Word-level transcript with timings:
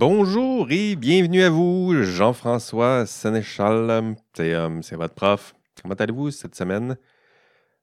Bonjour 0.00 0.70
et 0.70 0.94
bienvenue 0.94 1.42
à 1.42 1.50
vous, 1.50 2.04
Jean-François 2.04 3.04
Sénéchal. 3.04 4.14
C'est 4.32 4.54
euh, 4.54 4.80
c'est 4.80 4.94
votre 4.94 5.16
prof. 5.16 5.56
Comment 5.82 5.96
allez-vous 5.96 6.30
cette 6.30 6.54
semaine? 6.54 6.96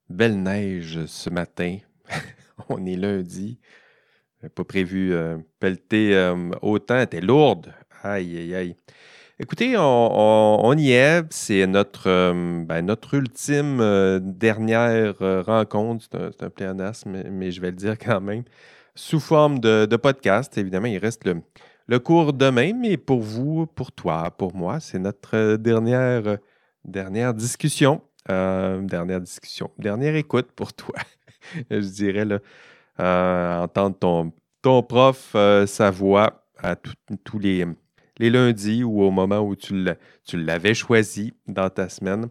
Belle 0.09 0.41
neige 0.41 1.05
ce 1.07 1.29
matin. 1.29 1.79
On 2.69 2.85
est 2.85 2.95
lundi. 2.95 3.59
Pas 4.55 4.63
prévu 4.63 5.13
euh, 5.13 5.39
pelleter 5.59 6.15
euh, 6.15 6.51
autant. 6.61 7.01
Était 7.01 7.19
lourde. 7.19 7.73
Aïe, 8.01 8.37
aïe, 8.37 8.55
aïe. 8.55 8.75
Écoutez, 9.37 9.75
on, 9.77 10.73
y 10.77 10.91
est. 10.93 11.25
C'est 11.31 11.67
notre, 11.67 12.07
euh, 12.09 12.63
ben, 12.63 12.95
ultime 13.11 14.21
dernière 14.21 15.15
rencontre. 15.45 16.05
C'est 16.09 16.43
un, 16.43 16.47
un 16.47 16.49
pléonasme, 16.49 17.23
mais, 17.29 17.51
je 17.51 17.59
vais 17.59 17.71
le 17.71 17.75
dire 17.75 17.97
quand 17.97 18.21
même. 18.21 18.45
Sous 18.95 19.19
forme 19.19 19.59
de 19.59 19.95
podcast. 19.97 20.57
Évidemment, 20.57 20.87
il 20.87 20.97
reste 20.97 21.25
le, 21.25 21.41
le 21.87 21.99
cours 21.99 22.33
demain, 22.33 22.73
mais 22.73 22.97
pour 22.97 23.21
vous, 23.21 23.67
pour 23.67 23.91
toi, 23.91 24.31
pour 24.31 24.55
moi, 24.55 24.79
c'est 24.79 24.99
notre 24.99 25.35
euh, 25.35 25.57
dernière, 25.57 26.27
euh, 26.27 26.37
dernière 26.83 27.33
discussion. 27.33 28.01
Euh, 28.29 28.81
dernière 28.81 29.21
discussion. 29.21 29.69
Dernière 29.77 30.15
écoute 30.15 30.51
pour 30.55 30.73
toi. 30.73 30.95
je 31.69 31.77
dirais, 31.77 32.25
entendre 32.97 33.95
ton, 33.99 34.33
ton 34.63 34.81
prof, 34.81 35.35
sa 35.67 35.91
voix 35.91 36.43
à 36.57 36.75
tous 36.75 37.37
les, 37.37 37.65
les 38.17 38.29
lundis 38.31 38.83
ou 38.83 39.03
au 39.03 39.11
moment 39.11 39.41
où 39.41 39.55
tu 39.55 39.75
l'a- 39.83 39.95
tu 40.25 40.37
l'avais 40.43 40.73
choisi 40.73 41.33
dans 41.45 41.69
ta 41.69 41.87
semaine. 41.87 42.29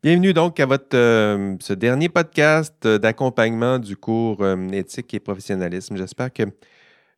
Bienvenue 0.00 0.32
donc 0.32 0.60
à 0.60 0.66
votre, 0.66 0.90
ce 0.92 1.72
dernier 1.72 2.08
podcast 2.08 2.86
d'accompagnement 2.86 3.80
du 3.80 3.96
cours 3.96 4.46
éthique 4.72 5.12
et 5.14 5.18
professionnalisme. 5.18 5.96
J'espère 5.96 6.32
que, 6.32 6.44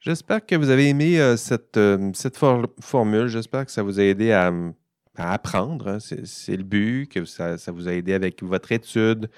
j'espère 0.01 0.45
que 0.45 0.55
vous 0.55 0.71
avez 0.71 0.89
aimé 0.89 1.21
euh, 1.21 1.37
cette, 1.37 1.77
euh, 1.77 2.11
cette 2.15 2.37
for- 2.37 2.67
formule. 2.81 3.29
J'espère 3.29 3.65
que 3.67 3.73
ça 3.73 3.83
vous 3.83 4.01
a 4.01 4.03
aidé 4.03 4.33
à, 4.33 4.53
apprendre. 5.17 5.89
hein. 5.89 5.99
C'est, 6.01 6.57
le 6.57 6.63
but, 6.63 7.07
que 7.09 7.25
ça, 7.25 7.57
vous 7.69 7.89
a 7.89 7.93
aidé 7.93 8.15
avec 8.15 8.43
votre 8.43 8.73
étude. 8.73 9.31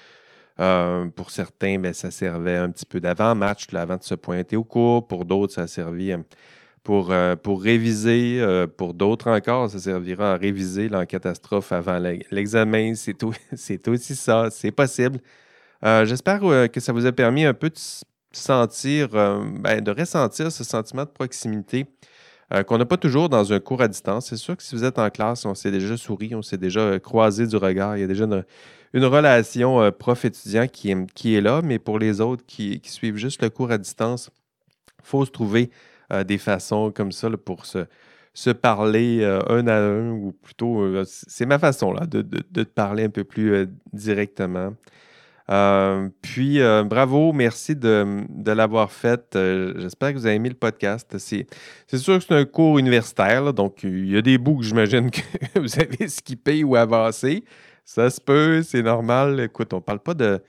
Euh, 0.59 1.07
pour 1.09 1.31
certains, 1.31 1.79
ben, 1.79 1.93
ça 1.93 2.11
servait 2.11 2.57
un 2.57 2.69
petit 2.69 2.85
peu 2.85 2.99
d'avant-match, 2.99 3.67
avant 3.73 3.97
de 3.97 4.03
se 4.03 4.15
pointer 4.15 4.55
au 4.55 4.63
cours. 4.63 5.07
Pour 5.07 5.25
d'autres, 5.25 5.53
ça 5.53 5.63
a 5.63 5.67
servi 5.67 6.13
pour, 6.83 7.13
pour 7.41 7.61
réviser. 7.63 8.65
Pour 8.77 8.93
d'autres 8.93 9.29
encore, 9.29 9.69
ça 9.69 9.79
servira 9.79 10.33
à 10.33 10.37
réviser 10.37 10.89
en 10.93 11.05
catastrophe 11.05 11.71
avant 11.71 11.99
l'e- 11.99 12.23
l'examen. 12.31 12.93
C'est, 13.55 13.87
aussi 13.87 14.15
ça, 14.15 14.49
c'est 14.51 14.71
possible. 14.71 15.19
J'espère 15.83 16.39
que 16.71 16.79
ça 16.79 16.93
vous 16.93 17.05
a 17.05 17.11
permis 17.11 17.43
un 17.45 17.53
peu 17.53 17.69
de 17.69 17.77
sentir, 18.33 19.09
euh, 19.13 19.43
ben, 19.59 19.81
de 19.81 19.91
ressentir 19.91 20.51
ce 20.51 20.63
sentiment 20.63 21.03
de 21.03 21.09
proximité 21.09 21.85
euh, 22.53 22.63
qu'on 22.63 22.77
n'a 22.77 22.85
pas 22.85 22.97
toujours 22.97 23.29
dans 23.29 23.53
un 23.53 23.59
cours 23.59 23.81
à 23.81 23.87
distance. 23.87 24.27
C'est 24.27 24.37
sûr 24.37 24.57
que 24.57 24.63
si 24.63 24.75
vous 24.75 24.83
êtes 24.83 24.99
en 24.99 25.09
classe, 25.09 25.45
on 25.45 25.55
s'est 25.55 25.71
déjà 25.71 25.95
souri, 25.97 26.35
on 26.35 26.41
s'est 26.41 26.57
déjà 26.57 26.81
euh, 26.81 26.99
croisé 26.99 27.47
du 27.47 27.55
regard. 27.55 27.97
Il 27.97 28.01
y 28.01 28.03
a 28.03 28.07
déjà 28.07 28.25
une, 28.25 29.05
relation 29.05 29.91
prof-étudiant 29.91 30.67
qui 30.67 30.93
qui 31.15 31.35
est 31.35 31.41
là, 31.41 31.61
mais 31.63 31.79
pour 31.79 31.97
les 31.99 32.21
autres 32.21 32.43
qui, 32.45 32.79
suivent 32.83 33.17
juste 33.17 33.41
le 33.41 33.49
cours 33.49 33.71
à 33.71 33.77
distance, 33.77 34.29
il 34.99 35.05
faut 35.05 35.25
se 35.25 35.31
trouver 35.31 35.71
des 36.27 36.37
façons 36.37 36.91
comme 36.91 37.11
ça 37.11 37.27
pour 37.43 37.65
se, 37.65 37.85
se 38.35 38.51
parler 38.51 39.23
un 39.25 39.67
à 39.67 39.77
un, 39.79 40.11
ou 40.11 40.31
plutôt, 40.31 41.03
c'est 41.05 41.47
ma 41.47 41.57
façon 41.57 41.91
là, 41.91 42.05
de, 42.05 42.21
de- 42.21 42.43
de 42.51 42.63
te 42.63 42.69
parler 42.69 43.05
un 43.05 43.09
peu 43.09 43.23
plus 43.23 43.67
directement. 43.93 44.73
Euh, 45.49 46.09
puis, 46.21 46.61
euh, 46.61 46.83
bravo, 46.83 47.33
merci 47.33 47.75
de, 47.75 48.23
de 48.29 48.51
l'avoir 48.51 48.91
fait. 48.91 49.35
Euh, 49.35 49.73
J'espère 49.77 50.13
que 50.13 50.17
vous 50.17 50.25
avez 50.25 50.35
aimé 50.35 50.49
le 50.49 50.55
podcast. 50.55 51.17
C'est 51.17 51.47
sûr 51.97 52.17
que 52.19 52.23
c'est 52.23 52.33
un 52.33 52.45
cours 52.45 52.79
universitaire, 52.79 53.53
donc 53.53 53.83
il 53.83 54.09
y 54.09 54.17
a 54.17 54.21
des 54.21 54.37
bouts 54.37 54.57
que 54.57 54.63
j'imagine 54.63 55.11
que 55.11 55.21
vous 55.59 55.79
avez 55.79 56.07
skippé 56.07 56.63
ou 56.63 56.75
avancé. 56.75 57.43
Ça 57.85 58.09
se 58.09 58.21
peut, 58.21 58.61
c'est 58.63 58.83
normal. 58.83 59.39
Écoute, 59.41 59.73
on 59.73 59.81
parle 59.81 59.99
pas 59.99 60.13
de. 60.13 60.41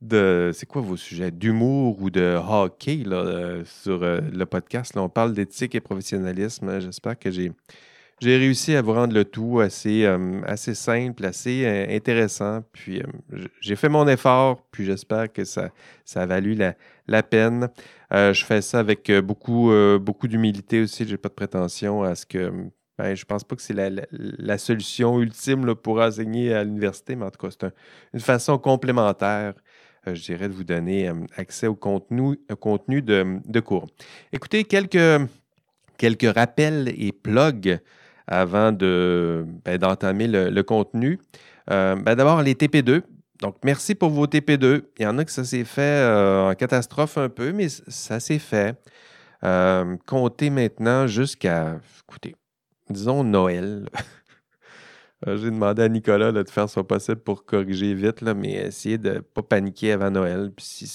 de 0.00 0.50
c'est 0.54 0.66
quoi 0.66 0.82
vos 0.82 0.96
sujets? 0.96 1.30
D'humour 1.30 2.00
ou 2.00 2.10
de 2.10 2.38
hockey 2.48 3.02
là, 3.04 3.62
sur 3.64 4.00
le 4.00 4.44
podcast. 4.46 4.94
Là, 4.94 5.02
on 5.02 5.08
parle 5.10 5.34
d'éthique 5.34 5.74
et 5.74 5.80
professionnalisme. 5.80 6.80
J'espère 6.80 7.18
que 7.18 7.30
j'ai. 7.30 7.52
J'ai 8.24 8.38
réussi 8.38 8.74
à 8.74 8.80
vous 8.80 8.94
rendre 8.94 9.12
le 9.12 9.26
tout 9.26 9.60
assez, 9.60 10.06
euh, 10.06 10.40
assez 10.46 10.74
simple, 10.74 11.26
assez 11.26 11.66
euh, 11.66 11.94
intéressant. 11.94 12.62
Puis 12.72 13.02
euh, 13.02 13.44
j'ai 13.60 13.76
fait 13.76 13.90
mon 13.90 14.08
effort, 14.08 14.62
puis 14.70 14.86
j'espère 14.86 15.30
que 15.30 15.44
ça, 15.44 15.68
ça 16.06 16.22
a 16.22 16.26
valu 16.26 16.54
la, 16.54 16.74
la 17.06 17.22
peine. 17.22 17.68
Je 18.10 18.44
fais 18.46 18.62
ça 18.62 18.78
avec 18.78 19.12
beaucoup, 19.24 19.72
beaucoup 20.00 20.26
d'humilité 20.28 20.80
aussi. 20.80 21.04
Je 21.04 21.10
n'ai 21.10 21.16
pas 21.18 21.28
de 21.28 21.34
prétention 21.34 22.02
à 22.02 22.14
ce 22.14 22.24
que. 22.24 22.50
Ben, 22.96 23.14
je 23.14 23.24
pense 23.26 23.44
pas 23.44 23.56
que 23.56 23.62
c'est 23.62 23.74
la, 23.74 23.90
la- 24.10 24.56
solution 24.56 25.20
ultime 25.20 25.74
pour 25.74 26.00
enseigner 26.00 26.54
à 26.54 26.62
l'université, 26.64 27.16
mais 27.16 27.24
en 27.26 27.30
tout 27.30 27.44
cas, 27.44 27.48
c'est 27.50 27.64
un- 27.66 27.72
une 28.14 28.20
façon 28.20 28.56
complémentaire, 28.56 29.54
je 30.06 30.22
dirais, 30.22 30.48
de 30.48 30.54
vous 30.54 30.62
donner 30.64 31.10
accès 31.36 31.66
au 31.66 31.74
contenu, 31.74 32.38
contenu 32.60 33.02
de, 33.02 33.40
de 33.44 33.60
cours. 33.60 33.88
Écoutez, 34.32 34.62
quelques, 34.62 35.28
quelques 35.98 36.32
rappels 36.32 36.88
et 36.96 37.10
plugs 37.10 37.80
avant 38.26 38.72
de, 38.72 39.44
ben, 39.64 39.78
d'entamer 39.78 40.26
le, 40.28 40.62
contenu. 40.62 41.18
Euh, 41.70 41.96
ben, 41.96 42.14
d'abord, 42.14 42.42
les 42.42 42.54
TP2. 42.54 43.02
Donc, 43.40 43.56
merci 43.64 43.94
pour 43.94 44.10
vos 44.10 44.26
TP2. 44.26 44.82
Il 44.98 45.02
y 45.02 45.06
en 45.06 45.18
a 45.18 45.24
que 45.24 45.32
ça 45.32 45.44
s'est 45.44 45.64
fait 45.64 45.82
euh, 45.82 46.50
en 46.50 46.54
catastrophe 46.54 47.18
un 47.18 47.28
peu, 47.28 47.52
mais 47.52 47.68
ça 47.68 48.20
s'est 48.20 48.38
fait. 48.38 48.76
Euh, 49.44 49.96
comptez 50.06 50.50
maintenant 50.50 51.06
jusqu'à, 51.06 51.78
écoutez, 52.08 52.34
disons 52.88 53.24
Noël. 53.24 53.88
J'ai 55.26 55.50
demandé 55.50 55.82
à 55.82 55.88
Nicolas 55.88 56.32
de 56.32 56.44
faire 56.48 56.68
son 56.68 56.84
possible 56.84 57.16
pour 57.16 57.46
corriger 57.46 57.94
vite, 57.94 58.20
là, 58.20 58.34
mais 58.34 58.52
essayer 58.52 58.98
de 58.98 59.14
ne 59.14 59.18
pas 59.20 59.42
paniquer 59.42 59.92
avant 59.92 60.10
Noël. 60.10 60.50
Puis 60.54 60.66
si 60.66 60.86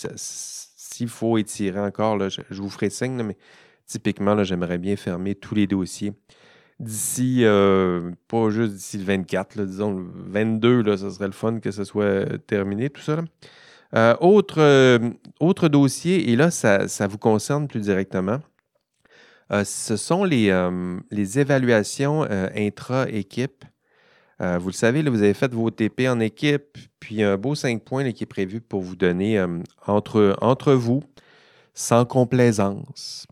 s'il 1.00 1.08
faut 1.08 1.38
étirer 1.38 1.80
encore, 1.80 2.30
je, 2.30 2.42
vous 2.50 2.70
ferai 2.70 2.90
signe, 2.90 3.24
mais 3.24 3.38
typiquement, 3.86 4.44
j'aimerais 4.44 4.78
bien 4.78 4.96
fermer 4.98 5.34
tous 5.34 5.56
les 5.56 5.66
dossiers 5.66 6.14
d'ici, 6.80 7.42
euh, 7.44 8.12
pas 8.28 8.50
juste 8.50 8.74
d'ici 8.74 8.98
le 8.98 9.04
24, 9.04 9.56
là, 9.56 9.66
disons 9.66 9.92
le 9.92 10.06
22, 10.14 10.82
là, 10.82 10.98
ça 10.98 11.12
serait 11.12 11.28
le 11.28 11.34
fun 11.34 11.60
que 11.60 11.72
ce 11.72 11.84
soit 11.84 12.38
terminé, 12.48 12.90
tout 12.90 13.02
ça. 13.02 13.20
Euh, 13.96 14.16
autre, 14.22 14.62
euh, 14.62 15.00
autre 15.40 15.68
dossier, 15.68 16.32
et 16.32 16.36
là, 16.36 16.52
ça, 16.52 16.88
ça 16.88 17.08
vous 17.08 17.18
concerne 17.18 17.68
plus 17.68 17.82
directement, 17.82 18.40
ce 19.64 19.98
sont 19.98 20.24
les, 20.26 20.54
les 21.10 21.40
évaluations 21.40 22.22
intra-équipe. 22.56 23.66
Vous 24.40 24.68
le 24.68 24.74
savez, 24.74 25.02
là, 25.02 25.10
vous 25.10 25.24
avez 25.24 25.34
fait 25.34 25.52
vos 25.52 25.72
TP 25.72 26.08
en 26.08 26.20
équipe, 26.20 26.78
puis 27.00 27.24
un 27.24 27.36
beau 27.36 27.56
5 27.56 27.84
points 27.84 28.12
qui 28.12 28.26
est 28.26 28.28
prévu 28.28 28.62
pour 28.62 28.82
vous 28.82 28.96
donner 28.96 29.44
entre, 29.88 30.38
entre 30.40 30.74
vous, 30.74 31.02
sans 31.74 32.06
complaisance, 32.06 33.26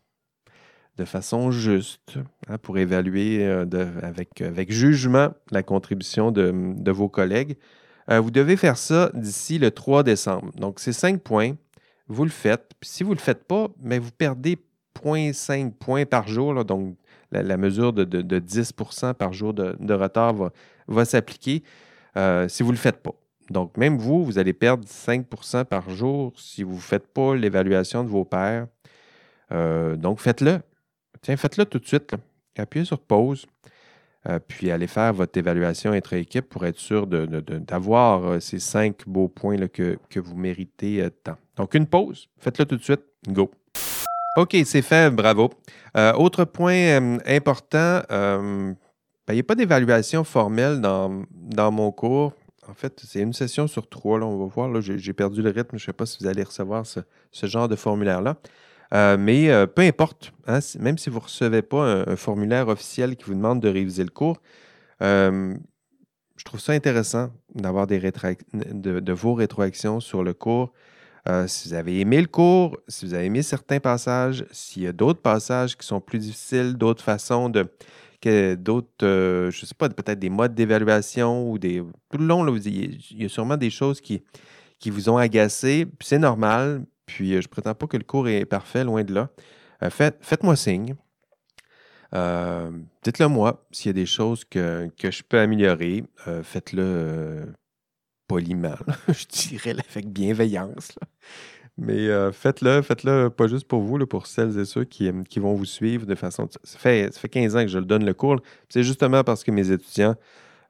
de 0.98 1.06
façon 1.06 1.52
juste, 1.52 2.18
hein, 2.48 2.58
pour 2.58 2.78
évaluer 2.78 3.46
euh, 3.46 3.66
avec, 4.02 4.72
jugement 4.72 5.30
la 5.52 5.62
contribution 5.62 6.32
de, 6.32 6.92
vos 6.92 7.08
collègues. 7.08 7.58
Euh, 8.10 8.20
vous 8.20 8.32
devez 8.32 8.58
faire 8.58 8.78
ça 8.78 9.12
d'ici 9.14 9.60
le 9.60 9.70
3 9.70 10.04
décembre. 10.04 10.52
Donc, 10.56 10.80
c'est 10.80 10.94
5 10.94 11.22
points. 11.22 11.54
Vous 12.08 12.24
le 12.24 12.32
faites. 12.32 12.72
Puis 12.80 12.90
si 12.90 13.04
vous 13.04 13.12
ne 13.12 13.16
le 13.16 13.22
faites 13.22 13.44
pas, 13.44 13.68
mais 13.82 14.00
vous 14.00 14.12
perdez 14.12 14.58
0.5 14.96 15.74
points 15.74 16.06
par 16.06 16.28
jour. 16.28 16.66
donc, 16.66 16.96
la, 17.32 17.58
mesure 17.58 17.92
de, 17.92 18.04
de- 18.06 18.22
de 18.22 18.40
10% 18.40 19.14
par 19.14 19.34
jour 19.34 19.54
de, 19.54 19.94
retard 19.94 20.34
va, 20.34 20.52
va 20.88 21.06
s'appliquer 21.06 21.62
euh, 22.16 22.48
si 22.48 22.64
vous 22.64 22.70
ne 22.70 22.76
le 22.76 22.80
faites 22.80 23.04
pas. 23.04 23.14
Donc, 23.50 23.78
même 23.78 23.98
vous, 23.98 24.26
vous 24.26 24.40
allez 24.40 24.54
perdre 24.54 24.88
5% 24.88 25.66
par 25.66 25.90
jour 25.90 26.34
si 26.38 26.64
vous 26.64 26.76
ne 26.76 26.80
faites 26.80 27.08
pas 27.08 27.36
l'évaluation 27.36 28.04
de 28.04 28.10
vos 28.10 28.26
pairs. 28.26 28.68
Donc, 29.52 30.20
faites-le. 30.20 30.62
Tiens, 31.22 31.38
faites-le 31.38 31.66
tout 31.66 31.80
de 31.80 31.86
suite. 31.86 32.16
Appuyez 32.58 32.86
sur 32.86 33.00
pause. 33.00 33.46
euh, 34.30 34.40
puis 34.46 34.72
allez 34.72 34.88
faire 34.88 35.14
votre 35.14 35.38
évaluation 35.38 35.92
intra-équipe 35.92 36.50
pour 36.50 36.66
être 36.66 36.80
sûr 36.80 37.08
d'avoir 37.08 38.24
euh, 38.24 38.40
ces 38.40 38.60
cinq 38.60 39.08
beaux 39.08 39.28
points 39.28 39.68
que, 39.68 39.98
vous 40.16 40.36
méritez 40.36 41.02
euh, 41.02 41.10
tant. 41.10 41.38
Donc, 41.56 41.76
une 41.76 41.88
pause. 41.88 42.28
Faites-le 42.40 42.66
tout 42.66 42.78
de 42.78 42.84
suite. 42.84 43.04
Go. 43.30 43.52
OK, 44.38 44.56
c'est 44.66 44.82
fait. 44.82 45.10
Bravo. 45.10 45.50
Autre 45.96 46.46
point 46.46 47.18
important, 47.26 48.02
ben, 48.10 48.76
il 49.30 49.34
n'y 49.34 49.40
a 49.40 49.44
pas 49.44 49.56
d'évaluation 49.56 50.24
formelle 50.24 50.80
dans, 50.80 51.72
mon 51.72 51.92
cours. 51.92 52.34
En 52.70 52.76
fait, 52.76 53.02
c'est 53.04 53.22
une 53.22 53.34
session 53.34 53.66
sur 53.66 53.90
trois. 53.90 54.20
Là, 54.20 54.28
on 54.28 54.38
va 54.38 54.46
voir. 54.46 54.80
J'ai 54.80 55.14
perdu 55.14 55.42
le 55.42 55.50
rythme. 55.50 55.78
Je 55.78 55.84
ne 55.84 55.86
sais 55.88 55.94
pas 55.94 56.06
si 56.06 56.20
vous 56.22 56.28
allez 56.28 56.44
recevoir 56.44 56.86
ce, 56.86 57.00
ce 57.32 57.48
genre 57.48 57.68
de 57.68 57.76
formulaire-là. 57.76 58.38
Euh, 58.94 59.18
mais 59.20 59.50
euh, 59.50 59.68
peu 59.68 59.82
importe, 59.82 60.34
hein, 60.48 60.60
même 60.80 60.98
si 60.98 61.10
vous 61.10 61.18
ne 61.18 61.24
recevez 61.24 61.62
pas 61.62 62.04
un, 62.08 62.16
formulaire 62.16 62.68
officiel 62.68 63.16
qui 63.16 63.26
vous 63.26 63.34
demande 63.34 63.62
de 63.62 63.70
réviser 63.70 64.04
le 64.04 64.10
cours, 64.10 64.42
euh, 65.02 65.56
je 66.38 66.44
trouve 66.44 66.60
ça 66.60 66.74
intéressant 66.74 67.32
d'avoir 67.54 67.88
de, 67.88 69.14
vos 69.14 69.34
rétroactions 69.34 70.00
sur 70.00 70.24
le 70.24 70.34
cours. 70.34 70.72
si 71.48 71.70
vous 71.70 71.74
avez 71.74 72.00
aimé 72.00 72.22
le 72.22 72.28
cours, 72.28 72.78
si 72.88 73.06
vous 73.06 73.14
avez 73.14 73.26
aimé 73.26 73.42
certains 73.42 73.80
passages, 73.80 74.46
s'il 74.52 74.84
y 74.84 74.88
a 74.88 74.94
d'autres 74.94 75.22
passages 75.22 75.76
qui 75.76 75.86
sont 75.86 76.00
plus 76.00 76.20
difficiles, 76.20 76.76
d'autres 76.76 77.04
façons 77.04 77.50
de, 77.50 77.66
d'autres, 78.56 78.96
je 79.02 79.62
ne 79.62 79.66
sais 79.66 79.76
pas, 79.76 79.90
peut-être 79.90 80.20
des 80.20 80.30
modes 80.30 80.54
d'évaluation 80.54 81.50
ou 81.50 81.58
des. 81.58 81.84
Tout 82.12 82.20
le 82.20 82.26
long, 82.26 82.56
il 82.56 83.22
y 83.22 83.26
a 83.26 83.30
sûrement 83.30 83.58
des 83.58 83.72
choses 83.72 84.00
qui, 84.00 84.24
qui 84.80 84.90
vous 84.92 85.10
ont 85.10 85.18
agacé, 85.18 85.88
c'est 86.02 86.20
normal. 86.20 86.86
Puis 87.08 87.32
je 87.32 87.38
ne 87.38 87.48
prétends 87.48 87.74
pas 87.74 87.88
que 87.88 87.98
le 87.98 88.04
cours 88.04 88.28
est 88.28 88.46
parfait, 88.46 88.84
loin 88.84 89.04
de 89.04 89.14
là. 89.14 89.30
faites, 89.90 90.20
faites-moi 90.22 90.56
signe. 90.56 90.96
Euh, 92.14 92.72
dites-le 93.04 93.28
moi 93.28 93.66
s'il 93.72 93.90
y 93.90 93.92
a 93.92 93.94
des 93.94 94.06
choses 94.06 94.46
que, 94.46 94.90
je 95.02 95.24
peux 95.24 95.40
améliorer. 95.40 96.04
Euh, 96.28 96.44
faites-le 96.44 96.84
euh, 96.84 97.46
poliment, 98.28 98.76
je 99.08 99.26
dirais, 99.26 99.76
avec 99.90 100.10
bienveillance. 100.10 100.92
Mais 101.80 102.10
faites-le, 102.32 102.82
faites-le 102.82 103.30
pas 103.30 103.46
juste 103.46 103.68
pour 103.68 103.82
vous, 103.82 104.04
pour 104.08 104.26
celles 104.26 104.58
et 104.58 104.66
ceux 104.66 104.84
qui, 104.84 105.12
qui 105.30 105.40
vont 105.40 105.54
vous 105.54 105.66
suivre 105.66 106.08
de 106.08 106.16
façon. 106.16 106.50
Ça 106.64 106.80
fait, 106.80 107.14
ça 107.14 107.20
fait 107.20 107.30
15 107.30 107.56
ans 107.56 107.62
que 107.62 107.68
je 107.68 107.78
le 107.78 107.86
donne 107.86 108.04
le 108.04 108.16
cours. 108.16 108.38
C'est 108.68 108.82
justement 108.82 109.24
parce 109.24 109.44
que 109.44 109.52
mes 109.52 109.70
étudiants, 109.70 110.16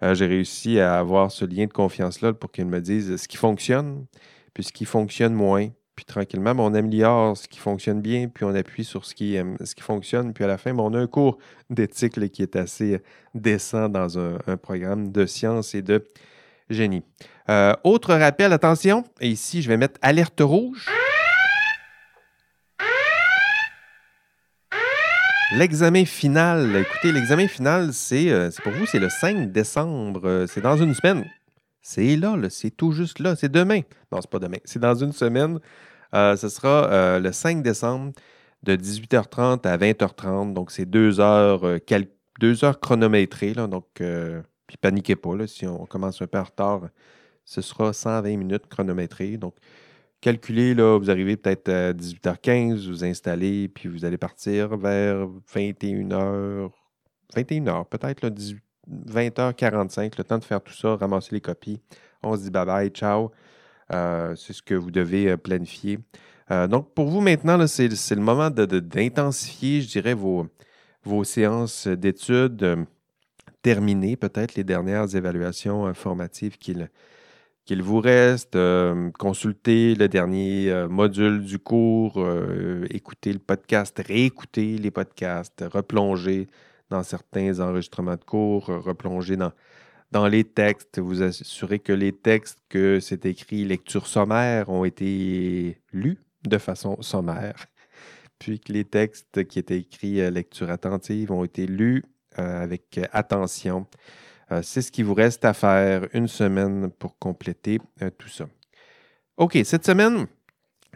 j'ai 0.02 0.26
réussi 0.26 0.82
à 0.82 1.00
avoir 1.00 1.32
ce 1.32 1.46
lien 1.46 1.66
de 1.66 1.72
confiance-là 1.72 2.34
pour 2.34 2.52
qu'ils 2.52 2.66
me 2.66 2.82
disent 2.82 3.16
ce 3.16 3.26
qui 3.26 3.38
fonctionne, 3.38 4.06
puis 4.54 4.66
ce 4.66 4.74
qui 4.74 4.84
fonctionne 4.84 5.34
moins. 5.34 5.70
Puis 5.98 6.06
tranquillement, 6.06 6.54
on 6.60 6.76
améliore 6.76 7.36
ce 7.36 7.48
qui 7.48 7.58
fonctionne 7.58 8.02
bien, 8.02 8.28
puis 8.28 8.46
on 8.46 8.54
appuie 8.54 8.84
sur 8.84 9.04
ce 9.04 9.16
qui, 9.16 9.36
euh, 9.36 9.56
ce 9.66 9.74
qui 9.74 9.82
fonctionne. 9.82 10.32
Puis 10.32 10.44
à 10.44 10.48
la 10.48 10.60
fin, 10.60 10.78
on 10.78 10.94
a 10.94 11.00
un 11.00 11.08
cours 11.08 11.40
d'éthique 11.72 12.32
qui 12.32 12.44
est 12.44 12.56
assez 12.56 12.94
euh, 12.94 13.00
décent 13.34 13.90
dans 13.90 14.20
un, 14.20 14.58
programme 14.62 15.12
de 15.12 15.26
sciences 15.26 15.74
et 15.74 15.82
de 15.82 16.06
génie. 16.70 17.02
Euh, 17.50 17.74
autre 17.84 18.14
rappel, 18.14 18.54
attention, 18.54 19.06
et 19.20 19.28
ici, 19.28 19.64
je 19.64 19.70
vais 19.70 19.78
mettre 19.78 20.00
alerte 20.04 20.40
rouge. 20.40 20.86
L'examen 25.54 26.06
final, 26.06 26.76
écoutez, 26.76 27.12
l'examen 27.12 27.48
final, 27.48 27.92
c'est 27.92 28.52
pour 28.62 28.72
vous, 28.74 28.86
c'est 28.86 29.00
le 29.00 29.10
5 29.10 29.52
décembre, 29.52 30.46
c'est 30.48 30.62
dans 30.62 30.78
une 30.78 30.94
semaine. 30.94 31.26
C'est 31.90 32.18
là, 32.18 32.36
c'est 32.50 32.72
tout 32.72 32.92
juste 32.92 33.20
là, 33.20 33.38
c'est 33.38 33.50
demain. 33.50 33.80
Non, 34.12 34.20
c'est 34.20 34.30
pas 34.30 34.40
demain, 34.40 34.58
c'est 34.66 34.80
dans 34.80 34.94
une 34.94 35.14
semaine. 35.14 35.62
Euh, 36.14 36.36
ce 36.36 36.50
sera 36.50 36.92
euh, 36.92 37.20
le 37.22 37.32
5 37.32 37.64
décembre 37.64 38.12
de 38.64 38.76
18h30 38.76 39.66
à 39.66 39.78
20h30. 39.78 40.52
Donc, 40.52 40.72
c'est 40.72 40.86
deux 40.86 41.22
heures, 41.22 41.64
euh, 41.64 41.80
chronométrées. 42.82 43.54
Donc, 43.54 43.86
puis 43.96 44.78
paniquez 44.82 45.16
pas, 45.16 45.48
si 45.48 45.66
on 45.66 45.86
commence 45.86 46.22
un 46.22 46.28
peu 46.28 46.38
en 46.40 46.44
retard, 46.44 46.90
ce 47.46 47.62
sera 47.62 47.94
120 47.94 48.36
minutes 48.36 48.68
chronométrées. 48.68 49.38
Donc, 49.38 49.56
calculez, 50.20 50.74
vous 50.74 51.10
arrivez 51.10 51.38
peut-être 51.38 51.70
à 51.70 51.94
18h15, 51.94 52.86
vous 52.86 53.06
installez, 53.06 53.70
puis 53.70 53.88
vous 53.88 54.04
allez 54.04 54.18
partir 54.18 54.76
vers 54.76 55.26
21h, 55.56 56.70
21h, 57.34 57.86
peut-être 57.88 58.28
18 58.28 58.67
20h45, 59.08 60.18
le 60.18 60.24
temps 60.24 60.38
de 60.38 60.44
faire 60.44 60.62
tout 60.62 60.74
ça, 60.74 60.96
ramasser 60.96 61.36
les 61.36 61.42
copies. 61.42 61.82
On 62.24 62.36
se 62.36 62.44
dit 62.44 62.52
bye 62.52 62.66
bye, 62.66 62.90
ciao. 62.90 63.32
Euh, 63.94 64.36
c'est 64.36 64.54
ce 64.54 64.62
que 64.62 64.74
vous 64.74 64.92
devez 64.92 65.30
euh, 65.30 65.38
planifier. 65.38 66.00
Euh, 66.52 66.68
donc, 66.68 66.94
pour 66.94 67.08
vous 67.08 67.22
maintenant, 67.22 67.66
c'est 67.68 67.88
le 67.88 68.22
moment 68.22 68.50
d'intensifier, 68.50 69.82
je 69.82 69.88
dirais, 69.88 70.14
vos, 70.14 70.48
vos 71.04 71.24
séances 71.24 71.88
d'études, 71.88 72.86
terminer 73.62 74.16
peut-être 74.16 74.56
les 74.56 74.64
dernières 74.64 75.16
évaluations 75.16 75.94
formatives 75.94 76.58
qu'il 76.58 76.90
qu'il 77.66 77.84
vous 77.84 78.00
reste, 78.00 78.58
consulter 79.20 79.94
le 79.94 80.08
dernier 80.08 80.86
module 80.90 81.44
du 81.44 81.60
cours, 81.60 82.26
écouter 82.90 83.34
le 83.34 83.40
podcast, 83.40 84.02
réécouter 84.08 84.78
les 84.78 84.90
podcasts, 84.90 85.66
replonger 85.70 86.48
dans 86.90 87.04
certains 87.04 87.60
enregistrements 87.60 88.16
de 88.16 88.24
cours, 88.24 88.66
replonger 88.66 89.36
dans, 89.36 89.52
dans 90.12 90.28
les 90.28 90.44
textes, 90.44 91.00
vous 91.00 91.22
assurez 91.22 91.80
que 91.80 91.94
les 91.94 92.14
textes 92.14 92.60
que 92.70 93.00
c'est 93.00 93.26
écrit 93.26 93.66
lecture 93.66 94.08
sommaire 94.08 94.70
ont 94.70 94.86
été 94.86 95.82
lus 95.92 96.20
de 96.48 96.58
façon 96.58 97.02
sommaire, 97.02 97.66
puis 98.40 98.60
que 98.60 98.72
les 98.72 98.86
textes 98.86 99.46
qui 99.48 99.60
étaient 99.60 99.80
écrits 99.80 100.22
euh, 100.22 100.30
lecture 100.30 100.70
attentive 100.70 101.32
ont 101.32 101.44
été 101.44 101.68
lus 101.68 102.04
euh, 102.40 102.64
avec 102.64 103.00
attention. 103.12 103.86
Euh, 104.52 104.62
c'est 104.64 104.82
ce 104.82 104.92
qui 104.92 105.04
vous 105.04 105.14
reste 105.14 105.44
à 105.44 105.54
faire 105.54 106.08
une 106.14 106.28
semaine 106.28 106.90
pour 106.90 107.18
compléter 107.20 107.80
tout 108.18 108.30
ça. 108.30 108.48
OK, 109.36 109.58
cette 109.66 109.86
semaine, 109.86 110.28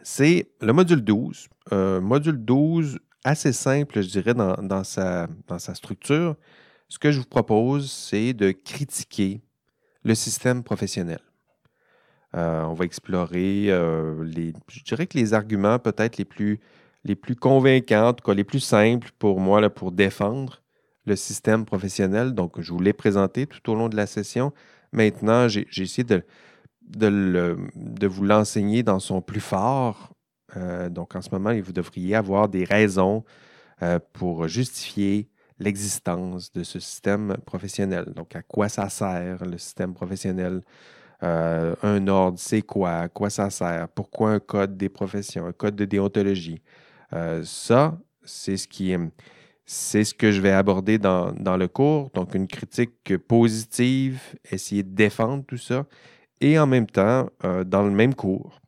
c'est 0.04 0.52
le 0.62 0.72
module 0.72 1.02
12. 1.02 1.50
module 2.02 2.38
12, 2.38 3.00
assez 3.24 3.54
simple, 3.54 4.02
je 4.02 4.08
dirais, 4.08 4.34
dans, 4.34 4.84
sa, 4.84 5.28
dans 5.48 5.60
sa 5.60 5.76
structure. 5.76 6.36
Ce 6.88 7.00
que 7.00 7.12
je 7.12 7.20
vous 7.20 7.26
propose, 7.26 7.92
c'est 7.92 8.34
de 8.34 8.52
critiquer 8.52 9.42
le 10.04 10.16
système 10.16 10.64
professionnel. 10.64 11.20
Euh, 12.36 12.64
on 12.64 12.74
va 12.74 12.86
explorer 12.86 13.66
euh, 13.70 14.24
les, 14.24 14.54
je 14.70 14.84
dirais 14.84 15.06
que 15.06 15.18
les 15.18 15.34
arguments 15.34 15.80
peut-être 15.80 16.18
les 16.18 16.26
plus, 16.26 16.60
les 17.04 17.16
plus 17.16 17.36
convaincants, 17.36 18.16
les 18.28 18.44
plus 18.44 18.62
simples 18.62 19.12
pour 19.20 19.40
moi 19.40 19.60
là, 19.60 19.70
pour 19.70 19.92
défendre 19.92 20.62
le 21.06 21.16
système 21.16 21.66
professionnel. 21.66 22.34
Donc, 22.34 22.62
je 22.62 22.72
vous 22.72 22.80
l'ai 22.80 22.94
présenté 22.94 23.48
tout 23.48 23.70
au 23.70 23.76
long 23.76 23.90
de 23.90 23.98
la 23.98 24.08
session. 24.08 24.54
Maintenant, 24.94 25.48
j'ai 25.48 25.68
essayé 25.78 26.04
de, 26.04 26.24
de, 26.82 27.58
de 27.76 28.08
vous 28.08 28.24
l'enseigner 28.24 28.84
dans 28.84 29.00
son 29.00 29.22
plus 29.22 29.42
fort 29.42 30.14
euh, 30.58 30.90
donc, 30.90 31.16
en 31.16 31.22
ce 31.22 31.30
moment, 31.32 31.54
vous 31.62 31.74
devriez 31.74 32.16
avoir 32.16 32.50
des 32.50 32.64
raisons 32.64 33.24
euh, 33.82 34.00
pour 34.14 34.48
justifier 34.48 35.30
l'existence 35.60 36.52
de 36.52 36.64
ce 36.64 36.80
système 36.80 37.38
professionnel. 37.46 38.06
Donc, 38.16 38.36
à 38.36 38.42
quoi 38.42 38.70
ça 38.70 38.90
sert 38.90 39.46
le 39.46 39.58
système 39.58 39.94
professionnel? 39.94 40.62
Euh, 41.24 41.76
un 41.84 42.08
ordre, 42.08 42.40
c'est 42.40 42.64
quoi? 42.64 42.92
À 42.92 43.10
quoi 43.10 43.30
ça 43.30 43.50
sert? 43.50 43.88
Pourquoi 43.90 44.32
un 44.32 44.40
code 44.40 44.78
des 44.78 44.90
professions, 44.90 45.46
un 45.46 45.54
code 45.54 45.76
de 45.76 45.86
déontologie? 45.86 46.62
ça, 47.44 48.00
c'est 48.24 48.56
ce 48.56 48.70
qui 48.70 48.96
c'est 49.66 50.06
ce 50.06 50.14
que 50.14 50.32
je 50.32 50.40
vais 50.40 50.52
aborder 50.52 50.98
dans, 50.98 51.34
dans, 51.34 51.58
le 51.58 51.68
cours. 51.68 52.10
Donc, 52.14 52.36
une 52.36 52.48
critique 52.48 53.18
positive, 53.18 54.22
essayer 54.50 54.84
de 54.84 54.96
défendre 54.96 55.44
tout 55.46 55.58
ça. 55.58 55.86
Et 56.40 56.58
en 56.58 56.68
même 56.68 56.88
temps, 56.88 57.30
dans 57.66 57.84
le 57.84 57.92
même 57.92 58.16
cours, 58.16 58.61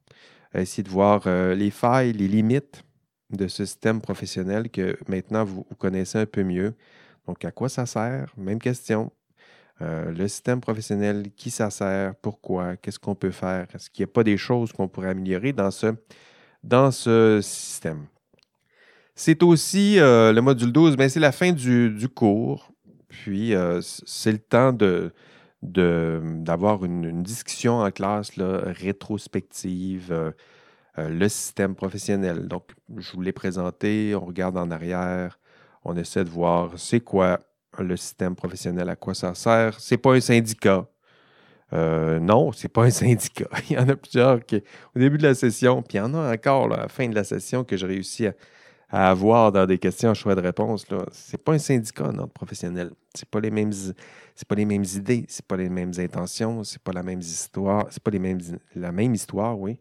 essayer 0.62 0.84
de 0.84 0.90
voir 0.90 1.24
euh, 1.26 1.56
les 1.56 1.72
failles, 1.72 2.14
les 2.14 2.28
limites 2.28 2.84
de 3.32 3.48
ce 3.48 3.66
système 3.66 4.02
professionnel 4.02 4.70
que 4.70 4.98
maintenant 5.08 5.44
vous, 5.44 5.66
connaissez 5.78 6.20
un 6.20 6.26
peu 6.26 6.44
mieux. 6.44 6.74
Donc, 7.28 7.44
à 7.46 7.52
quoi 7.52 7.70
ça 7.70 7.86
sert? 7.86 8.32
Même 8.38 8.60
question. 8.60 9.12
Euh, 9.82 10.12
le 10.12 10.28
système 10.28 10.62
professionnel, 10.62 11.32
qui 11.36 11.50
ça 11.50 11.70
sert? 11.70 12.16
Pourquoi? 12.16 12.76
Qu'est-ce 12.78 13.00
qu'on 13.00 13.16
peut 13.16 13.32
faire? 13.32 13.68
Est-ce 13.74 13.90
qu'il 13.90 14.06
n'y 14.06 14.12
a 14.12 14.14
pas 14.14 14.24
des 14.24 14.38
choses 14.38 14.72
qu'on 14.72 14.88
pourrait 14.88 15.10
améliorer 15.10 15.54
dans 15.54 15.72
ce, 15.72 15.96
dans 16.64 16.92
ce 16.92 17.40
système? 17.42 18.06
C'est 19.16 19.42
aussi 19.42 20.00
euh, 20.00 20.32
le 20.32 20.42
module 20.42 20.72
12, 20.72 20.98
mais 20.98 21.10
c'est 21.10 21.20
la 21.20 21.32
fin 21.32 21.52
du, 21.52 22.08
cours. 22.14 22.72
Puis, 23.08 23.54
c'est 23.82 24.32
le 24.32 24.40
temps 24.40 24.74
de, 24.74 25.12
d'avoir 25.64 26.84
une, 26.84 27.24
discussion 27.24 27.80
en 27.80 27.92
classe 27.92 28.32
rétrospective, 28.38 30.12
euh, 30.12 30.32
euh, 31.00 31.10
le 31.10 31.30
système 31.30 31.74
professionnel. 31.74 32.48
Donc, 32.48 32.70
je 32.98 33.12
vous 33.14 33.22
l'ai 33.22 33.32
présenté, 33.32 34.14
on 34.16 34.26
regarde 34.26 34.58
en 34.58 34.70
arrière, 34.72 35.40
on 35.86 35.96
essaie 35.96 36.24
de 36.24 36.30
voir 36.30 36.74
c'est 36.78 37.00
quoi 37.00 37.40
le 37.80 37.98
système 37.98 38.36
professionnel, 38.36 38.90
à 38.90 38.96
quoi 38.96 39.14
ça 39.14 39.34
sert. 39.36 39.80
C'est 39.80 39.98
pas 39.98 40.14
un 40.14 40.22
syndicat. 40.22 40.86
Euh, 41.72 42.20
non, 42.20 42.52
c'est 42.52 42.68
pas 42.68 42.84
un 42.84 42.90
syndicat. 42.92 43.50
il 43.70 43.78
y 43.78 43.80
en 43.80 43.88
a 43.90 43.96
plusieurs 43.96 44.46
qui, 44.46 44.64
au 44.96 45.00
début 45.00 45.18
de 45.18 45.24
la 45.24 45.34
session, 45.34 45.82
puis 45.82 45.98
il 45.98 46.02
y 46.02 46.02
en 46.02 46.14
a 46.14 46.34
encore 46.34 46.72
à 46.74 46.78
la 46.78 46.88
fin 46.88 47.08
de 47.08 47.16
la 47.16 47.24
session 47.24 47.64
que 47.64 47.78
j'ai 47.78 47.88
réussi 47.88 48.28
à, 48.28 48.34
à 48.94 49.10
avoir 49.10 49.52
dans 49.52 49.66
des 49.66 49.80
questions 49.80 50.14
choix 50.14 50.36
de 50.36 50.42
réponse. 50.42 50.86
Ce 50.88 50.96
n'est 51.32 51.44
pas 51.44 51.54
un 51.54 51.58
syndicat, 51.58 52.12
notre 52.12 52.32
professionnel. 52.32 52.92
Ce 53.16 53.26
pas 53.26 53.40
les 53.40 53.50
mêmes 53.50 53.72
pas 54.48 54.56
les 54.56 54.66
mêmes 54.66 54.86
idées, 54.96 55.26
c'est 55.28 55.46
pas 55.46 55.58
les 55.58 55.68
mêmes 55.68 55.94
intentions, 55.98 56.64
c'est 56.64 56.82
pas 56.82 56.92
la 56.92 57.02
même 57.02 57.20
histoire, 57.20 57.88
c'est 57.90 58.02
pas 58.02 58.12
les 58.12 58.20
mêmes 58.20 58.40
la 58.76 58.92
même 58.92 59.16
histoire, 59.16 59.60
oui. 59.60 59.80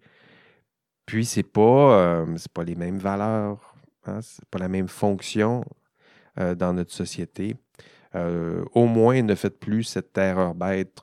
Puis 1.05 1.27
c'est 1.27 1.43
pas 1.43 2.23
euh, 2.23 2.37
pas 2.55 2.65
les 2.65 2.75
mêmes 2.75 2.97
valeurs, 2.97 3.75
hein, 4.07 4.21
c'est 4.23 4.47
pas 4.47 4.59
la 4.59 4.69
même 4.69 4.89
fonction 4.89 5.63
euh, 6.41 6.55
dans 6.55 6.73
notre 6.73 6.93
société. 6.93 7.55
Euh, 8.15 8.65
au 8.73 8.87
moins, 8.87 9.21
ne 9.21 9.35
faites 9.35 9.59
plus 9.59 9.85
cette 9.85 10.17
erreur 10.17 10.55
bête, 10.55 11.03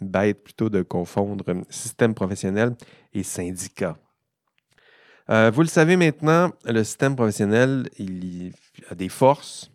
bête 0.00 0.44
plutôt 0.44 0.68
de 0.68 0.82
confondre 0.82 1.44
système 1.68 2.14
professionnel 2.14 2.76
et 3.12 3.24
syndicat. 3.24 3.96
Euh, 5.30 5.50
vous 5.54 5.62
le 5.62 5.68
savez 5.68 5.96
maintenant, 5.96 6.50
le 6.64 6.82
système 6.82 7.14
professionnel, 7.14 7.88
il 7.98 8.52
a 8.90 8.96
des 8.96 9.08
forces. 9.08 9.70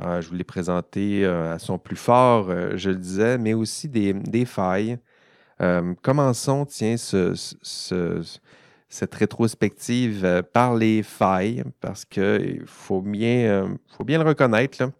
Euh, 0.00 0.20
je 0.20 0.28
vous 0.28 0.34
l'ai 0.34 0.44
présenté 0.44 1.24
euh, 1.24 1.54
à 1.54 1.58
son 1.58 1.78
plus 1.78 1.96
fort, 1.96 2.50
je 2.76 2.90
le 2.90 2.96
disais, 2.96 3.38
mais 3.38 3.54
aussi 3.54 3.88
des, 3.88 4.44
failles. 4.44 4.98
commençons, 6.02 6.66
tiens, 6.66 6.96
ce, 6.98 7.32
cette 8.90 9.14
rétrospective 9.14 10.42
par 10.52 10.74
les 10.74 11.02
failles 11.02 11.64
parce 11.80 12.04
qu'il 12.04 12.64
faut 12.66 13.00
bien, 13.00 13.74
faut 13.96 14.04
bien 14.04 14.18
le 14.18 14.28
reconnaître. 14.28 14.90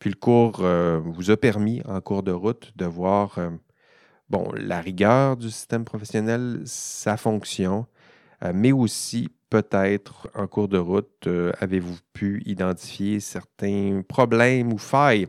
Puis 0.00 0.10
le 0.10 0.16
cours 0.16 0.62
vous 1.04 1.30
a 1.30 1.36
permis, 1.36 1.80
en 1.86 2.00
cours 2.00 2.24
de 2.24 2.32
route, 2.32 2.72
de 2.74 2.86
voir 2.86 3.38
bon, 4.30 4.50
la 4.56 4.80
rigueur 4.80 5.36
du 5.36 5.50
système 5.50 5.84
professionnel, 5.84 6.62
sa 6.64 7.16
fonction, 7.16 7.86
mais 8.54 8.72
aussi 8.72 9.30
peut-être 9.50 10.28
en 10.34 10.46
cours 10.46 10.68
de 10.68 10.78
route, 10.78 11.26
euh, 11.26 11.52
avez-vous 11.60 11.96
pu 12.12 12.42
identifier 12.46 13.20
certains 13.20 14.02
problèmes 14.06 14.72
ou 14.72 14.78
failles 14.78 15.26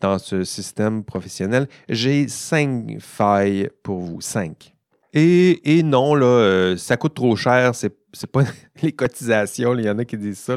dans 0.00 0.18
ce 0.18 0.44
système 0.44 1.04
professionnel? 1.04 1.68
J'ai 1.88 2.28
cinq 2.28 2.98
failles 3.00 3.68
pour 3.82 4.00
vous, 4.00 4.20
cinq. 4.20 4.74
Et, 5.12 5.82
non, 5.82 6.14
là, 6.14 6.26
euh, 6.26 6.76
ça 6.76 6.96
coûte 6.96 7.14
trop 7.14 7.34
cher, 7.34 7.74
c'est, 7.74 7.92
c'est 8.12 8.30
pas 8.30 8.44
les 8.82 8.92
cotisations, 8.92 9.76
il 9.76 9.84
y 9.84 9.90
en 9.90 9.98
a 9.98 10.04
qui 10.04 10.16
disent 10.16 10.38
ça. 10.38 10.56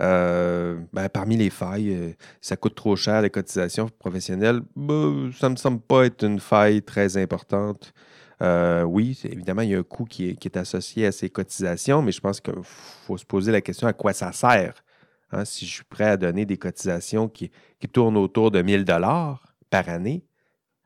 Euh, 0.00 0.78
ben, 0.92 1.08
parmi 1.08 1.36
les 1.36 1.50
failles, 1.50 2.14
ça 2.40 2.56
coûte 2.56 2.74
trop 2.74 2.94
cher 2.94 3.22
les 3.22 3.30
cotisations 3.30 3.88
professionnelles. 3.98 4.60
Ben, 4.76 5.30
ça 5.36 5.48
ne 5.48 5.52
me 5.52 5.56
semble 5.56 5.80
pas 5.80 6.06
être 6.06 6.24
une 6.24 6.40
faille 6.40 6.82
très 6.82 7.16
importante. 7.16 7.92
Euh, 8.40 8.82
oui, 8.82 9.18
évidemment, 9.24 9.62
il 9.62 9.70
y 9.70 9.74
a 9.74 9.78
un 9.78 9.82
coût 9.82 10.04
qui 10.04 10.28
est, 10.28 10.56
associé 10.56 11.06
à 11.06 11.12
ces 11.12 11.28
cotisations, 11.28 12.02
mais 12.02 12.12
je 12.12 12.20
pense 12.20 12.40
qu'il 12.40 12.54
faut 12.62 13.16
se 13.16 13.24
poser 13.24 13.52
la 13.52 13.60
question 13.60 13.86
à 13.88 13.92
quoi 13.92 14.12
ça 14.12 14.32
sert. 14.32 14.82
Hein, 15.30 15.44
si 15.44 15.66
je 15.66 15.74
suis 15.74 15.84
prêt 15.84 16.04
à 16.04 16.16
donner 16.16 16.46
des 16.46 16.56
cotisations 16.56 17.28
qui, 17.28 17.50
tournent 17.92 18.16
autour 18.16 18.50
de 18.50 18.62
1000 18.62 18.84
dollars 18.84 19.42
par 19.70 19.88
année, 19.88 20.24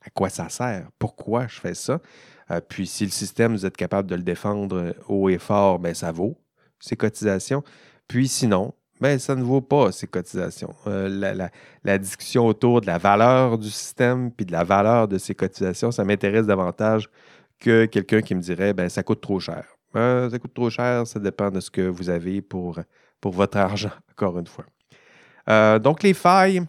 à 0.04 0.10
quoi 0.10 0.30
ça 0.30 0.48
sert? 0.48 0.88
Pourquoi 0.98 1.46
je 1.46 1.60
fais 1.60 1.74
ça? 1.74 2.00
Euh, 2.50 2.60
puis 2.60 2.86
si 2.86 3.04
le 3.04 3.10
système, 3.10 3.52
vous 3.52 3.66
êtes 3.66 3.76
capable 3.76 4.08
de 4.08 4.16
le 4.16 4.22
défendre 4.22 4.94
haut 5.08 5.28
et 5.28 5.38
fort, 5.38 5.78
bien, 5.78 5.94
ça 5.94 6.10
vaut 6.10 6.36
ces 6.80 6.96
cotisations. 6.96 7.62
Puis 8.08 8.26
sinon, 8.28 8.74
ben, 9.02 9.18
ça 9.18 9.34
ne 9.34 9.42
vaut 9.42 9.60
pas 9.60 9.90
ces 9.90 10.06
cotisations. 10.06 10.76
Euh, 10.86 11.48
la, 11.84 11.98
discussion 11.98 12.46
autour 12.46 12.80
de 12.80 12.86
la 12.86 12.98
valeur 12.98 13.58
du 13.58 13.68
système 13.68 14.30
puis 14.30 14.46
de 14.46 14.52
la 14.52 14.62
valeur 14.62 15.08
de 15.08 15.18
ces 15.18 15.34
cotisations, 15.34 15.90
ça 15.90 16.04
m'intéresse 16.04 16.46
davantage 16.46 17.10
que 17.62 17.86
quelqu'un 17.86 18.20
qui 18.20 18.34
me 18.34 18.40
dirait 18.40 18.74
ben 18.74 18.88
ça 18.88 19.02
coûte 19.02 19.20
trop 19.20 19.40
cher. 19.40 19.64
Euh, 19.96 20.28
ça 20.30 20.38
coûte 20.38 20.54
trop 20.54 20.70
cher, 20.70 21.06
ça 21.06 21.20
dépend 21.20 21.50
de 21.50 21.60
ce 21.60 21.70
que 21.70 21.82
vous 21.82 22.10
avez 22.10 22.40
pour, 22.40 22.78
pour 23.20 23.32
votre 23.32 23.58
argent, 23.58 23.90
encore 24.10 24.38
une 24.38 24.46
fois. 24.46 24.64
Euh, 25.48 25.78
donc, 25.78 26.02
les 26.02 26.14
failles, 26.14 26.62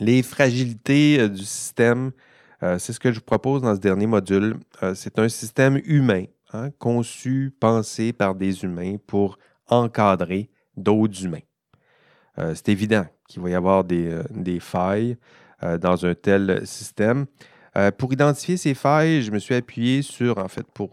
les 0.00 0.22
fragilités 0.22 1.20
euh, 1.20 1.28
du 1.28 1.44
système, 1.44 2.12
c'est 2.60 2.92
ce 2.92 2.98
que 2.98 3.12
je 3.12 3.20
vous 3.20 3.24
propose 3.24 3.62
dans 3.62 3.76
ce 3.76 3.80
dernier 3.80 4.08
module. 4.08 4.56
c'est 4.96 5.20
un 5.20 5.28
système 5.28 5.80
humain, 5.84 6.24
hein, 6.52 6.70
conçu, 6.80 7.54
pensé 7.60 8.12
par 8.12 8.34
des 8.34 8.64
humains 8.64 8.96
pour 9.06 9.38
encadrer 9.68 10.50
d'autres 10.76 11.24
humains. 11.24 11.46
c'est 12.36 12.70
évident 12.70 13.06
qu'il 13.28 13.42
va 13.42 13.50
y 13.50 13.54
avoir 13.54 13.84
des, 13.84 14.22
des 14.30 14.58
failles 14.58 15.16
dans 15.62 16.04
un 16.04 16.16
tel 16.16 16.66
système. 16.66 17.26
Euh, 17.78 17.92
pour 17.92 18.12
identifier 18.12 18.56
ces 18.56 18.74
failles, 18.74 19.22
je 19.22 19.30
me 19.30 19.38
suis 19.38 19.54
appuyé 19.54 20.02
sur, 20.02 20.38
en 20.38 20.48
fait, 20.48 20.66
pour 20.74 20.90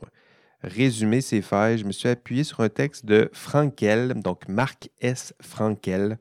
résumer 0.61 1.19
ces 1.21 1.41
failles, 1.41 1.79
je 1.79 1.85
me 1.85 1.91
suis 1.91 2.07
appuyé 2.07 2.43
sur 2.43 2.59
un 2.59 2.69
texte 2.69 3.05
de 3.05 3.29
Frankel, 3.33 4.13
donc 4.21 4.47
Marc 4.47 4.89
S. 5.01 5.33
Frankel. 5.41 6.19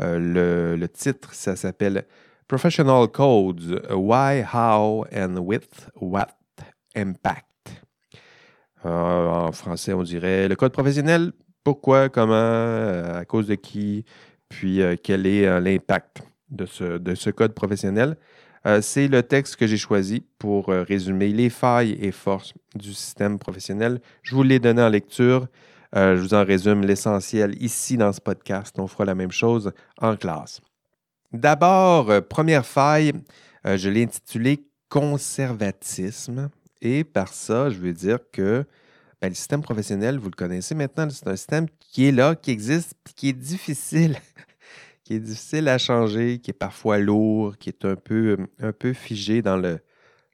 Euh, 0.00 0.76
le, 0.76 0.88
titre, 0.88 1.32
ça 1.32 1.56
s'appelle 1.56 2.04
Professional 2.46 3.08
Codes, 3.08 3.82
Why, 3.90 4.44
How 4.52 5.06
and 5.14 5.36
With 5.38 5.88
What 5.96 6.36
Impact. 6.94 7.46
Euh, 8.84 9.28
en 9.28 9.52
français, 9.52 9.94
on 9.94 10.02
dirait 10.02 10.46
le 10.46 10.56
code 10.56 10.72
professionnel, 10.72 11.32
pourquoi, 11.64 12.10
comment, 12.10 12.34
à 13.14 13.24
cause 13.24 13.46
de 13.46 13.54
qui, 13.54 14.04
puis 14.50 14.82
quel 15.02 15.26
est 15.26 15.60
l'impact 15.60 16.22
de 16.50 16.66
ce, 16.66 16.98
de 16.98 17.14
ce 17.14 17.30
code 17.30 17.54
professionnel. 17.54 18.16
Euh, 18.66 18.80
c'est 18.80 19.08
le 19.08 19.22
texte 19.22 19.56
que 19.56 19.66
j'ai 19.66 19.76
choisi 19.76 20.24
pour 20.38 20.68
euh, 20.68 20.82
résumer 20.82 21.28
les 21.28 21.50
failles 21.50 21.98
et 22.00 22.12
forces 22.12 22.54
du 22.74 22.94
système 22.94 23.38
professionnel. 23.38 24.00
Je 24.22 24.34
vous 24.34 24.42
l'ai 24.42 24.58
donné 24.58 24.82
en 24.82 24.88
lecture. 24.88 25.48
Euh, 25.96 26.16
je 26.16 26.22
vous 26.22 26.34
en 26.34 26.44
résume 26.44 26.82
l'essentiel 26.82 27.60
ici 27.60 27.96
dans 27.96 28.12
ce 28.12 28.20
podcast. 28.20 28.78
On 28.78 28.86
fera 28.86 29.04
la 29.04 29.14
même 29.14 29.32
chose 29.32 29.72
en 30.00 30.16
classe. 30.16 30.60
D'abord, 31.32 32.10
première 32.28 32.66
faille, 32.66 33.12
je 33.64 33.88
l'ai 33.88 34.02
intitulée 34.02 34.64
conservatisme. 34.88 36.50
Et 36.82 37.04
par 37.04 37.28
ça, 37.28 37.70
je 37.70 37.78
veux 37.78 37.92
dire 37.92 38.18
que 38.32 38.64
ben, 39.20 39.28
le 39.28 39.34
système 39.34 39.62
professionnel, 39.62 40.18
vous 40.18 40.28
le 40.28 40.36
connaissez 40.36 40.74
maintenant, 40.74 41.08
c'est 41.08 41.28
un 41.28 41.36
système 41.36 41.66
qui 41.78 42.06
est 42.06 42.12
là, 42.12 42.34
qui 42.34 42.50
existe, 42.50 42.94
qui 43.16 43.30
est 43.30 43.32
difficile 43.32 44.16
est 45.14 45.20
difficile 45.20 45.68
à 45.68 45.78
changer, 45.78 46.38
qui 46.38 46.50
est 46.50 46.54
parfois 46.54 46.98
lourd, 46.98 47.56
qui 47.58 47.68
est 47.68 47.84
un 47.84 47.96
peu, 47.96 48.36
un 48.60 48.72
peu 48.72 48.92
figé 48.92 49.42
dans 49.42 49.56
le, 49.56 49.80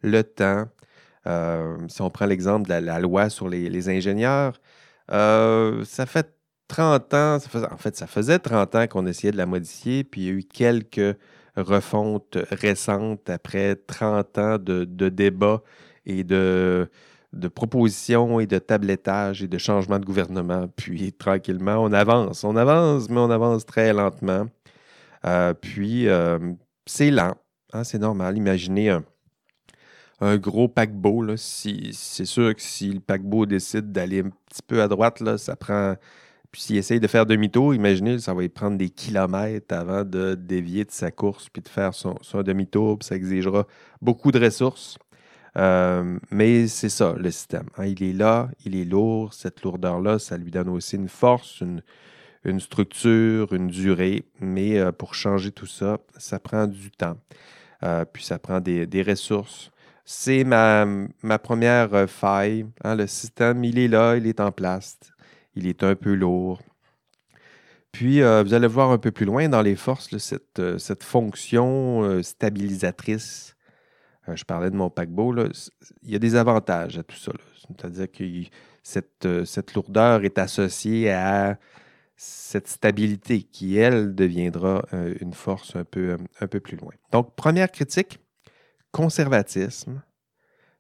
le 0.02 0.22
temps. 0.22 0.66
Euh, 1.26 1.76
si 1.88 2.02
on 2.02 2.10
prend 2.10 2.26
l'exemple 2.26 2.68
de 2.68 2.74
la, 2.74 3.00
loi 3.00 3.30
sur 3.30 3.48
les, 3.48 3.88
ingénieurs, 3.88 4.60
euh, 5.10 5.84
ça 5.84 6.06
fait 6.06 6.34
30 6.68 7.14
ans, 7.14 7.38
en 7.70 7.76
fait, 7.76 7.96
ça 7.96 8.06
faisait 8.06 8.38
30 8.38 8.74
ans 8.74 8.86
qu'on 8.86 9.06
essayait 9.06 9.32
de 9.32 9.36
la 9.36 9.46
modifier, 9.46 10.04
puis 10.04 10.22
il 10.22 10.26
y 10.26 10.30
a 10.30 10.32
eu 10.32 10.44
quelques 10.44 11.16
refontes 11.56 12.38
récentes 12.50 13.28
après 13.30 13.76
30 13.76 14.38
ans 14.38 14.58
de, 14.58 14.84
débats 15.08 15.62
et 16.06 16.24
de, 16.24 16.88
de 17.32 17.48
propositions 17.48 18.40
et 18.40 18.46
de 18.46 18.58
tablettage 18.58 19.42
et 19.42 19.48
de 19.48 19.58
changement 19.58 19.98
de 19.98 20.04
gouvernement. 20.04 20.68
Puis 20.76 21.12
tranquillement, 21.12 21.76
on 21.78 21.92
avance. 21.92 22.44
On 22.44 22.56
avance, 22.56 23.08
mais 23.10 23.18
on 23.18 23.30
avance 23.30 23.66
très 23.66 23.92
lentement. 23.92 24.46
Euh, 25.28 25.54
puis, 25.54 26.08
euh, 26.08 26.38
c'est 26.86 27.10
lent. 27.10 27.34
Hein, 27.72 27.84
c'est 27.84 27.98
normal. 27.98 28.36
Imaginez 28.36 28.90
un, 30.20 30.36
gros 30.38 30.68
paquebot. 30.68 31.36
c'est 31.36 31.92
sûr 32.24 32.54
que 32.54 32.62
si 32.62 32.90
le 32.92 33.00
paquebot 33.00 33.46
décide 33.46 33.92
d'aller 33.92 34.20
un 34.20 34.30
petit 34.30 34.62
peu 34.66 34.82
à 34.82 34.88
droite, 34.88 35.22
ça 35.36 35.54
prend. 35.54 35.94
Puis 36.50 36.62
s'il 36.62 36.76
essaye 36.78 36.98
de 36.98 37.06
faire 37.06 37.26
demi-tour, 37.26 37.74
imaginez, 37.74 38.18
ça 38.18 38.32
va 38.32 38.42
y 38.42 38.48
prendre 38.48 38.78
des 38.78 38.88
kilomètres 38.88 39.74
avant 39.74 40.02
de 40.02 40.34
dévier 40.34 40.86
de 40.86 40.90
sa 40.90 41.10
course 41.10 41.48
puis 41.50 41.60
de 41.60 41.68
faire 41.68 41.92
son, 41.92 42.16
demi-tour. 42.42 42.98
ça 43.02 43.16
exigera 43.16 43.66
beaucoup 44.00 44.32
de 44.32 44.42
ressources. 44.42 44.98
Euh, 45.58 46.18
mais 46.30 46.66
c'est 46.68 46.88
ça, 46.88 47.14
le 47.18 47.30
système. 47.30 47.66
Hein. 47.76 47.86
il 47.86 48.02
est 48.02 48.12
là, 48.14 48.48
il 48.64 48.76
est 48.76 48.84
lourd. 48.84 49.34
Cette 49.34 49.62
lourdeur-là, 49.62 50.18
ça 50.18 50.38
lui 50.38 50.50
donne 50.50 50.70
aussi 50.70 50.96
une 50.96 51.08
force, 51.08 51.60
une, 51.60 51.82
une 52.48 52.60
structure, 52.60 53.52
une 53.52 53.68
durée, 53.68 54.24
mais 54.40 54.78
euh, 54.78 54.92
pour 54.92 55.14
changer 55.14 55.52
tout 55.52 55.66
ça, 55.66 55.98
ça 56.16 56.38
prend 56.38 56.66
du 56.66 56.90
temps. 56.90 57.16
Euh, 57.82 58.04
puis 58.04 58.24
ça 58.24 58.38
prend 58.38 58.60
des, 58.60 59.04
ressources. 59.06 59.70
C'est 60.04 60.44
ma, 60.44 60.86
première 61.42 61.94
euh, 61.94 62.06
faille. 62.06 62.66
Hein, 62.82 62.96
le 62.96 63.06
système, 63.06 63.62
il 63.64 63.78
est 63.78 63.88
là, 63.88 64.16
il 64.16 64.26
est 64.26 64.40
en 64.40 64.50
place. 64.50 64.98
Il 65.54 65.66
est 65.66 65.82
un 65.82 65.94
peu 65.94 66.14
lourd. 66.14 66.60
Puis, 67.92 68.20
vous 68.20 68.54
allez 68.54 68.68
voir 68.68 68.90
un 68.90 68.98
peu 68.98 69.10
plus 69.10 69.26
loin 69.26 69.48
dans 69.48 69.62
les 69.62 69.74
forces, 69.74 70.16
cette, 70.18 71.02
fonction 71.02 72.22
stabilisatrice. 72.22 73.56
je 74.32 74.44
parlais 74.44 74.70
de 74.70 74.76
mon 74.76 74.88
paquebot. 74.88 75.34
il 76.02 76.10
y 76.10 76.14
a 76.14 76.18
des 76.20 76.36
avantages 76.36 76.98
à 76.98 77.02
tout 77.02 77.16
ça. 77.16 77.32
C'est-à-dire 77.66 78.12
que 78.12 78.24
cette 79.44 79.74
lourdeur 79.74 80.22
est 80.24 80.38
associée 80.38 81.10
à 81.10 81.58
cette 82.20 82.66
stabilité 82.66 83.42
qui, 83.42 83.78
elle, 83.78 84.12
deviendra 84.12 84.84
euh, 84.92 85.14
une 85.20 85.32
force 85.32 85.76
un 85.76 85.84
peu, 85.84 86.10
euh, 86.10 86.16
un 86.40 86.48
peu 86.48 86.58
plus 86.58 86.76
loin. 86.76 86.92
Donc, 87.12 87.36
première 87.36 87.70
critique, 87.70 88.18
conservatisme. 88.90 90.02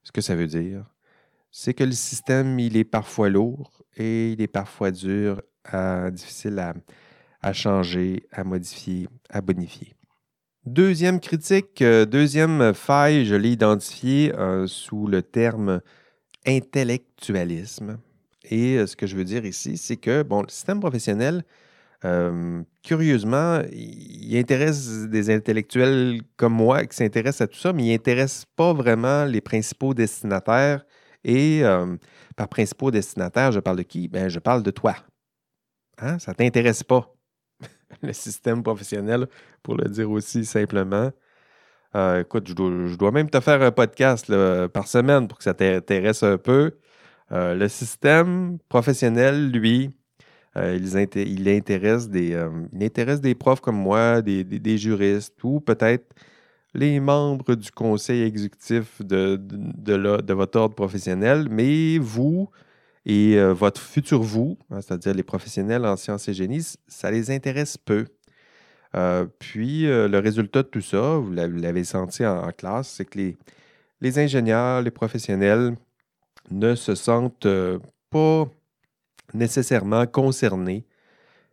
Ce 0.02 0.10
que 0.10 0.20
ça 0.20 0.34
veut 0.34 0.48
dire, 0.48 0.84
c'est 1.52 1.74
que 1.74 1.84
le 1.84 1.92
système, 1.92 2.58
il 2.58 2.76
est 2.76 2.84
parfois 2.84 3.28
lourd 3.28 3.84
et 3.96 4.32
il 4.32 4.42
est 4.42 4.48
parfois 4.48 4.90
dur, 4.90 5.40
difficile 6.10 6.58
à, 7.40 7.52
changer, 7.52 8.26
à 8.32 8.42
modifier, 8.42 9.06
à 9.30 9.40
bonifier. 9.40 9.94
Deuxième 10.64 11.20
critique, 11.20 11.82
euh, 11.82 12.04
deuxième 12.04 12.74
faille, 12.74 13.24
je 13.26 13.36
l'ai 13.36 13.52
identifiée 13.52 14.32
sous 14.66 15.06
le 15.06 15.22
terme 15.22 15.82
intellectualisme. 16.46 17.98
Et 18.50 18.76
euh, 18.76 18.86
ce 18.86 18.96
que 18.96 19.06
je 19.06 19.16
veux 19.16 19.24
dire 19.24 19.44
ici, 19.44 19.76
c'est 19.76 19.96
que, 19.96 20.22
bon, 20.22 20.42
le 20.42 20.48
système 20.48 20.80
professionnel, 20.80 21.44
euh, 22.04 22.62
curieusement, 22.82 23.60
il 23.72 24.36
intéresse 24.36 25.08
des 25.08 25.30
intellectuels 25.30 26.22
comme 26.36 26.54
moi 26.54 26.86
qui 26.86 26.96
s'intéressent 26.96 27.42
à 27.42 27.46
tout 27.48 27.58
ça, 27.58 27.72
mais 27.72 27.84
il 27.84 27.90
n'intéresse 27.90 28.44
pas 28.56 28.72
vraiment 28.72 29.24
les 29.24 29.40
principaux 29.40 29.94
destinataires. 29.94 30.84
Et 31.24 31.64
euh, 31.64 31.96
par 32.36 32.48
principaux 32.48 32.90
destinataires, 32.90 33.52
je 33.52 33.60
parle 33.60 33.78
de 33.78 33.82
qui? 33.82 34.08
Ben, 34.08 34.28
je 34.28 34.38
parle 34.38 34.62
de 34.62 34.70
toi. 34.70 34.94
Hein? 35.98 36.18
Ça 36.18 36.30
ne 36.30 36.36
t'intéresse 36.36 36.84
pas, 36.84 37.12
le 38.02 38.12
système 38.12 38.62
professionnel, 38.62 39.26
pour 39.62 39.74
le 39.74 39.88
dire 39.88 40.10
aussi 40.10 40.44
simplement. 40.44 41.10
écoute, 42.20 42.48
je 42.48 42.96
dois, 42.96 43.10
même 43.10 43.28
te 43.28 43.40
faire 43.40 43.60
un 43.60 43.72
podcast 43.72 44.32
par 44.68 44.86
semaine 44.86 45.26
pour 45.26 45.38
que 45.38 45.44
ça 45.44 45.54
t'intéresse 45.54 46.22
un 46.22 46.38
peu. 46.38 46.72
Le 47.30 47.68
système 47.68 48.58
professionnel, 48.68 49.50
lui, 49.50 49.90
il, 50.56 51.48
intéresse 51.48 52.08
des, 52.08 52.34
intéresse 52.80 53.20
des 53.20 53.34
profs 53.34 53.60
comme 53.60 53.76
moi, 53.76 54.22
des, 54.22 54.44
des 54.44 54.78
juristes 54.78 55.42
ou 55.44 55.60
peut-être 55.60 56.14
les 56.74 57.00
membres 57.00 57.54
du 57.54 57.70
conseil 57.70 58.22
exécutif 58.22 59.02
de, 59.02 59.36
de, 59.36 60.32
votre 60.32 60.58
ordre 60.58 60.74
professionnel, 60.74 61.48
mais 61.50 61.98
vous 61.98 62.48
et 63.06 63.36
euh, 63.38 63.52
votre 63.54 63.80
futur 63.80 64.22
vous, 64.22 64.58
hein, 64.70 64.80
c'est-à-dire 64.80 65.14
les 65.14 65.22
professionnels 65.22 65.86
en 65.86 65.96
sciences 65.96 66.28
et 66.28 66.34
génie, 66.34 66.62
ça 66.86 67.10
les 67.10 67.30
intéresse 67.30 67.78
peu. 67.78 68.06
Euh, 68.94 69.26
puis 69.38 69.86
euh, 69.86 70.08
le 70.08 70.18
résultat 70.18 70.62
de 70.62 70.68
tout 70.68 70.80
ça, 70.80 71.16
vous 71.16 71.32
l'avez 71.32 71.84
senti 71.84 72.24
en, 72.24 72.50
classe, 72.52 72.88
c'est 72.88 73.04
que 73.06 73.18
les, 73.18 73.36
les, 74.00 74.18
ingénieurs, 74.18 74.82
les 74.82 74.90
professionnels 74.90 75.74
ne 76.50 76.74
se 76.74 76.94
sentent 76.94 77.48
pas 78.10 78.48
nécessairement 79.34 80.06
concernés 80.06 80.86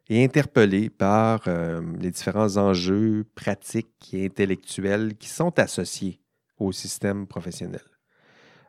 et 0.10 0.24
interpellé 0.24 0.90
par 0.90 1.42
euh, 1.48 1.82
les 2.00 2.12
différents 2.12 2.58
enjeux 2.58 3.26
pratiques 3.36 4.14
et 4.14 4.26
intellectuels 4.26 5.16
qui 5.16 5.30
sont 5.30 5.58
associés 5.60 6.20
au 6.60 6.72
système 6.72 7.28
professionnel. 7.28 7.82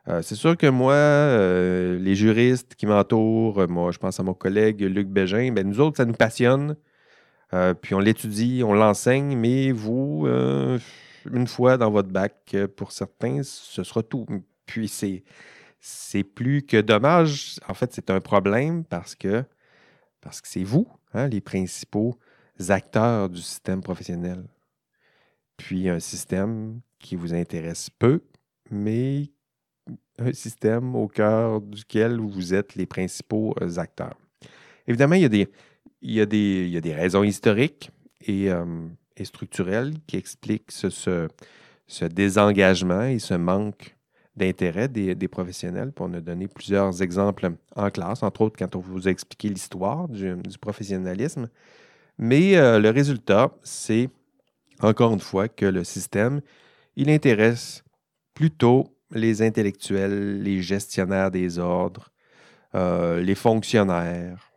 Euh, 0.07 0.21
c'est 0.21 0.35
sûr 0.35 0.57
que 0.57 0.67
moi, 0.67 0.93
euh, 0.93 1.99
les 1.99 2.15
juristes 2.15 2.75
qui 2.75 2.85
m'entourent, 2.85 3.67
moi, 3.67 3.91
je 3.91 3.99
pense 3.99 4.19
à 4.19 4.23
mon 4.23 4.33
collègue 4.33 4.81
Luc 4.81 5.07
Bégin, 5.07 5.51
ben, 5.51 5.67
nous 5.67 5.79
autres, 5.79 5.97
ça 5.97 6.05
nous 6.05 6.13
passionne. 6.13 6.75
puis 7.81 7.93
on 7.93 7.99
l'étudie, 7.99 8.61
on 8.63 8.73
l'enseigne, 8.73 9.37
mais 9.37 9.71
vous, 9.71 10.27
une 11.31 11.47
fois 11.47 11.77
dans 11.77 11.91
votre 11.91 12.09
bac, 12.09 12.55
pour 12.75 12.91
certains, 12.91 13.41
ce 13.43 13.83
sera 13.83 14.01
tout. 14.01 14.25
Puis 14.65 14.87
c'est, 14.87 15.23
c'est 15.79 16.23
plus 16.23 16.63
que 16.63 16.81
dommage. 16.81 17.59
En 17.67 17.73
fait, 17.73 17.93
c'est 17.93 18.09
un 18.09 18.19
problème 18.19 18.83
parce 18.83 19.15
que, 19.15 19.43
parce 20.21 20.41
que 20.41 20.47
c'est 20.47 20.63
vous 20.63 20.87
Hein, 21.13 21.27
les 21.29 21.41
principaux 21.41 22.19
acteurs 22.69 23.29
du 23.29 23.41
système 23.41 23.81
professionnel. 23.81 24.43
Puis 25.57 25.89
un 25.89 25.99
système 25.99 26.81
qui 26.99 27.15
vous 27.15 27.33
intéresse 27.33 27.89
peu, 27.89 28.21
mais 28.69 29.31
un 30.19 30.33
système 30.33 30.95
au 30.95 31.07
cœur 31.07 31.61
duquel 31.61 32.19
vous 32.19 32.53
êtes 32.53 32.75
les 32.75 32.85
principaux 32.85 33.55
euh, 33.61 33.77
acteurs. 33.77 34.17
Évidemment, 34.85 35.15
il 35.15 35.21
y 35.21 35.25
a 35.25 35.29
des, 35.29 35.49
il 36.01 36.11
y 36.11 36.21
a 36.21 36.25
des, 36.25 36.65
il 36.65 36.69
y 36.69 36.77
a 36.77 36.81
des 36.81 36.93
raisons 36.93 37.23
historiques 37.23 37.89
et, 38.21 38.51
euh, 38.51 38.87
et 39.15 39.25
structurelles 39.25 39.93
qui 40.07 40.17
expliquent 40.17 40.71
ce, 40.71 40.89
ce, 40.89 41.27
ce, 41.87 42.05
désengagement 42.05 43.03
et 43.03 43.19
ce 43.19 43.33
manque 43.33 43.96
d'intérêt 44.37 44.87
des, 44.87 45.27
professionnels. 45.27 45.91
On 45.99 46.13
a 46.13 46.21
donné 46.21 46.47
plusieurs 46.47 47.01
exemples 47.01 47.49
en 47.75 47.89
classe, 47.89 48.23
entre 48.23 48.41
autres 48.41 48.57
quand 48.57 48.75
on 48.75 48.79
vous 48.79 49.07
a 49.07 49.11
expliqué 49.11 49.49
l'histoire 49.49 50.07
du, 50.07 50.35
professionnalisme. 50.61 51.49
Mais 52.17 52.55
euh, 52.55 52.79
le 52.79 52.89
résultat, 52.89 53.51
c'est 53.63 54.09
encore 54.81 55.13
une 55.13 55.19
fois 55.19 55.47
que 55.47 55.65
le 55.65 55.83
système, 55.83 56.41
il 56.95 57.09
intéresse 57.09 57.83
plutôt 58.33 58.95
les 59.11 59.41
intellectuels, 59.41 60.41
les 60.41 60.61
gestionnaires 60.61 61.31
des 61.31 61.59
ordres, 61.59 62.11
euh, 62.75 63.21
les 63.21 63.35
fonctionnaires, 63.35 64.51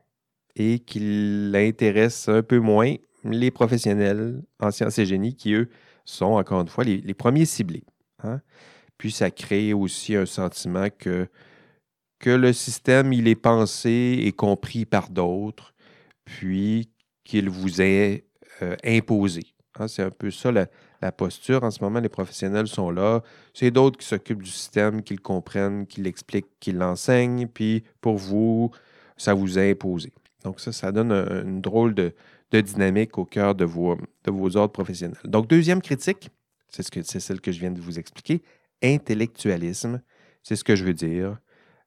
et 0.57 0.79
qu'il 0.81 1.53
intéresse 1.55 2.29
un 2.29 2.43
peu 2.43 2.59
moins 2.59 2.95
les 3.25 3.51
professionnels 3.51 4.43
en 4.59 4.71
sciences 4.71 4.99
et 4.99 5.07
génie 5.07 5.35
qui, 5.35 5.53
eux, 5.53 5.69
sont 6.05 6.33
encore 6.33 6.61
une 6.61 6.69
fois 6.69 6.85
les, 6.85 7.15
premiers 7.15 7.45
ciblés. 7.45 7.85
Hein. 8.23 8.41
Puis 9.01 9.13
ça 9.13 9.31
crée 9.31 9.73
aussi 9.73 10.15
un 10.15 10.27
sentiment 10.27 10.89
que, 10.91 11.27
le 12.27 12.53
système, 12.53 13.15
il 13.15 13.29
est 13.29 13.35
pensé 13.35 14.21
et 14.25 14.31
compris 14.31 14.85
par 14.85 15.09
d'autres, 15.09 15.73
puis 16.27 16.91
qu'il 17.25 17.49
vous 17.49 17.81
est 17.81 18.27
euh, 18.61 18.77
imposé. 18.85 19.55
Hein, 19.79 19.89
c'est 19.89 20.03
un 20.03 20.11
peu 20.11 20.31
ça 20.31 20.53
la, 20.53 21.13
posture. 21.13 21.65
En 21.65 21.71
ce 21.71 21.83
moment, 21.83 21.99
les 21.99 22.11
professionnels 22.11 22.67
sont 22.67 22.91
là. 22.91 23.23
C'est 23.55 23.71
d'autres 23.71 23.99
qui 23.99 24.07
s'occupent 24.07 24.43
du 24.43 24.51
système, 24.51 25.03
qui 25.03 25.15
le 25.15 25.23
comprennent, 25.23 25.87
qui 25.87 26.03
l'expliquent, 26.03 26.61
qui 26.61 26.73
l'enseignent, 26.73 27.47
puis 27.47 27.83
pour 28.03 28.19
vous, 28.19 28.71
ça 29.17 29.33
vous 29.33 29.59
est 29.59 29.71
imposé. 29.71 30.13
Donc 30.45 30.61
ça, 30.61 30.73
ça 30.73 30.93
donne 30.93 31.13
une 31.13 31.63
drôle 31.63 31.95
de, 31.95 32.13
dynamique 32.53 33.17
au 33.17 33.25
cœur 33.25 33.55
de 33.55 33.65
vos, 33.65 33.97
de 33.97 34.57
ordres 34.59 34.75
professionnels. 34.75 35.17
Donc, 35.25 35.49
deuxième 35.49 35.81
critique, 35.81 36.29
c'est 36.69 36.83
ce 36.83 36.91
c'est 37.03 37.21
celle 37.21 37.41
que 37.41 37.51
je 37.51 37.61
viens 37.61 37.71
de 37.71 37.81
vous 37.81 37.99
expliquer, 37.99 38.43
intellectualisme. 38.83 40.01
C'est 40.43 40.57
ce 40.57 40.65
que 40.65 40.77
je 40.77 40.85
veux 40.85 40.95
dire. 40.95 41.39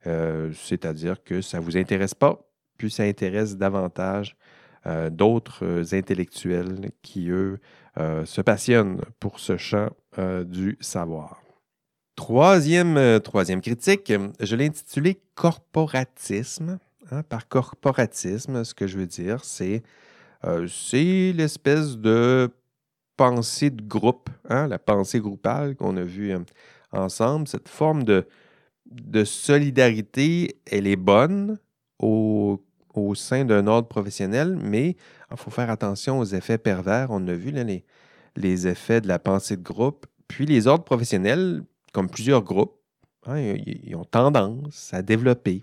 Euh, 0.07 0.51
c'est-à-dire 0.53 1.23
que 1.23 1.41
ça 1.41 1.59
ne 1.59 1.63
vous 1.63 1.77
intéresse 1.77 2.13
pas, 2.13 2.39
puis 2.77 2.91
ça 2.91 3.03
intéresse 3.03 3.55
davantage 3.55 4.35
euh, 4.85 5.09
d'autres 5.09 5.93
intellectuels 5.93 6.91
qui, 7.01 7.29
eux, 7.29 7.59
euh, 7.97 8.25
se 8.25 8.41
passionnent 8.41 9.01
pour 9.19 9.39
ce 9.39 9.57
champ 9.57 9.89
du 10.45 10.77
savoir. 10.79 11.41
Troisième, 12.15 13.19
troisième 13.21 13.61
critique, 13.61 14.13
je 14.39 14.55
l'ai 14.55 14.67
intitulé 14.67 15.19
Corporatisme. 15.33 16.77
Hein, 17.11 17.23
par 17.23 17.47
corporatisme, 17.47 18.63
ce 18.63 18.75
que 18.75 18.85
je 18.85 18.97
veux 18.99 19.07
dire, 19.07 19.43
c'est 19.43 19.81
c'est 20.67 21.33
l'espèce 21.33 21.97
de 21.97 22.51
pensée 23.17 23.71
de 23.71 23.81
groupe, 23.81 24.29
hein, 24.49 24.67
la 24.67 24.77
pensée 24.77 25.19
groupale 25.19 25.75
qu'on 25.75 25.97
a 25.97 26.03
vue 26.03 26.31
ensemble, 26.93 27.47
cette 27.47 27.69
forme 27.69 28.03
de, 28.03 28.25
solidarité, 29.23 30.59
elle 30.69 30.87
est 30.87 30.95
bonne 30.95 31.59
au, 31.99 32.59
sein 33.15 33.45
d'un 33.45 33.67
ordre 33.67 33.87
professionnel, 33.87 34.57
mais 34.61 34.95
il 35.31 35.37
faut 35.37 35.51
faire 35.51 35.69
attention 35.69 36.19
aux 36.19 36.25
effets 36.25 36.57
pervers. 36.57 37.07
On 37.09 37.27
a 37.27 37.33
vu 37.33 37.51
les, 37.51 37.83
les 38.35 38.67
effets 38.67 39.01
de 39.01 39.07
la 39.07 39.19
pensée 39.19 39.57
de 39.57 39.63
groupe. 39.63 40.05
Puis 40.27 40.45
les 40.45 40.67
ordres 40.67 40.83
professionnels, 40.83 41.63
comme 41.91 42.09
plusieurs 42.09 42.43
groupes, 42.43 42.77
hein, 43.25 43.39
ils 43.39 43.95
ont 43.95 44.05
tendance 44.05 44.93
à 44.93 45.01
développer 45.01 45.61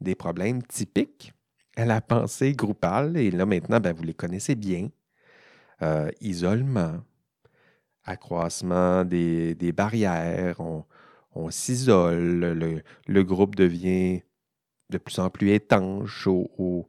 des 0.00 0.14
problèmes 0.14 0.62
typiques 0.62 1.32
à 1.76 1.84
la 1.84 2.00
pensée 2.00 2.52
groupale. 2.52 3.16
Et 3.16 3.30
là, 3.30 3.46
maintenant, 3.46 3.80
ben, 3.80 3.94
vous 3.94 4.02
les 4.02 4.14
connaissez 4.14 4.54
bien. 4.54 4.88
Euh, 5.80 6.10
isolement, 6.20 6.96
accroissement 8.08 9.04
des, 9.04 9.72
barrières, 9.74 10.60
on, 10.60 11.50
s'isole, 11.50 12.82
le, 13.06 13.22
groupe 13.22 13.54
devient 13.54 14.22
de 14.90 14.98
plus 14.98 15.18
en 15.18 15.30
plus 15.30 15.52
étanche 15.52 16.26
aux, 16.26 16.86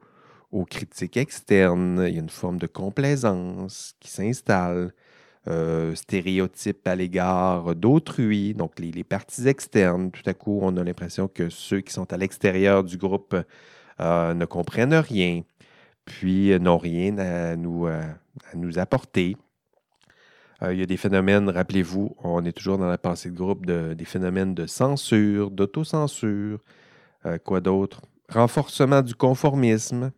critiques 0.70 1.18
externes, 1.18 2.04
il 2.08 2.14
y 2.14 2.18
a 2.18 2.22
une 2.22 2.30
forme 2.30 2.58
de 2.58 2.68
complaisance 2.68 3.94
qui 4.00 4.10
s'installe, 4.10 4.94
euh, 5.48 5.96
stéréotype 5.96 6.88
à 6.88 6.96
l'égard 6.96 7.76
d'autrui, 7.76 8.54
donc 8.54 8.80
les, 8.80 9.04
parties 9.04 9.48
externes, 9.48 10.12
tout 10.12 10.28
à 10.28 10.34
coup 10.34 10.60
on 10.62 10.76
a 10.78 10.84
l'impression 10.84 11.28
que 11.28 11.50
ceux 11.50 11.82
qui 11.82 11.94
sont 11.94 12.12
à 12.12 12.18
l'extérieur 12.18 12.84
du 12.84 12.98
groupe 12.98 13.36
euh, 14.00 14.34
ne 14.34 14.46
comprennent 14.46 14.96
rien, 14.96 15.44
puis 16.06 16.58
n'ont 16.60 16.78
rien 16.78 17.18
à 17.18 17.56
nous, 17.56 17.88
à 17.88 18.56
nous 18.56 18.80
apporter. 18.80 19.38
Euh, 20.62 20.74
il 20.74 20.80
y 20.80 20.84
a 20.84 20.86
des 20.86 20.98
phénomènes, 20.98 21.50
rappelez-vous, 21.50 22.16
on 22.24 22.44
est 22.44 22.52
toujours 22.52 22.78
dans 22.78 22.90
la 22.90 22.98
pensée 22.98 23.30
de 23.30 23.36
groupe, 23.36 23.66
des 23.66 24.06
phénomènes 24.06 24.54
de 24.54 24.66
censure, 24.66 25.52
d'autocensure. 25.52 26.60
Euh, 27.26 27.38
quoi 27.38 27.62
d'autre? 27.62 28.02
Renforcement 28.30 29.02
du 29.02 29.16
conformisme, 29.16 30.12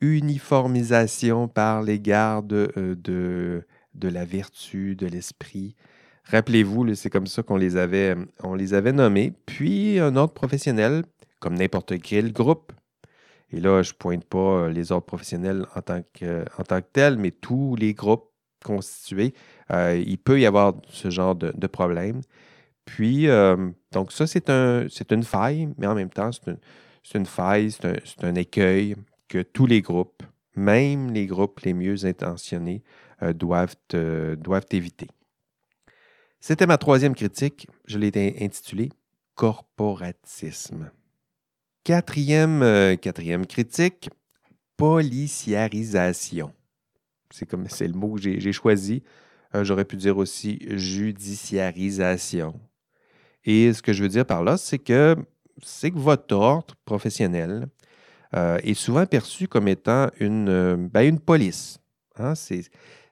uniformisation 0.00 1.48
par 1.48 1.82
l'égard 1.82 2.42
de, 2.42 2.70
euh, 2.76 2.94
de, 2.94 3.66
de, 3.94 4.08
la 4.08 4.24
vertu, 4.24 4.96
de 4.96 5.06
l'esprit. 5.06 5.74
Rappelez-vous, 6.24 6.94
c'est 6.94 7.10
comme 7.10 7.26
ça 7.26 7.42
qu'on 7.42 7.56
les, 7.56 7.76
avait, 7.76 8.16
les 8.56 8.74
avait 8.74 8.92
nommés. 8.92 9.32
Puis 9.46 9.98
un 9.98 10.16
ordre 10.16 10.34
professionnel, 10.34 11.04
comme 11.40 11.54
n'importe 11.54 12.00
quel 12.00 12.32
groupe. 12.32 12.72
Et 13.50 13.60
là, 13.60 13.82
je 13.82 13.92
ne 13.92 13.96
pointe 13.96 14.24
pas 14.24 14.68
les 14.68 14.92
ordres 14.92 15.06
professionnels 15.06 15.66
en 15.76 15.80
tant 15.80 16.02
que, 16.12 16.44
en 16.58 16.64
tant 16.64 16.80
que 16.80 16.88
tels, 16.92 17.16
mais 17.16 17.30
tous 17.30 17.76
les 17.76 17.94
groupes 17.94 18.35
constitué, 18.64 19.34
euh, 19.70 20.02
il 20.04 20.18
peut 20.18 20.40
y 20.40 20.46
avoir 20.46 20.74
ce 20.88 21.10
genre 21.10 21.34
de, 21.34 21.66
problème. 21.66 22.20
Puis, 22.84 23.28
euh, 23.28 23.70
donc 23.92 24.12
ça, 24.12 24.26
c'est 24.26 24.50
un, 24.50 24.86
une 25.10 25.22
faille, 25.22 25.68
mais 25.78 25.86
en 25.86 25.94
même 25.94 26.10
temps, 26.10 26.30
c'est 26.32 27.18
une, 27.18 27.26
faille, 27.26 27.70
c'est 27.72 28.24
un, 28.24 28.34
écueil 28.34 28.96
que 29.28 29.42
tous 29.42 29.66
les 29.66 29.82
groupes, 29.82 30.22
même 30.54 31.12
les 31.12 31.26
groupes 31.26 31.60
les 31.60 31.74
mieux 31.74 32.04
intentionnés, 32.04 32.82
euh, 33.22 33.32
doivent, 33.32 33.76
éviter. 34.70 35.08
C'était 36.40 36.66
ma 36.66 36.78
troisième 36.78 37.14
critique. 37.14 37.66
Je 37.86 37.98
l'ai 37.98 38.36
intitulée 38.40 38.90
Corporatisme. 39.34 40.90
Quatrième 41.82 43.46
critique, 43.46 44.10
policiarisation. 44.76 46.52
C'est 47.30 47.46
comme 47.46 47.68
c'est 47.68 47.88
le 47.88 47.94
mot 47.94 48.14
que 48.14 48.20
j'ai 48.20 48.52
choisi. 48.52 49.02
Euh, 49.54 49.64
j'aurais 49.64 49.84
pu 49.84 49.96
dire 49.96 50.18
aussi 50.18 50.58
judiciarisation. 50.70 52.58
Et 53.44 53.72
ce 53.72 53.82
que 53.82 53.92
je 53.92 54.02
veux 54.02 54.08
dire 54.08 54.26
par 54.26 54.42
là, 54.42 54.56
c'est 54.56 54.78
que 54.78 55.16
c'est 55.62 55.90
que 55.90 55.98
votre 55.98 56.34
ordre 56.34 56.74
professionnel 56.84 57.66
euh, 58.34 58.58
est 58.62 58.74
souvent 58.74 59.06
perçu 59.06 59.48
comme 59.48 59.68
étant 59.68 60.08
une, 60.18 60.48
euh, 60.48 60.76
ben, 60.76 61.02
une 61.02 61.20
police. 61.20 61.78
Hein. 62.18 62.34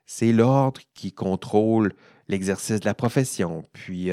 C'est 0.05 0.31
l'ordre 0.31 0.81
qui 0.93 1.11
contrôle 1.11 1.93
l'exercice 2.27 2.79
de 2.79 2.85
la 2.85 2.93
profession. 2.93 3.63
Puis, 3.71 4.11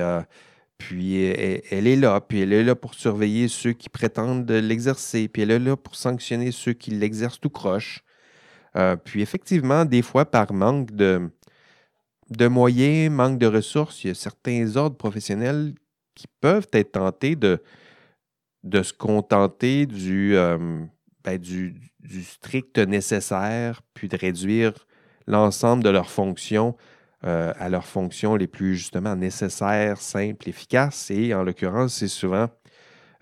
puis 0.78 1.16
elle, 1.16 1.86
est 1.86 1.96
là, 1.96 2.20
puis 2.20 2.40
elle 2.40 2.52
est 2.52 2.64
là 2.64 2.74
pour 2.74 2.94
surveiller 2.94 3.48
ceux 3.48 3.72
qui 3.72 3.88
prétendent 3.88 4.50
l'exercer, 4.50 5.28
puis 5.28 5.42
elle 5.42 5.50
est 5.50 5.58
là 5.58 5.76
pour 5.76 5.96
sanctionner 5.96 6.50
ceux 6.50 6.72
qui 6.72 6.92
l'exercent 6.92 7.40
tout 7.40 7.50
croche. 7.50 8.04
Puis 9.04 9.22
effectivement, 9.22 9.84
des 9.84 10.02
fois, 10.02 10.24
par 10.24 10.52
manque 10.52 10.92
de, 10.92 11.30
moyens, 12.48 13.12
manque 13.12 13.38
de 13.38 13.46
ressources, 13.46 14.04
il 14.04 14.08
y 14.08 14.10
a 14.10 14.14
certains 14.14 14.76
ordres 14.76 14.96
professionnels 14.96 15.74
qui 16.14 16.26
peuvent 16.40 16.68
être 16.72 16.92
tentés 16.92 17.36
de, 17.36 17.60
se 18.64 18.92
contenter 18.92 19.86
du, 19.86 20.34
ben, 21.24 21.38
du, 21.38 21.80
strict 22.22 22.78
nécessaire, 22.78 23.82
puis 23.94 24.08
de 24.08 24.16
réduire 24.16 24.72
l'ensemble 25.26 25.82
de 25.82 25.90
leurs 25.90 26.10
fonctions 26.10 26.76
euh, 27.24 27.52
à 27.56 27.68
leurs 27.68 27.86
fonctions 27.86 28.34
les 28.34 28.48
plus 28.48 28.76
justement 28.76 29.14
nécessaires, 29.14 30.00
simples, 30.00 30.48
efficaces. 30.48 31.08
Et 31.12 31.32
en 31.34 31.44
l'occurrence, 31.44 31.94
c'est 31.94 32.08
souvent 32.08 32.48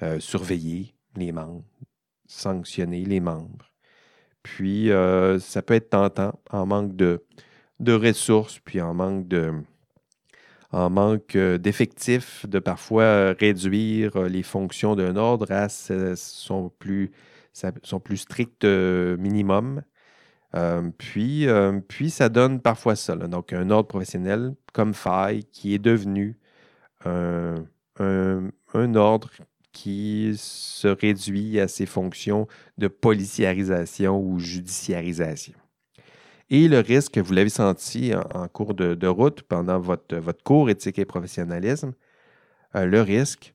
euh, 0.03 0.19
surveiller 0.21 0.95
les 1.17 1.33
membres, 1.33 1.65
sanctionner 2.27 3.05
les 3.05 3.21
membres. 3.21 3.70
Puis, 4.43 4.91
euh, 4.91 5.39
ça 5.39 5.63
peut 5.63 5.75
être 5.75 5.91
tentant 5.91 6.39
en 6.51 6.67
manque 6.67 6.97
de, 6.97 7.25
de 7.81 7.93
ressources, 7.93 8.59
puis 8.61 8.81
en 8.81 8.95
manque 8.95 9.29
de, 9.29 9.53
en 10.73 10.91
manque 10.91 11.37
d'effectifs, 11.37 12.47
de 12.47 12.59
parfois 12.59 13.33
réduire 13.33 14.23
les 14.25 14.43
fonctions 14.43 14.97
d'un 14.97 15.17
ordre 15.17 15.51
à 15.53 15.69
son 15.69 16.71
plus 16.79 17.13
son 17.83 18.01
plus 18.01 18.19
strict 18.19 18.65
euh, 18.65 19.17
minimum. 19.17 19.83
Euh, 20.55 20.91
puis, 20.99 21.47
euh, 21.49 21.81
puis, 21.81 22.11
ça 22.11 22.29
donne 22.29 22.61
parfois 22.61 22.97
ça. 22.97 23.15
Donc, 23.17 23.53
un 23.53 23.71
ordre 23.71 23.89
professionnel 23.89 24.55
comme 24.73 24.95
faille 24.95 25.45
qui 25.45 25.75
est 25.75 25.79
devenu 25.79 26.39
un, 27.05 27.65
ordre 28.95 29.31
qui 29.73 30.33
se 30.37 30.89
réduit 30.89 31.61
à 31.61 31.69
ses 31.69 31.87
fonctions 31.87 32.49
de 32.79 32.89
policiarisation 32.89 34.21
ou 34.21 34.39
judiciarisation. 34.39 35.55
Et 36.49 36.67
le 36.67 36.81
risque, 36.81 37.19
vous 37.19 37.33
l'avez 37.33 37.51
senti 37.51 38.13
en, 38.35 38.49
cours 38.49 38.75
de, 38.75 39.07
route 39.07 39.43
pendant 39.43 39.79
votre, 39.79 40.17
votre 40.17 40.43
cours 40.43 40.69
éthique 40.69 40.99
et 40.99 41.05
professionnalisme, 41.05 41.93
le 42.75 43.01
risque, 43.03 43.55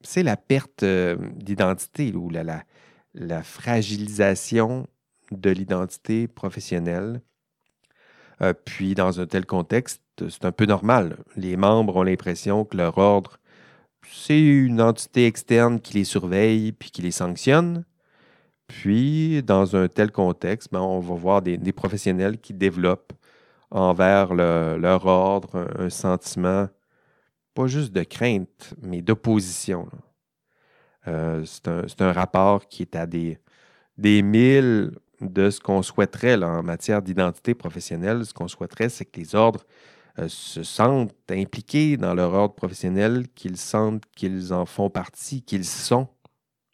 c'est 0.00 0.22
la 0.22 0.36
perte 0.36 0.84
d'identité 0.84 2.12
ou 2.14 2.30
la, 2.30 2.42
la, 2.42 2.64
la 3.14 3.42
fragilisation 3.42 4.86
de 5.30 5.50
l'identité 5.50 6.28
professionnelle. 6.28 7.20
Euh, 8.42 8.52
puis, 8.52 8.94
dans 8.94 9.20
un 9.20 9.26
tel 9.26 9.46
contexte, 9.46 10.02
c'est 10.18 10.44
un 10.44 10.52
peu 10.52 10.66
normal. 10.66 11.18
Les 11.36 11.56
membres 11.56 11.96
ont 11.96 12.02
l'impression 12.02 12.64
que 12.64 12.76
leur 12.76 12.98
ordre, 12.98 13.38
c'est 14.10 14.40
une 14.40 14.80
entité 14.80 15.26
externe 15.26 15.80
qui 15.80 15.94
les 15.94 16.04
surveille 16.04 16.72
puis 16.72 16.90
qui 16.90 17.02
les 17.02 17.10
sanctionne. 17.10 17.84
Puis, 18.66 19.42
dans 19.42 19.76
un 19.76 19.88
tel 19.88 20.10
contexte, 20.10 20.72
ben, 20.72 20.80
on 20.80 21.00
va 21.00 21.14
voir 21.14 21.42
des, 21.42 21.72
professionnels 21.72 22.38
qui 22.38 22.54
développent 22.54 23.12
envers 23.70 24.34
leur 24.34 25.06
ordre 25.06 25.68
un, 25.78 25.90
sentiment, 25.90 26.68
pas 27.54 27.66
juste 27.66 27.92
de 27.92 28.02
crainte, 28.02 28.74
mais 28.82 29.02
d'opposition. 29.02 29.88
Euh, 31.06 31.44
c'est 31.44 32.00
un, 32.00 32.12
rapport 32.12 32.66
qui 32.68 32.82
est 32.82 32.96
à 32.96 33.06
des, 33.06 33.38
des 33.98 34.22
milles 34.22 34.92
de 35.20 35.50
ce 35.50 35.60
qu'on 35.60 35.82
souhaiterait 35.82 36.42
en 36.42 36.62
matière 36.62 37.02
d'identité 37.02 37.54
professionnelle. 37.54 38.24
Ce 38.24 38.32
qu'on 38.32 38.48
souhaiterait, 38.48 38.88
c'est 38.88 39.04
que 39.04 39.20
les 39.20 39.34
ordres 39.34 39.64
euh, 40.18 40.28
se 40.28 40.62
sentent 40.62 41.14
impliqués 41.30 41.96
dans 41.96 42.14
leur 42.14 42.32
ordre 42.32 42.54
professionnel, 42.54 43.26
qu'ils 43.34 43.56
sentent 43.56 44.04
qu'ils 44.16 44.52
en 44.52 44.66
font 44.66 44.90
partie, 44.90 45.42
qu'ils 45.42 45.64
sont 45.64 46.08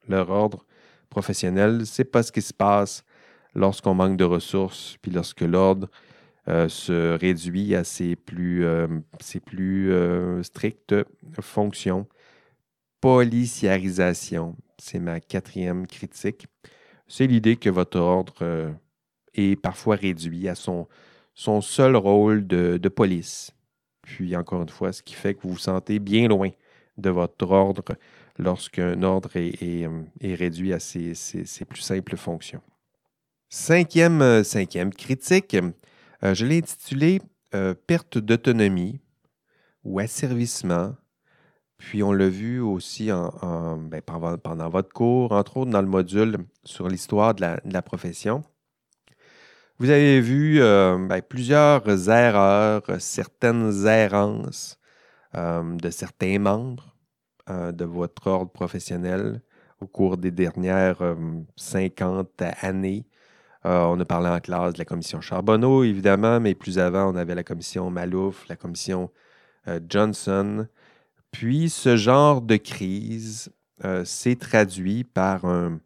leur 0.08 0.30
ordre 0.30 0.64
professionnel. 1.08 1.86
C'est 1.86 2.04
pas 2.04 2.22
ce 2.22 2.32
qui 2.32 2.42
se 2.42 2.54
passe 2.54 3.04
lorsqu'on 3.54 3.94
manque 3.94 4.16
de 4.16 4.24
ressources, 4.24 4.96
puis 5.02 5.10
lorsque 5.10 5.40
l'ordre 5.42 5.88
euh, 6.48 6.68
se 6.68 7.18
réduit 7.18 7.74
à 7.74 7.84
ses 7.84 8.16
plus, 8.16 8.64
plus 9.44 9.92
strictes 10.42 10.94
fonctions 11.40 12.06
policiarisation. 13.00 14.56
C'est 14.78 14.98
ma 14.98 15.20
quatrième 15.20 15.86
critique. 15.86 16.46
C'est 17.08 17.26
l'idée 17.26 17.56
que 17.56 17.70
votre 17.70 17.98
ordre 17.98 18.34
euh, 18.42 18.70
est 19.34 19.60
parfois 19.60 19.96
réduit 19.96 20.48
à 20.48 20.54
son, 20.54 20.86
son 21.40 21.62
seul 21.62 21.96
rôle 21.96 22.46
de, 22.46 22.88
police. 22.88 23.52
Puis 24.02 24.36
encore 24.36 24.60
une 24.60 24.68
fois, 24.68 24.92
ce 24.92 25.02
qui 25.02 25.14
fait 25.14 25.32
que 25.32 25.40
vous 25.42 25.54
vous 25.54 25.58
sentez 25.58 25.98
bien 25.98 26.28
loin 26.28 26.50
de 26.98 27.08
votre 27.08 27.50
ordre 27.50 27.96
lorsqu'un 28.36 29.02
ordre 29.02 29.34
est, 29.36 29.86
euh, 29.86 30.02
réduit 30.22 30.74
à 30.74 30.78
ses, 30.78 31.14
plus 31.66 31.80
simples 31.80 32.18
fonctions. 32.18 32.60
Cinquième, 33.48 34.20
euh, 34.20 34.42
critique, 34.90 35.56
je 36.22 36.44
l'ai 36.44 36.58
intitulé 36.58 37.22
Perte 37.86 38.18
d'autonomie 38.18 39.00
ou 39.82 39.98
asservissement 39.98 40.94
puis 41.78 42.02
on 42.02 42.12
l'a 42.12 42.28
vu 42.28 42.60
aussi 42.60 43.08
ben, 43.08 44.02
pendant, 44.02 44.68
votre 44.68 44.92
cours, 44.92 45.32
entre 45.32 45.56
autres 45.56 45.70
dans 45.70 45.80
le 45.80 45.88
module 45.88 46.36
sur 46.62 46.86
l'histoire 46.88 47.34
de, 47.34 47.46
la, 47.64 47.82
profession. 47.82 48.44
Vous 49.80 49.88
avez 49.88 50.20
vu 50.20 50.60
euh, 50.60 50.98
ben, 50.98 51.22
plusieurs 51.22 52.10
erreurs, 52.10 52.82
certaines 52.98 53.86
errances 53.86 54.78
euh, 55.34 55.74
de 55.74 55.88
certains 55.88 56.38
membres 56.38 56.94
euh, 57.48 57.72
de 57.72 57.86
votre 57.86 58.26
ordre 58.26 58.52
professionnel 58.52 59.40
au 59.80 59.86
cours 59.86 60.18
des 60.18 60.32
dernières 60.32 61.16
50 61.56 62.42
années. 62.60 63.06
on 63.64 63.98
a 63.98 64.04
parlé 64.04 64.28
en 64.28 64.38
classe 64.38 64.74
de 64.74 64.78
la 64.78 64.84
commission 64.84 65.22
Charbonneau, 65.22 65.82
évidemment, 65.82 66.40
mais 66.40 66.54
plus 66.54 66.78
avant, 66.78 67.10
on 67.10 67.16
avait 67.16 67.34
la 67.34 67.42
commission 67.42 67.90
Malouf, 67.90 68.46
la 68.50 68.56
commission 68.56 69.10
Johnson. 69.88 70.66
Puis 71.30 71.70
ce 71.70 71.96
genre 71.96 72.42
de 72.42 72.56
crise 72.56 73.50
s'est 74.04 74.36
traduit 74.36 75.04
par 75.04 75.46
un, 75.46 75.80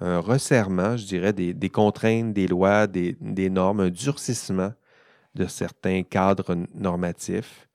resserrement, 0.00 0.96
je 0.96 1.06
dirais, 1.06 1.32
des, 1.32 1.70
contraintes, 1.70 2.32
des 2.32 2.46
lois, 2.46 2.86
des, 2.86 3.50
normes, 3.50 3.80
un 3.80 3.90
durcissement 3.90 4.72
de 5.34 5.46
certains 5.46 6.02
cadres 6.02 6.56
normatifs. 6.74 7.68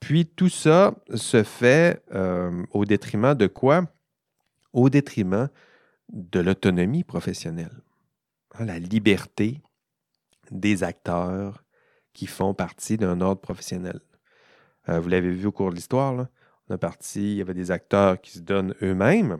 Puis 0.00 0.26
tout 0.26 0.48
ça 0.48 0.94
se 1.14 1.42
fait 1.42 2.02
euh, 2.14 2.64
au 2.72 2.84
détriment 2.84 3.34
de 3.34 3.46
quoi? 3.46 3.86
Au 4.72 4.90
détriment 4.90 5.48
de 6.12 6.40
l'autonomie 6.40 7.02
professionnelle, 7.02 7.82
hein, 8.54 8.66
la 8.66 8.78
liberté 8.78 9.62
des 10.50 10.84
acteurs 10.84 11.64
qui 12.12 12.26
font 12.26 12.54
partie 12.54 12.96
d'un 12.96 13.20
ordre 13.20 13.40
professionnel. 13.40 14.00
Euh, 14.88 15.00
vous 15.00 15.08
l'avez 15.08 15.30
vu 15.30 15.46
au 15.46 15.52
cours 15.52 15.70
de 15.70 15.76
l'histoire, 15.76 16.28
on 16.68 16.74
a 16.74 16.78
parti, 16.78 17.32
il 17.32 17.36
y 17.38 17.40
avait 17.40 17.54
des 17.54 17.70
acteurs 17.70 18.20
qui 18.20 18.32
se 18.32 18.40
donnent 18.40 18.74
eux-mêmes 18.82 19.38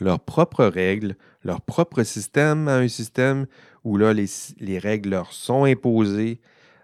leurs 0.00 0.20
propres 0.20 0.64
règles, 0.64 1.16
leur 1.44 1.60
propre 1.60 2.02
système 2.02 2.68
à 2.68 2.76
un 2.76 2.88
système 2.88 3.46
où 3.84 3.96
là, 3.96 4.12
les, 4.12 4.78
règles 4.78 5.10
leur 5.10 5.32
sont 5.32 5.64
imposées, 5.64 6.40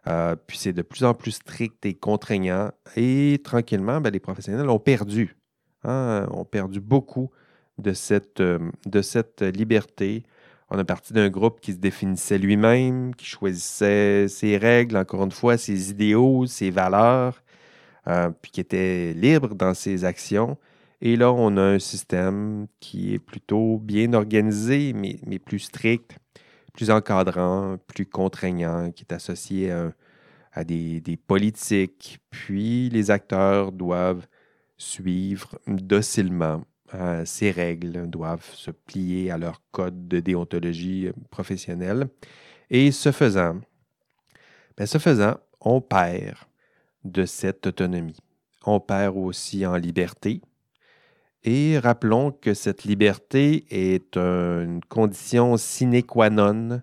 euh, 0.07 0.37
puis 0.47 0.59
c'est 0.59 0.73
de 0.73 0.83
plus 0.83 1.05
en 1.05 1.15
plus 1.15 1.33
strict 1.33 1.85
et 1.87 1.95
contraignant. 1.95 2.71
Et 2.97 3.41
tranquillement, 3.43 4.01
ben, 4.01 4.11
les 4.11 4.21
professionnels 4.21 4.69
ont 4.69 4.79
perdu, 4.79 5.37
hein, 5.83 6.27
ont 6.31 6.45
perdu 6.45 6.81
beaucoup 6.81 7.31
de 7.79 7.93
cette, 7.93 8.41
euh, 8.41 8.59
de 8.87 9.03
cette 9.03 9.43
liberté. 9.43 10.23
On 10.71 10.79
a 10.79 10.85
parti 10.85 11.13
d'un 11.13 11.29
groupe 11.29 11.61
qui 11.61 11.73
se 11.73 11.79
définissait 11.79 12.39
lui-même, 12.39 13.15
qui 13.15 13.27
choisissait 13.27 14.29
ses 14.29 14.57
règles, 14.57 14.97
encore 14.97 15.25
une 15.25 15.31
fois, 15.31 15.57
ses 15.57 15.91
idéaux, 15.91 16.47
ses 16.47 16.71
valeurs, 16.71 17.43
euh, 18.07 18.31
puis 18.43 18.51
qui 18.51 18.61
était 18.61 19.13
libre 19.15 19.55
dans 19.55 19.75
ses 19.75 20.05
actions. 20.05 20.57
Et 21.01 21.17
là, 21.17 21.33
on 21.33 21.57
a 21.57 21.63
un 21.63 21.79
système 21.79 22.67
qui 22.81 23.15
est 23.15 23.19
plutôt 23.19 23.79
bien 23.79 24.13
organisé, 24.13 24.93
mais, 24.93 25.19
mais 25.27 25.39
plus 25.39 25.59
strict, 25.59 26.19
plus 26.73 26.91
encadrant, 26.91 27.77
plus 27.87 28.07
contraignant, 28.07 28.91
qui 28.91 29.05
est 29.05 29.13
associé 29.13 29.73
à, 30.53 30.65
des, 30.65 31.19
politiques. 31.27 32.19
Puis 32.31 32.91
les 32.91 33.11
acteurs 33.11 33.73
doivent 33.73 34.27
suivre 34.77 35.59
docilement 35.67 36.65
euh, 36.95 37.25
ces 37.25 37.51
règles, 37.51 38.09
doivent 38.09 38.49
se 38.53 38.71
plier 38.71 39.31
à 39.31 39.39
leur 39.39 39.63
code 39.73 40.09
de 40.09 40.21
déontologie 40.21 41.11
professionnelle. 41.31 42.09
Et 42.71 42.93
ce 42.93 43.13
faisant, 43.13 43.61
ben, 44.77 44.87
ce 44.87 44.99
faisant, 44.99 45.39
on 45.61 45.81
perd 45.81 46.37
de 47.05 47.25
cette 47.25 47.67
autonomie. 47.67 48.17
On 48.65 48.81
perd 48.81 49.17
aussi 49.17 49.67
en 49.67 49.77
liberté 49.77 50.41
Et 51.45 51.79
rappelons 51.79 52.33
que 52.33 52.55
cette 52.55 52.85
liberté 52.85 53.67
est 53.71 54.17
une 54.17 54.81
condition 54.89 55.57
sine 55.59 56.03
qua 56.03 56.31
non. 56.31 56.81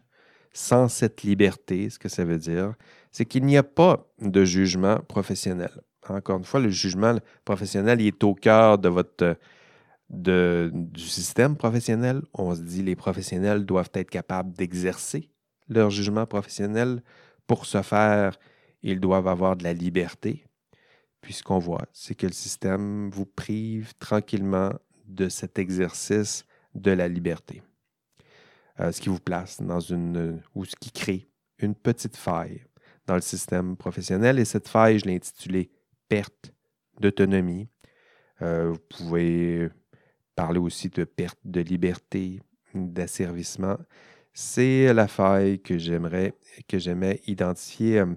Sans 0.53 0.87
cette 0.89 1.23
liberté, 1.23 1.89
ce 1.89 1.97
que 1.97 2.09
ça 2.09 2.25
veut 2.25 2.37
dire, 2.37 2.73
c'est 3.11 3.25
qu'il 3.25 3.45
n'y 3.45 3.57
a 3.57 3.63
pas 3.63 4.05
de 4.19 4.43
jugement 4.43 4.97
professionnel. 4.99 5.71
Encore 6.09 6.37
une 6.37 6.43
fois, 6.43 6.59
le 6.59 6.69
jugement 6.69 7.15
professionnel 7.45 8.01
est 8.01 8.23
au 8.23 8.35
cœur 8.35 8.77
de 8.77 8.89
votre, 8.89 9.37
du 10.09 11.01
système 11.01 11.55
professionnel. 11.55 12.21
On 12.33 12.53
se 12.53 12.61
dit 12.61 12.83
les 12.83 12.97
professionnels 12.97 13.65
doivent 13.65 13.91
être 13.93 14.09
capables 14.09 14.51
d'exercer 14.53 15.29
leur 15.69 15.89
jugement 15.89 16.25
professionnel. 16.25 17.01
Pour 17.47 17.65
ce 17.65 17.81
faire, 17.81 18.37
ils 18.83 18.99
doivent 18.99 19.27
avoir 19.27 19.55
de 19.55 19.63
la 19.63 19.73
liberté. 19.73 20.43
Puis 21.21 21.33
ce 21.33 21.43
qu'on 21.43 21.59
voit, 21.59 21.85
c'est 21.93 22.15
que 22.15 22.27
le 22.27 22.33
système 22.33 23.09
vous 23.11 23.25
prive 23.25 23.93
tranquillement 23.99 24.71
de 25.05 25.29
cet 25.29 25.59
exercice 25.59 26.45
de 26.73 26.91
la 26.91 27.07
liberté. 27.07 27.61
Euh, 28.79 28.91
ce 28.91 29.01
qui 29.01 29.09
vous 29.09 29.19
place 29.19 29.61
dans 29.61 29.79
une, 29.79 30.41
ou 30.55 30.65
ce 30.65 30.75
qui 30.75 30.91
crée 30.91 31.29
une 31.59 31.75
petite 31.75 32.17
faille 32.17 32.63
dans 33.05 33.15
le 33.15 33.21
système 33.21 33.75
professionnel. 33.77 34.39
Et 34.39 34.45
cette 34.45 34.67
faille, 34.67 34.99
je 34.99 35.05
l'ai 35.05 35.15
intitulée 35.15 35.69
perte 36.07 36.53
d'autonomie. 36.99 37.67
Euh, 38.41 38.71
vous 38.71 38.79
pouvez 38.89 39.69
parler 40.35 40.59
aussi 40.59 40.89
de 40.89 41.03
perte 41.03 41.39
de 41.43 41.61
liberté, 41.61 42.41
d'asservissement. 42.73 43.77
C'est 44.33 44.93
la 44.93 45.07
faille 45.07 45.61
que 45.61 45.77
j'aimerais, 45.77 46.33
que 46.67 46.79
j'aimais 46.79 47.21
identifier 47.27 47.99
euh, 47.99 48.07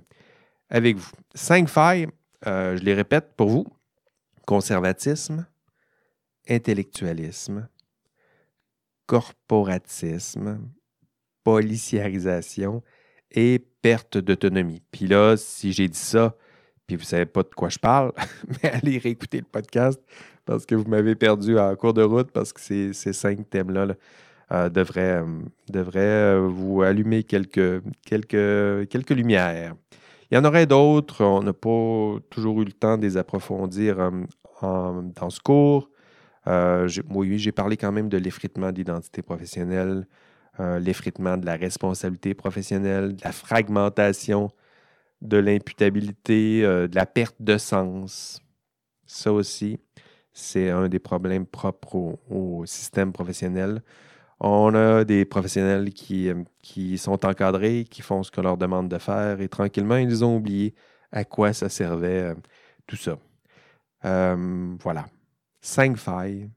avec 0.70 0.96
vous. 0.96 1.10
Cinq 1.34 1.68
failles, 1.68 2.06
euh, 2.46 2.76
je 2.76 2.82
les 2.82 2.94
répète 2.94 3.32
pour 3.36 3.48
vous. 3.48 3.66
Conservatisme, 4.46 5.46
intellectualisme, 6.48 7.68
corporatisme, 9.06 10.60
policiarisation 11.44 12.82
et 13.30 13.58
perte 13.82 14.18
d'autonomie. 14.18 14.82
Puis 14.90 15.06
là, 15.06 15.36
si 15.36 15.72
j'ai 15.72 15.88
dit 15.88 15.98
ça, 15.98 16.36
puis 16.86 16.96
vous 16.96 17.02
ne 17.02 17.06
savez 17.06 17.26
pas 17.26 17.42
de 17.42 17.48
quoi 17.48 17.68
je 17.68 17.78
parle, 17.78 18.12
mais 18.62 18.70
allez 18.70 18.98
réécouter 18.98 19.38
le 19.38 19.44
podcast 19.44 20.00
parce 20.44 20.66
que 20.66 20.74
vous 20.74 20.88
m'avez 20.88 21.14
perdu 21.14 21.58
en 21.58 21.74
cours 21.76 21.94
de 21.94 22.02
route 22.02 22.30
parce 22.30 22.52
que 22.52 22.60
ces, 22.60 22.92
cinq 22.92 23.48
thèmes-là 23.48 23.94
euh, 24.52 24.68
devraient, 24.68 25.22
euh, 25.72 26.46
vous 26.46 26.82
allumer 26.82 27.22
quelques, 27.24 27.82
quelques, 28.04 28.88
quelques 28.88 29.10
lumières. 29.10 29.74
Il 30.30 30.34
y 30.34 30.38
en 30.38 30.44
aurait 30.44 30.66
d'autres, 30.66 31.24
on 31.24 31.42
n'a 31.42 31.52
pas 31.52 32.16
toujours 32.30 32.62
eu 32.62 32.64
le 32.64 32.72
temps 32.72 32.96
de 32.96 33.02
les 33.02 33.16
approfondir 33.16 33.98
euh, 33.98 34.10
dans 34.62 35.30
ce 35.30 35.40
cours. 35.40 35.90
oui, 37.10 37.38
j'ai 37.38 37.52
parlé 37.52 37.76
quand 37.76 37.92
même 37.92 38.08
de 38.08 38.18
l'effritement 38.18 38.72
d'identité 38.72 39.22
professionnelle, 39.22 40.06
l'effritement 40.58 41.36
de 41.36 41.46
la 41.46 41.56
responsabilité 41.56 42.34
professionnelle, 42.34 43.16
de 43.16 43.24
la 43.24 43.32
fragmentation 43.32 44.50
de 45.24 45.38
l'imputabilité, 45.38 46.64
euh, 46.64 46.86
de 46.86 46.94
la 46.94 47.06
perte 47.06 47.36
de 47.40 47.58
sens. 47.58 48.40
Ça 49.06 49.32
aussi, 49.32 49.80
c'est 50.32 50.70
un 50.70 50.88
des 50.88 50.98
problèmes 50.98 51.46
propres 51.46 52.18
au, 52.30 52.64
système 52.66 53.12
professionnel. 53.12 53.82
On 54.40 54.74
a 54.74 55.04
des 55.04 55.24
professionnels 55.24 55.92
qui, 55.92 56.28
euh, 56.28 56.42
qui 56.62 56.98
sont 56.98 57.24
encadrés, 57.24 57.84
qui 57.84 58.02
font 58.02 58.22
ce 58.22 58.30
qu'on 58.30 58.42
leur 58.42 58.56
demande 58.56 58.88
de 58.88 58.98
faire 58.98 59.40
et 59.40 59.48
tranquillement, 59.48 59.96
ils 59.96 60.24
ont 60.24 60.36
oublié 60.36 60.74
à 61.12 61.24
quoi 61.24 61.52
ça 61.52 61.68
servait 61.68 62.22
euh, 62.22 62.34
tout 62.86 62.96
ça. 62.96 63.18
voilà. 64.82 65.06
Cinq 65.60 65.96
failles 65.96 66.50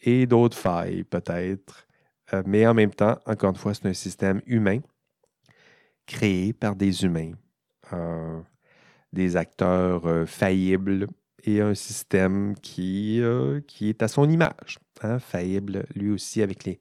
et 0.00 0.26
d'autres 0.26 0.56
failles 0.56 1.04
peut-être. 1.04 1.86
mais 2.46 2.66
en 2.66 2.74
même 2.74 2.92
temps, 2.94 3.18
encore 3.26 3.50
une 3.50 3.56
fois, 3.56 3.74
c'est 3.74 3.86
un 3.86 3.92
système 3.92 4.40
humain 4.46 4.80
créé 6.06 6.52
par 6.52 6.74
des 6.76 7.04
humains 7.04 7.32
des 9.12 9.36
acteurs 9.36 10.06
euh, 10.06 10.26
faillibles 10.26 11.06
et 11.44 11.60
un 11.60 11.74
système 11.74 12.54
qui, 12.60 13.20
euh, 13.20 13.60
qui 13.66 13.88
est 13.88 14.02
à 14.02 14.08
son 14.08 14.28
image, 14.28 14.78
hein, 15.02 15.18
faillible 15.18 15.84
lui 15.94 16.10
aussi 16.10 16.42
avec 16.42 16.64
les, 16.64 16.78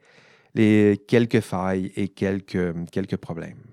les 0.54 1.02
quelques 1.08 1.42
failles 1.42 1.92
et 1.96 2.10
quelques, 2.10 2.74
quelques 2.92 3.18
problèmes. 3.18 3.64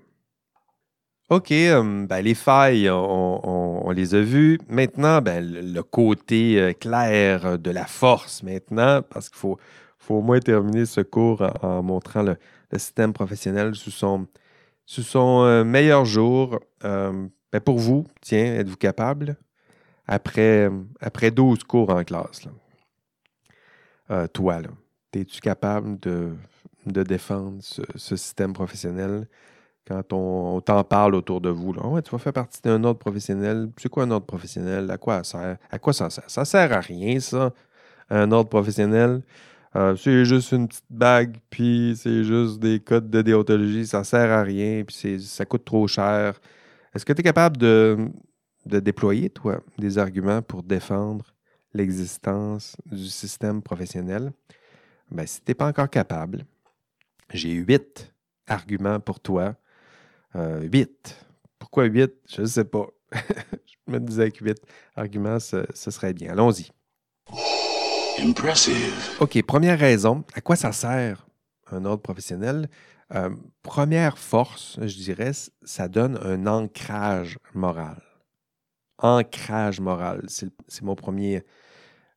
OK, 1.29 1.51
euh, 1.51 2.05
ben, 2.07 2.21
les 2.21 2.33
failles, 2.33 2.89
on, 2.89 3.91
les 3.91 4.15
a 4.15 4.21
vues. 4.21 4.57
Maintenant, 4.67 5.21
ben, 5.21 5.43
le, 5.43 5.83
côté 5.83 6.75
clair 6.79 7.59
de 7.59 7.69
la 7.71 7.85
force 7.85 8.41
maintenant, 8.41 9.01
parce 9.03 9.29
qu'il 9.29 9.37
faut, 9.37 9.59
faut 9.99 10.15
au 10.15 10.21
moins 10.21 10.39
terminer 10.39 10.87
ce 10.87 11.01
cours 11.01 11.47
en, 11.61 11.83
montrant 11.83 12.23
le, 12.23 12.35
le, 12.71 12.79
système 12.79 13.13
professionnel 13.13 13.75
sous 13.75 13.91
son, 13.91 14.25
sous 14.85 15.03
son 15.03 15.63
meilleur 15.65 16.05
jour. 16.05 16.59
Ben, 16.81 17.59
pour 17.63 17.77
vous, 17.77 18.05
tiens, 18.21 18.55
êtes-vous 18.55 18.77
capable, 18.77 19.35
après, 20.09 20.69
après 20.99 21.29
12 21.29 21.63
cours 21.63 21.91
en 21.91 22.03
classe, 22.03 22.41
euh, 24.09 24.27
toi, 24.27 24.57
es-tu 25.13 25.39
capable 25.39 25.99
de, 25.99 26.33
défendre 26.85 27.59
ce, 27.61 28.15
système 28.15 28.53
professionnel 28.53 29.27
quand 29.87 30.11
on, 30.11 30.61
t'en 30.61 30.83
parle 30.83 31.13
autour 31.13 31.41
de 31.41 31.49
vous? 31.49 31.73
Là? 31.73 31.85
Ouais, 31.85 32.01
tu 32.01 32.09
vas 32.09 32.17
faire 32.17 32.33
partie 32.33 32.59
d'un 32.63 32.83
ordre 32.83 32.97
professionnel. 32.97 33.69
C'est 33.77 33.89
quoi 33.89 34.03
un 34.03 34.11
ordre 34.11 34.25
professionnel? 34.25 34.89
À 34.89 34.97
quoi 34.97 35.23
ça 35.23 35.39
sert? 35.39 35.57
À 35.69 35.77
quoi 35.77 35.93
ça 35.93 36.09
sert? 36.09 36.23
Ça 36.27 36.43
sert 36.43 36.73
à 36.73 36.79
rien, 36.79 37.19
ça, 37.19 37.53
un 38.09 38.31
ordre 38.31 38.49
professionnel. 38.49 39.21
Euh, 39.75 39.95
c'est 39.95 40.25
juste 40.25 40.51
une 40.51 40.67
petite 40.67 40.85
bague, 40.89 41.37
puis 41.51 41.93
c'est 41.95 42.23
juste 42.23 42.59
des 42.59 42.79
codes 42.79 43.11
de 43.11 43.21
déontologie. 43.21 43.85
Ça 43.85 44.03
sert 44.03 44.31
à 44.31 44.41
rien, 44.41 44.83
puis 44.83 45.19
ça 45.21 45.45
coûte 45.45 45.65
trop 45.65 45.87
cher. 45.87 46.41
Est-ce 46.95 47.05
que 47.05 47.13
tu 47.13 47.19
es 47.19 47.23
capable 47.23 47.57
de, 47.57 48.09
déployer, 48.77 49.29
toi, 49.29 49.61
des 49.77 49.97
arguments 49.97 50.41
pour 50.41 50.61
défendre 50.61 51.33
l'existence 51.73 52.75
du 52.85 53.07
système 53.07 53.61
professionnel? 53.61 54.31
Ben, 55.09 55.25
si 55.25 55.41
tu 55.41 55.49
n'es 55.49 55.55
pas 55.55 55.67
encore 55.67 55.89
capable, 55.89 56.45
j'ai 57.33 57.51
huit 57.51 58.13
arguments 58.47 58.99
pour 58.99 59.19
toi. 59.19 59.55
Euh, 60.35 60.61
huit. 60.61 61.25
Pourquoi 61.57 61.85
huit? 61.85 62.13
Je 62.27 62.41
ne 62.41 62.47
sais 62.47 62.65
pas. 62.65 62.87
je 63.13 63.91
me 63.91 63.99
disais 63.99 64.29
que 64.29 64.43
huit 64.43 64.61
arguments, 64.95 65.39
ce, 65.39 65.65
ce 65.73 65.89
serait 65.89 66.13
bien. 66.13 66.33
Allons-y. 66.33 66.69
Impressive. 68.19 69.17
OK, 69.19 69.41
première 69.43 69.79
raison. 69.79 70.23
À 70.33 70.41
quoi 70.41 70.55
ça 70.55 70.71
sert 70.71 71.25
un 71.71 71.85
ordre 71.85 72.01
professionnel? 72.01 72.69
Euh, 73.15 73.29
première 73.63 74.17
force, 74.17 74.77
je 74.81 74.95
dirais, 74.97 75.31
ça 75.63 75.87
donne 75.87 76.19
un 76.21 76.45
ancrage 76.45 77.37
moral. 77.53 78.01
Ancrage 78.99 79.79
moral, 79.79 80.25
c'est 80.27 80.81
mon 80.81 80.95
premier, 80.95 81.43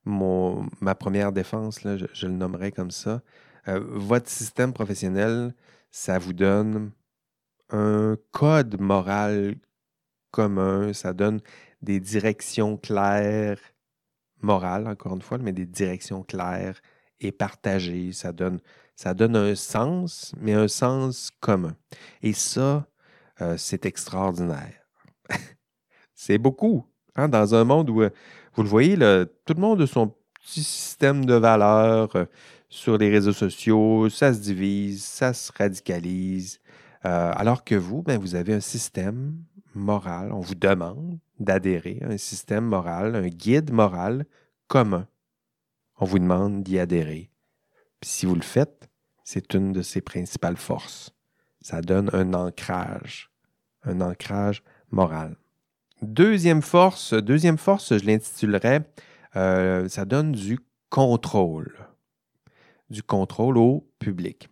mon, 0.05 0.66
ma 0.81 0.95
première 0.95 1.33
défense, 1.33 1.85
là, 1.85 1.97
je, 1.97 2.27
le 2.27 2.33
nommerai 2.33 2.73
comme 2.73 2.90
ça. 2.90 3.23
Euh, 3.68 3.81
votre 3.81 4.29
système 4.29 4.73
professionnel, 4.73 5.55
ça 5.90 6.18
vous 6.18 6.33
donne 6.33 6.92
un 7.71 8.16
code 8.33 8.81
moral 8.81 9.57
commun, 10.33 10.92
ça 10.92 11.12
donne 11.12 11.40
des 11.83 12.01
directions 12.01 12.77
claires, 12.77 13.61
morales, 14.40 14.88
encore 14.88 15.14
une 15.14 15.23
fois, 15.23 15.38
mais 15.38 15.53
des 15.53 15.66
directions 15.66 16.23
claires 16.25 16.81
et 17.21 17.33
partagées. 17.33 18.12
Ça 18.12 18.33
donne 18.33 18.61
ça 18.97 19.14
donne 19.14 19.37
un 19.37 19.55
sens, 19.55 20.33
mais 20.38 20.53
un 20.55 20.68
sens 20.68 21.31
commun. 21.40 21.77
Et 22.23 22.33
ça, 22.33 22.87
euh, 23.40 23.57
c'est 23.57 23.87
extraordinaire. 23.87 24.75
c'est 26.23 26.39
beaucoup. 26.39 26.85
Hein, 27.17 27.29
dans 27.29 27.55
un 27.55 27.65
monde 27.65 27.91
où, 27.91 28.03
euh, 28.03 28.11
vous 28.55 28.63
le 28.63 28.69
voyez, 28.69 28.97
tout 29.45 29.55
le 29.55 29.61
monde 29.61 29.83
a 29.83 29.87
son 29.87 30.15
petit 30.35 30.63
système 30.63 31.25
de 31.25 31.35
valeurs 31.35 32.15
euh, 32.17 32.25
sur 32.69 32.97
les 32.97 33.11
réseaux 33.11 33.33
sociaux, 33.33 34.09
ça 34.09 34.33
se 34.33 34.41
divise, 34.41 35.05
ça 35.05 35.33
se 35.35 35.53
radicalise. 35.53 36.61
alors 37.03 37.65
que 37.65 37.75
vous, 37.75 38.03
ben, 38.03 38.19
vous 38.19 38.35
avez 38.35 38.55
un 38.55 38.61
système 38.61 39.35
moral, 39.75 40.33
on 40.33 40.41
vous 40.41 40.55
demande 40.55 41.19
d'adhérer 41.41 41.99
à 42.03 42.13
un 42.13 42.17
système 42.17 42.65
moral, 42.65 43.17
un 43.17 43.29
guide 43.29 43.73
moral 43.73 44.25
commun. 44.69 45.07
On 45.99 46.07
vous 46.07 46.19
demande 46.19 46.63
d'y 46.63 46.79
adhérer 46.79 47.33
si 48.03 48.27
vous 48.27 48.35
le 48.35 48.43
faites, 48.43 48.89
c'est 49.25 49.55
une 49.55 49.73
de 49.73 49.83
ses 49.83 50.01
principales 50.01 50.57
forces. 50.57 51.15
Ça 51.61 51.81
donne 51.81 52.11
un 52.13 52.35
ancrage, 52.35 53.31
un 53.85 54.01
ancrage 54.01 54.63
moral. 54.91 55.37
Deuxième 56.03 56.62
force, 56.62 57.15
deuxième 57.15 57.59
force, 57.59 57.97
je 57.97 58.05
l'intitulerais, 58.05 58.83
euh, 59.37 59.88
ça 59.88 60.05
donne 60.05 60.33
du 60.33 60.59
contrôle. 60.91 61.77
Du 62.91 63.05
contrôle 63.05 63.57
au 63.57 63.88
public. 64.01 64.49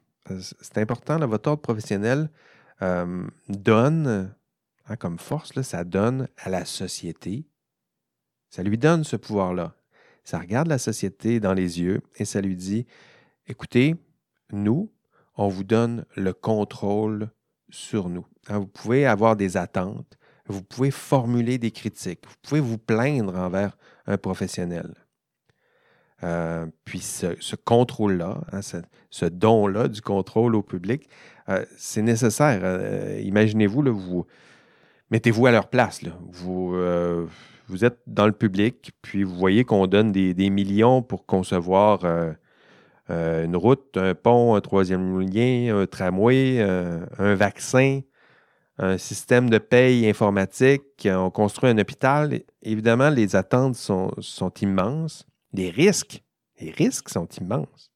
C'est 0.61 0.79
important, 0.79 1.19
votre 1.27 1.51
ordre 1.51 1.61
professionnel 1.61 2.31
euh, 2.83 3.27
donne, 3.49 4.33
hein, 4.87 4.97
comme 4.97 5.19
force, 5.19 5.61
ça 5.63 5.83
donne 5.83 6.29
à 6.39 6.51
la 6.51 6.65
société, 6.65 7.45
ça 8.49 8.63
lui 8.63 8.79
donne 8.79 9.03
ce 9.03 9.17
pouvoir-là. 9.17 9.75
ça 10.23 10.39
regarde 10.39 10.69
la 10.69 10.79
société 10.79 11.41
dans 11.41 11.55
les 11.55 11.81
yeux 11.81 12.01
et 12.15 12.25
ça 12.25 12.41
lui 12.41 12.55
dit, 12.55 12.87
écoutez, 13.49 13.97
nous, 14.53 14.93
on 15.37 15.49
vous 15.49 15.65
donne 15.65 16.05
le 16.15 16.33
contrôle 16.33 17.29
sur 17.71 18.09
nous. 18.09 18.27
Hein, 18.47 18.61
vous 18.61 18.69
pouvez 18.69 19.05
avoir 19.05 19.35
des 19.35 19.57
attentes, 19.57 20.17
vous 20.51 20.63
pouvez 20.63 20.91
formuler 20.91 21.59
des 21.59 21.71
critiques, 21.71 22.21
vous 22.27 22.37
pouvez 22.43 22.61
vous 22.61 22.79
plaindre 22.79 23.37
envers 23.37 23.77
un 24.07 24.19
professionnel. 24.19 24.95
Euh, 26.23 26.67
puis 26.85 27.01
ce, 27.01 27.57
contrôle-là, 27.57 28.41
hein, 28.53 28.61
ce, 29.11 29.25
don-là 29.27 29.89
du 29.89 30.03
contrôle 30.03 30.55
au 30.55 30.63
public, 30.63 31.09
euh, 31.49 31.65
c'est 31.77 32.03
nécessaire. 32.03 32.61
Euh, 32.63 33.21
imaginez-vous, 33.25 33.83
vous 33.93 34.27
mettez-vous 35.11 35.47
à 35.47 35.51
leur 35.51 35.69
place. 35.69 36.03
Vous, 36.31 36.77
vous 37.69 37.85
êtes 37.85 38.01
dans 38.07 38.27
le 38.27 38.33
public, 38.33 38.93
puis 39.03 39.23
vous 39.23 39.35
voyez 39.35 39.65
qu'on 39.65 39.87
donne 39.87 40.13
des, 40.13 40.51
millions 40.51 41.03
pour 41.03 41.27
concevoir 41.27 42.05
une 43.09 43.57
route, 43.57 43.97
un 43.97 44.15
pont, 44.15 44.55
un 44.55 44.61
troisième 44.61 45.21
lien, 45.21 45.77
un 45.81 45.87
tramway, 45.87 46.61
un 46.61 47.35
vaccin, 47.35 48.01
un 48.83 48.97
système 48.97 49.51
de 49.51 49.59
paye 49.59 50.09
informatique, 50.09 51.07
on 51.07 51.31
construit 51.31 51.69
un 51.69 51.77
hôpital. 51.77 52.41
Évidemment, 52.63 53.11
les 53.11 53.37
attentes 53.37 53.77
sont, 53.77 54.11
immenses. 54.63 55.27
Les 55.53 55.69
risques, 55.69 56.23
les 56.59 56.71
risques 56.71 57.11
sont 57.11 57.29
immenses. 57.41 57.93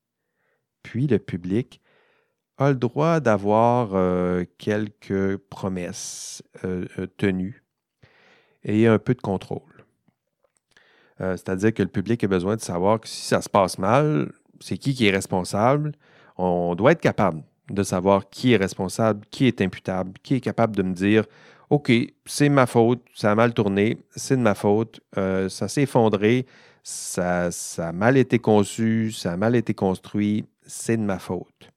Puis 0.83 1.07
le 1.07 1.18
public 1.18 1.81
a 2.59 2.68
le 2.68 2.77
droit 2.77 3.20
d'avoir 3.20 3.94
euh, 3.94 4.44
quelques 4.59 5.38
promesses 5.38 6.42
euh, 6.64 6.85
euh, 6.99 7.07
tenues 7.16 7.64
et 8.62 8.87
un 8.87 8.99
peu 8.99 9.14
de 9.14 9.20
contrôle. 9.20 9.62
C'est-à-dire 11.18 11.73
que 11.73 11.83
le 11.83 11.88
public 11.88 12.25
a 12.25 12.27
besoin 12.27 12.57
de 12.57 12.61
savoir 12.61 13.01
que 13.01 13.07
si 13.07 13.23
ça 13.23 13.40
se 13.40 13.49
passe 13.49 13.79
mal, 13.79 14.33
c'est 14.61 14.77
qui 14.77 14.94
qui 14.94 15.07
est 15.07 15.12
responsable? 15.12 15.92
On 16.37 16.75
doit 16.75 16.92
être 16.92 17.01
capable 17.01 17.44
de 17.70 17.83
savoir 17.83 18.29
qui 18.29 18.53
est 18.53 18.57
responsable, 18.57 19.24
qui 19.31 19.46
est 19.46 19.61
imputable, 19.61 20.12
qui 20.22 20.35
est 20.35 20.40
capable 20.40 20.77
de 20.77 20.83
me 20.83 20.92
dire 20.92 21.24
OK, 21.70 21.90
c'est 22.27 22.48
ma 22.48 22.66
faute, 22.66 23.03
ça 23.14 23.33
a 23.33 23.35
mal 23.35 23.55
tourné, 23.55 23.98
c'est 24.14 24.37
de 24.37 24.42
ma 24.42 24.55
faute, 24.55 25.00
ça 25.14 25.66
s'est 25.66 25.83
effondré, 25.83 26.46
ça, 26.85 27.48
a 27.79 27.92
mal 27.92 28.16
été 28.16 28.38
conçu, 28.38 29.11
ça 29.11 29.33
a 29.33 29.37
mal 29.37 29.57
été 29.57 29.74
construit, 29.74 30.46
c'est 30.66 30.96
de 30.96 31.03
ma 31.03 31.18
faute. 31.18 31.72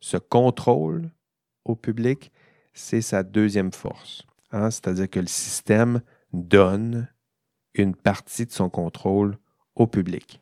Ce 0.00 0.16
contrôle 0.16 1.10
au 1.64 1.74
public, 1.74 2.32
c'est 2.72 3.00
sa 3.02 3.22
deuxième 3.22 3.72
force. 3.72 4.22
Hein? 4.52 4.70
C'est-à-dire 4.70 5.10
que 5.10 5.20
le 5.20 5.26
système 5.26 6.00
donne 6.32 7.08
une 7.74 7.94
partie 7.94 8.46
de 8.46 8.52
son 8.52 8.70
contrôle 8.70 9.36
au 9.74 9.86
public. 9.86 10.40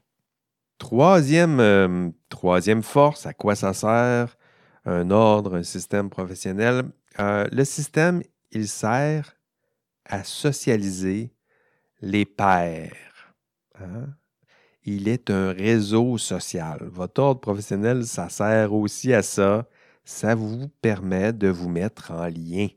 Troisième, 0.78 1.60
euh, 1.60 2.10
troisième 2.28 2.82
force, 2.82 3.26
à 3.26 3.34
quoi 3.34 3.54
ça 3.54 3.74
sert? 3.74 4.36
Un 4.84 5.10
ordre, 5.10 5.56
un 5.56 5.62
système 5.62 6.10
professionnel. 6.10 6.84
Euh, 7.18 7.46
le 7.52 7.64
système, 7.64 8.22
il 8.50 8.68
sert 8.68 9.36
à 10.04 10.24
socialiser 10.24 11.32
les 12.00 12.24
pairs. 12.24 13.34
Hein? 13.80 14.08
Il 14.84 15.08
est 15.08 15.30
un 15.30 15.52
réseau 15.52 16.16
social. 16.18 16.88
Votre 16.90 17.22
ordre 17.22 17.40
professionnel, 17.40 18.04
ça 18.06 18.28
sert 18.28 18.72
aussi 18.72 19.12
à 19.12 19.22
ça. 19.22 19.68
Ça 20.04 20.34
vous 20.34 20.68
permet 20.80 21.32
de 21.32 21.48
vous 21.48 21.68
mettre 21.68 22.10
en 22.10 22.26
lien, 22.26 22.68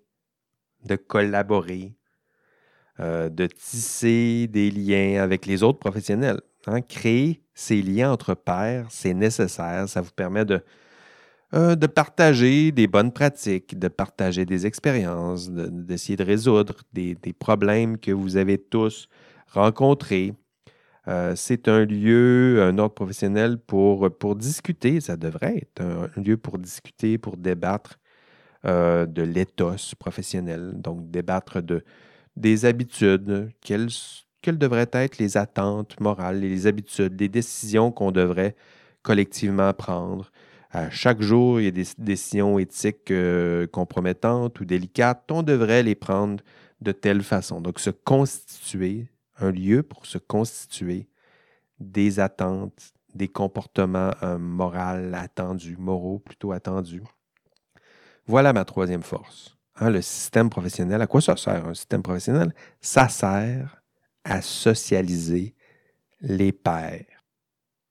de 0.86 0.96
collaborer, 0.96 1.96
euh, 3.00 3.30
de 3.30 3.48
tisser 3.48 4.48
des 4.48 4.70
liens 4.70 5.24
avec 5.24 5.46
les 5.46 5.64
autres 5.64 5.80
professionnels. 5.80 6.42
Hein? 6.68 6.82
Créer 6.82 7.42
ces 7.54 7.82
liens 7.82 8.12
entre 8.12 8.36
pairs, 8.36 8.88
c'est 8.90 9.14
nécessaire. 9.14 9.88
Ça 9.88 10.02
vous 10.02 10.12
permet 10.12 10.46
de, 10.46 10.62
euh, 11.54 11.76
de 11.76 11.86
partager 11.86 12.72
des 12.72 12.88
bonnes 12.88 13.12
pratiques, 13.12 13.78
de 13.78 13.88
partager 13.88 14.44
des 14.44 14.66
expériences, 14.66 15.52
d'essayer 15.52 16.16
de, 16.16 16.24
résoudre 16.24 16.78
des, 16.94 17.16
problèmes 17.38 18.00
que 18.00 18.12
vous 18.12 18.38
avez 18.38 18.58
tous 18.58 19.08
rencontrés. 19.52 20.34
Euh, 21.08 21.36
c'est 21.36 21.68
un 21.68 21.86
lieu, 21.86 22.64
un 22.64 22.80
ordre 22.80 22.96
professionnel 22.96 23.60
pour, 23.60 24.10
discuter, 24.36 25.00
ça 25.00 25.16
devrait 25.16 25.58
être 25.58 25.82
un, 25.82 26.10
lieu 26.20 26.38
pour 26.38 26.58
discuter, 26.58 27.20
pour 27.20 27.38
débattre 27.38 28.00
euh, 28.66 29.06
de 29.06 29.22
l'éthos 29.22 29.94
professionnel, 30.00 30.72
donc 30.76 31.12
débattre 31.12 31.62
de, 31.62 31.84
des 32.36 32.66
habitudes, 32.66 33.52
quelles, 33.62 33.90
quelles 34.42 34.58
devraient 34.58 34.90
être 34.92 35.20
les 35.20 35.38
attentes 35.38 36.00
morales, 36.00 36.40
les 36.40 36.66
habitudes, 36.66 37.20
les 37.20 37.30
décisions 37.30 37.92
qu'on 37.92 38.12
devrait 38.12 38.56
collectivement 39.04 39.72
prendre. 39.74 40.32
À 40.76 40.90
chaque 40.90 41.22
jour, 41.22 41.62
il 41.62 41.66
y 41.66 41.68
a 41.68 41.72
des 41.72 41.86
décisions 42.00 42.58
éthiques 42.58 43.12
euh, 43.12 43.68
compromettantes 43.68 44.60
ou 44.60 44.66
délicates. 44.66 45.30
On 45.30 45.44
devrait 45.44 45.84
les 45.84 45.94
prendre 45.94 46.44
de 46.82 46.92
telle 46.92 47.22
façon. 47.22 47.62
Donc, 47.62 47.80
se 47.80 47.92
constituer, 47.92 49.08
un 49.38 49.52
lieu 49.52 49.84
pour 49.84 50.08
se 50.08 50.18
constituer 50.18 51.08
des 51.80 52.20
attentes, 52.20 52.92
des 53.14 53.28
comportements 53.28 54.16
euh, 54.24 54.40
moraux 54.40 55.14
attendus, 55.14 55.78
moraux 55.78 56.18
plutôt 56.18 56.52
attendus. 56.52 57.04
Voilà 58.26 58.52
ma 58.52 58.66
troisième 58.66 59.04
force. 59.04 59.56
Hein, 59.76 59.92
le 59.92 60.02
système 60.02 60.50
professionnel, 60.50 61.04
à 61.04 61.08
quoi 61.08 61.22
ça 61.22 61.38
sert 61.38 61.68
un 61.68 61.76
système 61.76 62.02
professionnel? 62.02 62.52
Ça 62.82 63.10
sert 63.10 63.84
à 64.24 64.42
socialiser 64.42 65.54
les 66.20 66.52
pairs. 66.52 67.06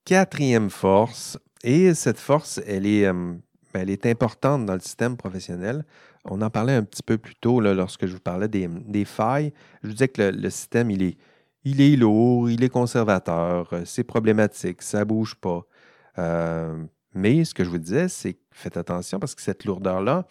Quatrième 0.04 0.68
force, 0.68 1.38
et 1.62 1.94
cette 1.94 2.18
force, 2.18 2.60
elle 2.66 2.86
est, 2.86 3.06
euh, 3.06 3.12
ben, 3.72 3.80
elle 3.80 3.90
est 3.90 4.06
importante 4.06 4.66
dans 4.66 4.74
le 4.74 4.80
système 4.80 5.16
professionnel. 5.16 5.84
On 6.24 6.40
en 6.42 6.50
parlait 6.50 6.74
un 6.74 6.84
petit 6.84 7.02
peu 7.02 7.18
plus 7.18 7.34
tôt 7.34 7.60
lorsque 7.60 8.06
je 8.06 8.12
vous 8.12 8.20
parlais 8.20 8.48
des, 8.48 9.04
failles. 9.04 9.52
Je 9.82 9.88
vous 9.88 9.94
disais 9.94 10.08
que 10.08 10.22
le 10.22 10.50
système, 10.50 10.90
il 10.90 11.02
est, 11.02 11.16
il 11.64 11.80
est 11.80 11.96
lourd, 11.96 12.50
il 12.50 12.62
est 12.62 12.68
conservateur, 12.68 13.72
euh, 13.72 13.82
c'est 13.84 14.04
problématique, 14.04 14.82
ça 14.82 15.00
ne 15.00 15.04
bouge 15.04 15.34
pas. 15.34 15.62
Euh, 16.18 16.84
mais 17.14 17.44
ce 17.44 17.54
que 17.54 17.64
je 17.64 17.70
vous 17.70 17.78
disais, 17.78 18.08
c'est 18.08 18.36
faites 18.50 18.76
attention 18.76 19.18
parce 19.18 19.34
que 19.34 19.42
cette 19.42 19.64
lourdeur-là, 19.64 20.26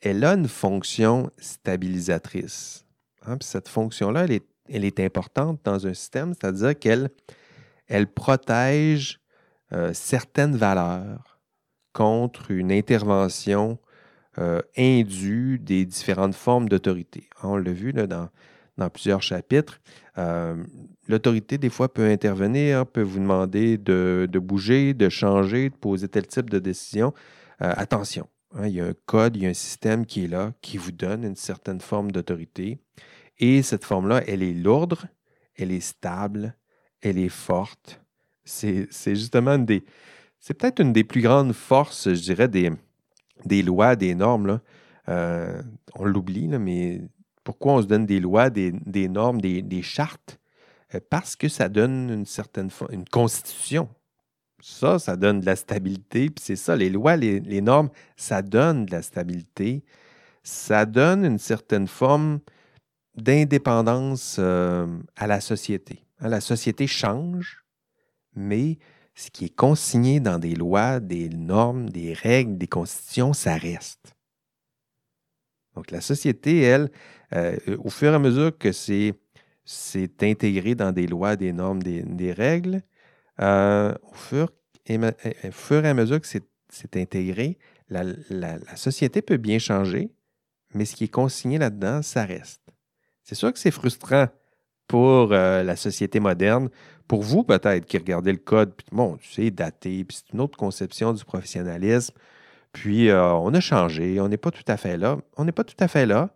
elle 0.00 0.24
a 0.24 0.34
une 0.34 0.48
fonction 0.48 1.30
stabilisatrice. 1.38 2.86
Hein, 3.26 3.36
cette 3.40 3.68
fonction-là, 3.68 4.26
elle 4.68 4.84
est, 4.84 5.00
importante 5.00 5.60
dans 5.64 5.86
un 5.86 5.94
système, 5.94 6.32
c'est-à-dire 6.34 6.78
qu'elle 6.78 7.10
elle 7.86 8.06
protège 8.06 9.19
euh, 9.72 9.92
certaines 9.92 10.56
valeurs 10.56 11.40
contre 11.92 12.50
une 12.50 12.72
intervention 12.72 13.78
indue 14.78 15.58
des 15.58 15.84
différentes 15.84 16.34
formes 16.34 16.66
d'autorité. 16.66 17.28
On 17.42 17.56
l'a 17.56 17.72
vu 17.72 17.92
dans, 17.92 18.30
plusieurs 18.88 19.20
chapitres. 19.20 19.80
Euh, 20.16 20.56
l'autorité, 21.08 21.58
des 21.58 21.70
fois, 21.70 21.92
peut 21.92 22.06
intervenir, 22.06 22.86
peut 22.86 23.02
vous 23.02 23.18
demander 23.18 23.76
de, 23.76 24.28
bouger, 24.34 24.94
de 24.94 25.08
changer, 25.08 25.70
de 25.70 25.74
poser 25.74 26.08
tel 26.08 26.26
type 26.26 26.48
de 26.48 26.58
décision. 26.58 27.12
Euh, 27.62 27.72
attention, 27.76 28.28
hein, 28.54 28.66
il 28.66 28.74
y 28.74 28.80
a 28.80 28.86
un 28.86 28.94
code, 29.06 29.36
il 29.36 29.42
y 29.42 29.46
a 29.46 29.50
un 29.50 29.54
système 29.54 30.06
qui 30.06 30.24
est 30.24 30.28
là, 30.28 30.52
qui 30.62 30.78
vous 30.78 30.92
donne 30.92 31.24
une 31.24 31.36
certaine 31.36 31.80
forme 31.80 32.10
d'autorité. 32.10 32.78
Et 33.38 33.62
cette 33.62 33.84
forme-là, 33.84 34.22
elle 34.26 34.42
est 34.42 34.54
lourde, 34.54 34.96
elle 35.56 35.72
est 35.72 35.80
stable, 35.80 36.56
elle 37.02 37.18
est 37.18 37.28
forte. 37.28 37.99
C'est 38.50 39.14
justement 39.14 39.52
une 39.52 39.66
des. 39.66 39.84
C'est 40.38 40.54
peut-être 40.54 40.80
une 40.80 40.92
des 40.92 41.04
plus 41.04 41.20
grandes 41.20 41.52
forces, 41.52 42.12
je 42.14 42.20
dirais, 42.20 42.48
des, 42.48 42.70
des 43.44 43.62
lois, 43.62 43.96
des 43.96 44.14
normes. 44.14 44.60
Euh, 45.08 45.62
on 45.94 46.04
l'oublie, 46.04 46.48
mais 46.48 47.02
pourquoi 47.44 47.74
on 47.74 47.82
se 47.82 47.86
donne 47.86 48.06
des 48.06 48.20
lois, 48.20 48.50
des, 48.50 48.72
normes, 49.08 49.40
des, 49.40 49.82
chartes? 49.82 50.38
Euh, 50.94 51.00
parce 51.10 51.36
que 51.36 51.48
ça 51.48 51.68
donne 51.68 52.10
une 52.10 52.26
certaine 52.26 52.70
une 52.90 53.04
constitution. 53.04 53.88
Ça, 54.60 54.98
ça 54.98 55.16
donne 55.16 55.40
de 55.40 55.46
la 55.46 55.56
stabilité. 55.56 56.30
Puis 56.30 56.44
c'est 56.44 56.56
ça, 56.56 56.76
les 56.76 56.90
lois, 56.90 57.16
les, 57.16 57.60
normes, 57.60 57.90
ça 58.16 58.42
donne 58.42 58.86
de 58.86 58.92
la 58.92 59.02
stabilité. 59.02 59.82
Ça 60.42 60.86
donne 60.86 61.24
une 61.24 61.38
certaine 61.38 61.86
forme 61.86 62.40
d'indépendance 63.14 64.36
euh, 64.38 64.86
à 65.16 65.26
la 65.26 65.40
société. 65.40 66.04
Hein, 66.20 66.28
la 66.28 66.40
société 66.40 66.86
change, 66.86 67.59
mais 68.40 68.78
ce 69.14 69.30
qui 69.30 69.46
est 69.46 69.54
consigné 69.54 70.18
dans 70.18 70.38
des 70.38 70.54
lois, 70.54 70.98
des 70.98 71.28
normes, 71.28 71.90
des 71.90 72.14
règles, 72.14 72.56
des 72.56 72.66
constitutions, 72.66 73.32
ça 73.32 73.56
reste. 73.56 74.14
Donc 75.74 75.90
la 75.90 76.00
société, 76.00 76.60
elle, 76.62 76.90
euh, 77.34 77.56
au 77.78 77.90
fur 77.90 78.12
et 78.12 78.14
à 78.14 78.18
mesure 78.18 78.56
que 78.56 78.72
c'est, 78.72 79.14
intégré 80.22 80.74
dans 80.74 80.92
des 80.92 81.06
lois, 81.06 81.36
des 81.36 81.52
normes, 81.52 81.82
des, 81.82 82.32
règles, 82.32 82.82
euh, 83.40 83.94
au, 84.02 84.14
fur 84.14 84.50
et, 84.86 84.96
à 84.96 85.94
mesure 85.94 86.20
que 86.20 86.26
c'est, 86.26 86.96
intégré, 86.96 87.58
la, 87.88 88.04
société 88.76 89.22
peut 89.22 89.36
bien 89.36 89.58
changer, 89.58 90.10
mais 90.74 90.84
ce 90.84 90.96
qui 90.96 91.04
est 91.04 91.08
consigné 91.08 91.58
là-dedans, 91.58 92.02
ça 92.02 92.24
reste. 92.24 92.62
C'est 93.22 93.34
sûr 93.34 93.52
que 93.52 93.58
c'est 93.58 93.70
frustrant 93.70 94.28
pour 94.90 95.28
euh, 95.30 95.62
la 95.62 95.76
société 95.76 96.18
moderne. 96.18 96.68
Pour 97.06 97.22
vous, 97.22 97.44
peut-être, 97.44 97.86
qui 97.86 97.96
regardez 97.96 98.32
le 98.32 98.38
code, 98.38 98.74
puis 98.74 98.88
bon, 98.90 99.18
c'est 99.22 99.52
daté, 99.52 100.02
puis 100.02 100.16
c'est 100.16 100.32
une 100.34 100.40
autre 100.40 100.58
conception 100.58 101.12
du 101.12 101.24
professionnalisme. 101.24 102.12
Puis 102.72 103.08
euh, 103.08 103.32
on 103.34 103.54
a 103.54 103.60
changé, 103.60 104.20
on 104.20 104.26
n'est 104.26 104.36
pas 104.36 104.50
tout 104.50 104.64
à 104.66 104.76
fait 104.76 104.96
là. 104.96 105.18
On 105.36 105.44
n'est 105.44 105.52
pas 105.52 105.62
tout 105.62 105.76
à 105.78 105.86
fait 105.86 106.06
là, 106.06 106.30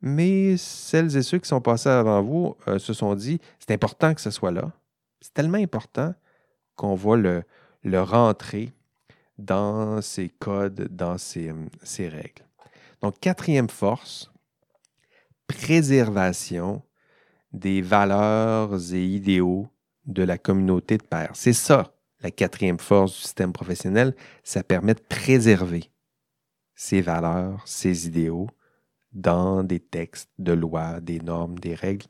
mais 0.00 0.56
celles 0.56 1.16
et 1.16 1.22
ceux 1.22 1.38
qui 1.38 1.48
sont 1.48 1.60
passés 1.60 1.88
avant 1.88 2.20
vous 2.20 2.56
euh, 2.66 2.80
se 2.80 2.92
sont 2.92 3.14
dit, 3.14 3.40
c'est 3.60 3.72
important 3.72 4.12
que 4.12 4.20
ce 4.20 4.30
soit 4.30 4.50
là. 4.50 4.72
C'est 5.20 5.32
tellement 5.32 5.58
important 5.58 6.14
qu'on 6.74 6.96
va 6.96 7.16
le, 7.16 7.44
le 7.84 8.02
rentrer 8.02 8.72
dans 9.38 10.02
ces 10.02 10.30
codes, 10.30 10.88
dans 10.90 11.16
ces, 11.16 11.52
ces 11.84 12.08
règles. 12.08 12.42
Donc, 13.02 13.20
quatrième 13.20 13.68
force, 13.68 14.32
préservation 15.46 16.82
des 17.54 17.80
valeurs 17.80 18.74
et 18.92 19.04
idéaux 19.04 19.68
de 20.06 20.22
la 20.22 20.36
communauté 20.36 20.98
de 20.98 21.04
pairs. 21.04 21.30
C'est 21.34 21.52
ça, 21.54 21.94
la 22.20 22.30
quatrième 22.30 22.78
force 22.78 23.12
du 23.12 23.20
système 23.20 23.52
professionnel, 23.52 24.14
ça 24.42 24.62
permet 24.62 24.94
de 24.94 25.00
préserver 25.00 25.90
ces 26.74 27.00
valeurs, 27.00 27.62
ces 27.64 28.06
idéaux 28.06 28.48
dans 29.12 29.62
des 29.62 29.78
textes 29.78 30.30
de 30.38 30.52
loi, 30.52 31.00
des 31.00 31.20
normes, 31.20 31.58
des 31.58 31.74
règles, 31.74 32.06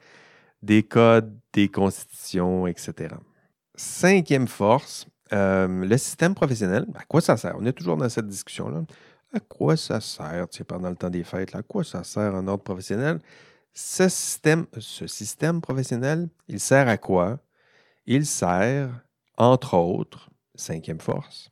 des 0.62 0.82
codes, 0.82 1.38
des 1.53 1.68
constitutions, 1.68 2.66
etc. 2.66 3.14
Cinquième 3.76 4.49
force, 4.49 5.07
euh, 5.34 5.84
le 5.84 5.99
système 5.99 6.34
professionnel, 6.34 6.86
à 6.95 7.05
quoi 7.05 7.20
ça 7.20 7.36
sert? 7.36 7.55
On 7.59 7.66
est 7.66 7.72
toujours 7.72 7.99
dans 7.99 8.09
cette 8.09 8.26
discussion-là. 8.26 8.84
À 9.34 9.40
quoi 9.40 9.76
ça 9.76 10.01
sert, 10.01 10.49
tu 10.49 10.59
sais, 10.59 10.64
pendant 10.64 10.88
le 10.88 10.97
temps 10.97 11.11
des 11.11 11.24
fêtes, 11.24 11.55
à 11.55 11.62
quoi 11.62 11.84
ça 11.84 12.03
sert 12.03 12.34
un 12.34 12.49
ordre 12.49 12.62
professionnel? 12.62 13.18
Ce 13.77 14.09
système, 14.09 14.66
professionnel, 15.61 16.29
il 16.47 16.61
sert 16.61 16.87
à 16.87 16.97
quoi? 16.97 17.41
Il 18.07 18.25
sert, 18.25 19.05
entre 19.37 19.75
autres, 19.75 20.31
cinquième 20.55 21.01
force, 21.01 21.51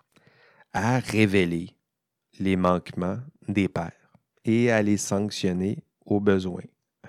à 0.73 1.01
révéler 1.01 1.71
les 2.39 2.55
manquements 2.55 3.19
des 3.49 3.69
pairs 3.69 3.93
et 4.45 4.71
à 4.71 4.83
les 4.83 4.99
sanctionner 4.99 5.83
au 6.07 6.21
besoin. 6.21 6.63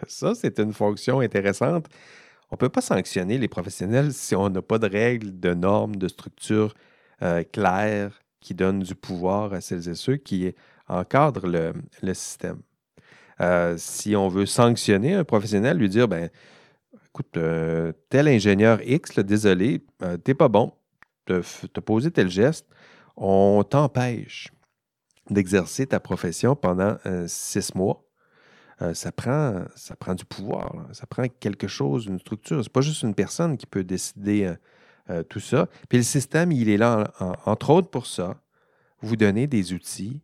Ça, 0.08 0.34
c'est 0.34 0.60
une 0.60 0.74
fonction 0.74 1.20
intéressante. 1.20 1.86
On 2.50 2.56
ne 2.56 2.58
peut 2.58 2.70
pas 2.70 2.82
sanctionner 2.82 3.38
les 3.38 3.48
professionnels 3.48 4.14
si 4.14 4.36
on 4.36 4.50
n'a 4.50 4.64
pas 4.64 4.80
de 4.80 4.90
règles, 4.90 5.40
de 5.40 5.54
normes, 5.54 5.96
de 5.96 6.08
structures 6.08 6.74
euh, 7.22 7.44
claires 7.44 8.20
qui 8.40 8.56
donnent 8.56 8.82
du 8.82 8.96
pouvoir 8.96 9.54
à 9.54 9.62
celles 9.62 9.90
et 9.90 9.96
ceux 9.96 10.18
qui 10.18 10.54
encadrent 10.88 11.48
le 11.48 12.14
système. 12.14 12.62
Euh, 13.42 13.76
si 13.78 14.16
on 14.16 14.28
veut 14.28 14.46
sanctionner 14.46 15.14
un 15.14 15.24
professionnel, 15.24 15.78
lui 15.78 15.90
dire, 15.90 16.08
ben, 16.08 16.30
écoute, 17.08 17.38
euh, 17.38 17.92
tel 18.10 18.28
ingénieur 18.28 18.80
X, 18.84 19.20
désolé, 19.20 19.86
euh, 20.02 20.18
t'es 20.18 20.34
pas 20.34 20.48
bon, 20.48 20.74
tu 21.26 21.34
as 21.34 21.82
posé 21.82 22.12
tel 22.12 22.30
geste, 22.30 22.68
on 23.16 23.64
t'empêche 23.64 24.52
d'exercer 25.30 25.88
ta 25.88 26.00
profession 26.00 26.56
pendant 26.56 26.98
six 27.28 27.74
mois. 27.76 28.04
ça, 28.94 29.12
prend, 29.14 29.64
ça 29.76 29.96
prend 29.96 30.16
du 30.16 30.26
pouvoir, 30.26 30.86
ça 30.92 31.06
prend 31.06 31.24
quelque 31.40 31.68
chose, 31.68 32.08
une 32.08 32.20
structure. 32.20 32.62
C'est 32.62 32.72
pas 32.72 32.82
juste 32.82 33.04
une 33.04 33.16
personne 33.16 33.56
qui 33.56 33.66
peut 33.66 33.86
décider 33.86 34.54
tout 35.30 35.40
ça. 35.40 35.70
Puis 35.88 36.00
le 36.00 36.04
système, 36.04 36.52
il 36.52 36.68
est 36.68 36.76
là, 36.76 37.14
entre 37.46 37.70
autres, 37.70 37.90
pour 37.90 38.06
ça, 38.06 38.36
vous 39.02 39.16
donner 39.16 39.48
des 39.48 39.72
outils 39.72 40.22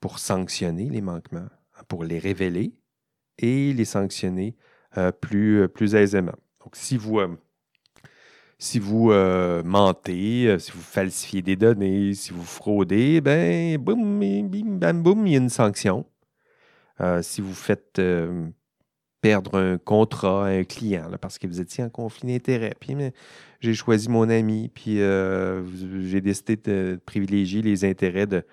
pour 0.00 0.18
sanctionner 0.18 0.88
les 0.88 1.00
manquements 1.00 1.48
pour 1.88 2.04
les 2.04 2.18
révéler 2.18 2.74
et 3.38 3.72
les 3.72 3.84
sanctionner 3.84 4.56
euh, 4.96 5.10
plus, 5.12 5.62
euh, 5.62 5.68
plus 5.68 5.94
aisément. 5.94 6.36
Donc, 6.62 6.76
si 6.76 6.96
vous, 6.96 7.18
euh, 7.18 7.28
si 8.58 8.78
vous 8.78 9.10
mentez, 9.10 10.56
si 10.58 10.72
vous 10.72 10.80
falsifiez 10.80 11.42
des 11.42 11.56
données, 11.56 12.14
si 12.14 12.32
vous 12.32 12.44
fraudez, 12.44 13.20
ben, 13.20 13.76
boum, 13.78 14.20
bim, 14.20 14.78
bam, 14.78 15.02
boum, 15.02 15.26
il 15.26 15.32
y 15.32 15.36
a 15.36 15.38
une 15.38 15.50
sanction. 15.50 16.06
si 17.20 17.40
vous 17.40 17.52
faites 17.52 18.00
perdre 19.20 19.58
un 19.58 19.78
contrat 19.78 20.46
à 20.46 20.50
un 20.50 20.64
client 20.64 21.10
parce 21.20 21.38
que 21.38 21.46
vous 21.46 21.60
étiez 21.60 21.84
en 21.84 21.90
conflit 21.90 22.28
d'intérêts, 22.32 22.74
puis 22.80 22.96
j'ai 23.60 23.74
choisi 23.74 24.08
mon 24.08 24.30
ami, 24.30 24.70
puis 24.72 24.98
j'ai 24.98 26.20
décidé 26.22 26.56
de 26.56 26.98
privilégier 27.04 27.60
les 27.60 27.84
intérêts 27.84 28.26
de, 28.26 28.44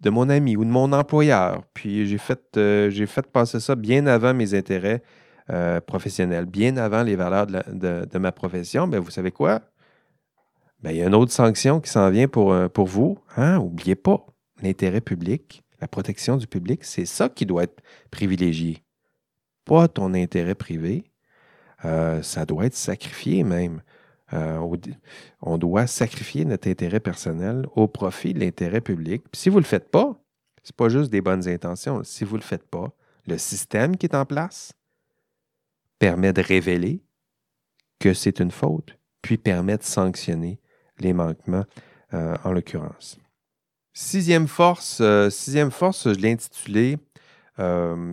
de 0.00 0.10
mon 0.10 0.28
ami 0.28 0.56
ou 0.56 0.64
de 0.64 0.70
mon 0.70 0.92
employeur. 0.92 1.62
Puis 1.74 2.06
j'ai 2.06 2.18
fait, 2.18 2.56
euh, 2.56 2.90
j'ai 2.90 3.06
fait 3.06 3.26
passer 3.26 3.60
ça 3.60 3.74
bien 3.74 4.06
avant 4.06 4.34
mes 4.34 4.54
intérêts 4.54 5.02
euh, 5.50 5.80
professionnels, 5.80 6.46
bien 6.46 6.76
avant 6.76 7.02
les 7.02 7.16
valeurs 7.16 7.46
de, 7.46 8.18
ma 8.18 8.32
profession. 8.32 8.88
Bien, 8.88 9.00
vous 9.00 9.10
savez 9.10 9.30
quoi? 9.30 9.60
Bien, 10.82 10.92
il 10.92 10.98
y 10.98 11.02
a 11.02 11.06
une 11.06 11.14
autre 11.14 11.32
sanction 11.32 11.80
qui 11.80 11.90
s'en 11.90 12.10
vient 12.10 12.28
pour, 12.28 12.52
euh, 12.52 12.68
vous. 12.76 13.18
Hein? 13.36 13.62
Pas, 14.02 14.26
l'intérêt 14.62 15.00
public, 15.00 15.62
la 15.80 15.88
protection 15.88 16.36
du 16.36 16.46
public, 16.46 16.84
c'est 16.84 17.06
ça 17.06 17.28
qui 17.28 17.44
doit 17.46 17.64
être 17.64 17.82
privilégié. 18.10 18.82
Pas 19.64 19.88
ton 19.88 20.14
intérêt 20.14 20.54
privé. 20.54 21.04
ça 21.82 22.44
doit 22.46 22.66
être 22.66 22.74
sacrifié 22.74 23.44
même. 23.44 23.82
Euh, 24.32 24.76
on 25.40 25.58
doit 25.58 25.86
sacrifier 25.86 26.44
notre 26.44 26.68
intérêt 26.68 27.00
personnel 27.00 27.66
au 27.74 27.88
profit 27.88 28.32
de 28.32 28.40
l'intérêt 28.40 28.80
public. 28.80 29.22
si 29.32 29.48
vous 29.48 29.56
ne 29.56 29.62
le 29.62 29.66
faites 29.66 29.90
pas, 29.90 30.20
ce 30.62 30.70
n'est 30.70 30.76
pas 30.76 30.88
juste 30.88 31.10
des 31.10 31.20
bonnes 31.20 31.48
intentions. 31.48 32.04
Si 32.04 32.24
vous 32.24 32.36
ne 32.36 32.40
le 32.40 32.46
faites 32.46 32.68
pas, 32.68 32.92
le 33.26 33.38
système 33.38 33.96
qui 33.96 34.06
est 34.06 34.14
en 34.14 34.24
place 34.24 34.72
permet 35.98 36.32
de 36.32 36.42
révéler 36.42 37.02
que 37.98 38.14
c'est 38.14 38.40
une 38.40 38.50
faute, 38.50 38.96
puis 39.20 39.36
permet 39.36 39.76
de 39.76 39.82
sanctionner 39.82 40.60
les 40.98 41.12
manquements 41.12 41.64
euh, 42.14 42.36
en 42.44 42.52
l'occurrence. 42.52 43.18
Sixième 43.92 44.46
force, 44.46 44.98
euh, 45.00 45.28
sixième 45.28 45.70
force, 45.70 46.12
je 46.12 46.18
l'ai 46.18 46.32
intitulé 46.32 46.98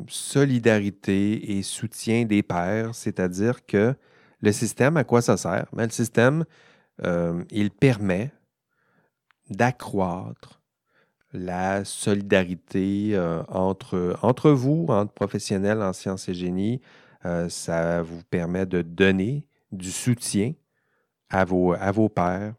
Solidarité 0.09 1.57
et 1.57 1.63
soutien 1.63 2.26
des 2.26 2.43
pairs, 2.43 2.93
c'est-à-dire 2.93 3.65
que 3.65 3.95
le 4.41 4.51
système, 4.51 4.97
à 4.97 5.03
quoi 5.03 5.21
ça 5.21 5.38
sert? 5.38 5.67
Ben, 5.73 5.85
le 5.85 5.91
système, 5.91 6.45
euh, 7.05 7.43
il 7.51 7.71
permet 7.71 8.31
d'accroître 9.49 10.61
la 11.33 11.85
solidarité 11.85 13.11
euh, 13.13 13.43
entre, 13.47 14.17
entre 14.21 14.51
vous, 14.51 14.85
entre 14.89 15.13
professionnels 15.13 15.81
en 15.81 15.93
sciences 15.93 16.29
et 16.29 16.33
génie. 16.33 16.81
Euh, 17.25 17.49
ça 17.49 18.01
vous 18.01 18.21
permet 18.29 18.65
de 18.65 18.81
donner 18.81 19.45
du 19.71 19.91
soutien 19.91 20.53
à 21.29 21.43
vos, 21.45 21.73
à 21.73 21.91
vos 21.91 22.07
pairs. 22.09 22.53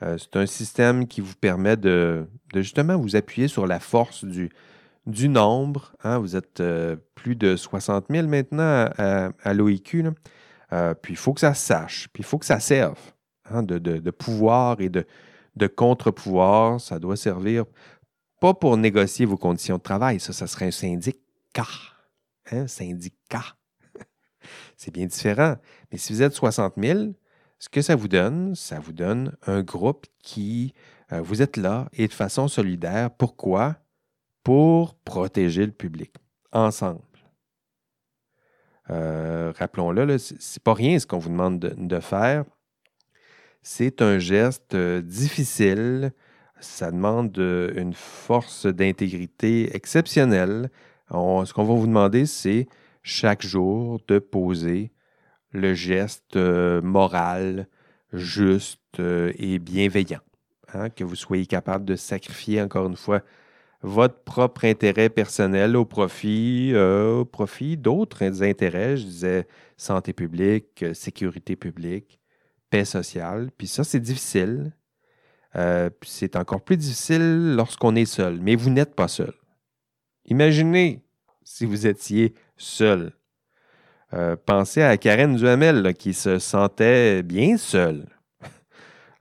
c'est 0.00 0.36
un 0.36 0.46
système 0.46 1.06
qui 1.06 1.20
vous 1.20 1.34
permet 1.34 1.76
de, 1.76 2.26
justement 2.54 2.98
vous 2.98 3.16
appuyer 3.16 3.48
sur 3.48 3.66
la 3.66 3.80
force 3.80 4.24
du, 4.24 4.50
du 5.06 5.28
nombre. 5.28 5.94
Hein. 6.04 6.18
Vous 6.18 6.36
êtes 6.36 6.62
plus 7.14 7.36
de 7.36 7.56
60 7.56 8.06
000 8.10 8.26
maintenant 8.26 8.90
à, 8.98 9.30
à 9.42 9.54
l'OIQ. 9.54 10.12
Euh, 10.72 10.94
puis 10.94 11.14
il 11.14 11.16
faut 11.16 11.34
que 11.34 11.40
ça 11.40 11.54
sache, 11.54 12.08
puis 12.12 12.22
il 12.22 12.26
faut 12.26 12.38
que 12.38 12.46
ça 12.46 12.60
serve 12.60 12.98
hein, 13.50 13.62
de, 13.62 14.10
pouvoir 14.10 14.80
et 14.80 14.88
de, 14.88 15.66
contre-pouvoir. 15.66 16.80
Ça 16.80 16.98
doit 16.98 17.16
servir 17.16 17.64
pas 18.40 18.54
pour 18.54 18.76
négocier 18.76 19.26
vos 19.26 19.36
conditions 19.36 19.76
de 19.76 19.82
travail, 19.82 20.18
ça, 20.18 20.32
ça 20.32 20.46
serait 20.46 20.66
un 20.66 20.70
syndicat. 20.72 21.66
Hein, 22.50 22.66
syndicat. 22.66 23.56
C'est 24.76 24.92
bien 24.92 25.06
différent. 25.06 25.56
Mais 25.92 25.98
si 25.98 26.12
vous 26.12 26.22
êtes 26.22 26.32
60 26.32 26.74
000, 26.76 27.12
ce 27.58 27.68
que 27.68 27.82
ça 27.82 27.94
vous 27.94 28.08
donne, 28.08 28.56
ça 28.56 28.80
vous 28.80 28.92
donne 28.92 29.36
un 29.46 29.62
groupe 29.62 30.06
qui, 30.22 30.74
euh, 31.12 31.20
vous 31.20 31.42
êtes 31.42 31.56
là 31.56 31.88
et 31.92 32.08
de 32.08 32.12
façon 32.12 32.48
solidaire. 32.48 33.10
Pourquoi? 33.10 33.76
Pour 34.42 34.96
protéger 34.96 35.64
le 35.64 35.70
public, 35.70 36.12
ensemble. 36.50 37.02
Euh, 38.90 39.52
rappelons-le, 39.58 40.18
c'est 40.18 40.62
pas 40.62 40.74
rien 40.74 40.98
ce 40.98 41.06
qu'on 41.06 41.18
vous 41.18 41.28
demande 41.28 41.58
de, 41.58 42.00
faire. 42.00 42.44
C'est 43.62 44.02
un 44.02 44.18
geste 44.18 44.74
euh, 44.74 45.00
difficile. 45.00 46.12
Ça 46.60 46.90
demande 46.90 47.36
euh, 47.38 47.72
une 47.76 47.94
force 47.94 48.66
d'intégrité 48.66 49.74
exceptionnelle. 49.74 50.70
ce 51.10 51.52
qu'on 51.52 51.64
va 51.64 51.74
vous 51.74 51.86
demander, 51.86 52.26
c'est 52.26 52.66
chaque 53.02 53.42
jour 53.42 54.00
de 54.08 54.18
poser 54.18 54.92
le 55.50 55.74
geste 55.74 56.36
moral, 56.36 57.68
juste 58.12 59.00
et 59.00 59.58
bienveillant. 59.58 60.20
Hein, 60.72 60.88
que 60.88 61.04
vous 61.04 61.16
soyez 61.16 61.44
capable 61.44 61.84
de 61.84 61.96
sacrifier, 61.96 62.62
encore 62.62 62.86
une 62.86 62.96
fois, 62.96 63.20
votre 63.82 64.22
propre 64.22 64.64
intérêt 64.64 65.08
personnel 65.08 65.76
au 65.76 65.84
profit, 65.84 66.70
euh, 66.72 67.20
au 67.20 67.24
profit 67.24 67.76
d'autres 67.76 68.42
intérêts, 68.42 68.96
je 68.96 69.04
disais 69.04 69.46
santé 69.76 70.12
publique, 70.12 70.82
euh, 70.84 70.94
sécurité 70.94 71.56
publique, 71.56 72.20
paix 72.70 72.84
sociale. 72.84 73.50
Puis 73.58 73.66
ça, 73.66 73.82
c'est 73.82 74.00
difficile. 74.00 74.72
Euh, 75.56 75.90
c'est 76.02 76.36
encore 76.36 76.62
plus 76.62 76.76
difficile 76.76 77.54
lorsqu'on 77.56 77.96
est 77.96 78.06
seul. 78.06 78.38
Mais 78.40 78.54
vous 78.54 78.70
n'êtes 78.70 78.94
pas 78.94 79.08
seul. 79.08 79.34
Imaginez 80.26 81.02
si 81.42 81.66
vous 81.66 81.86
étiez 81.86 82.34
seul. 82.56 83.12
Pensez 84.44 84.82
à 84.82 84.98
Karen 84.98 85.34
Duhamel, 85.36 85.94
qui 85.94 86.12
se 86.12 86.38
sentait 86.38 87.22
bien 87.22 87.56
seule 87.56 88.04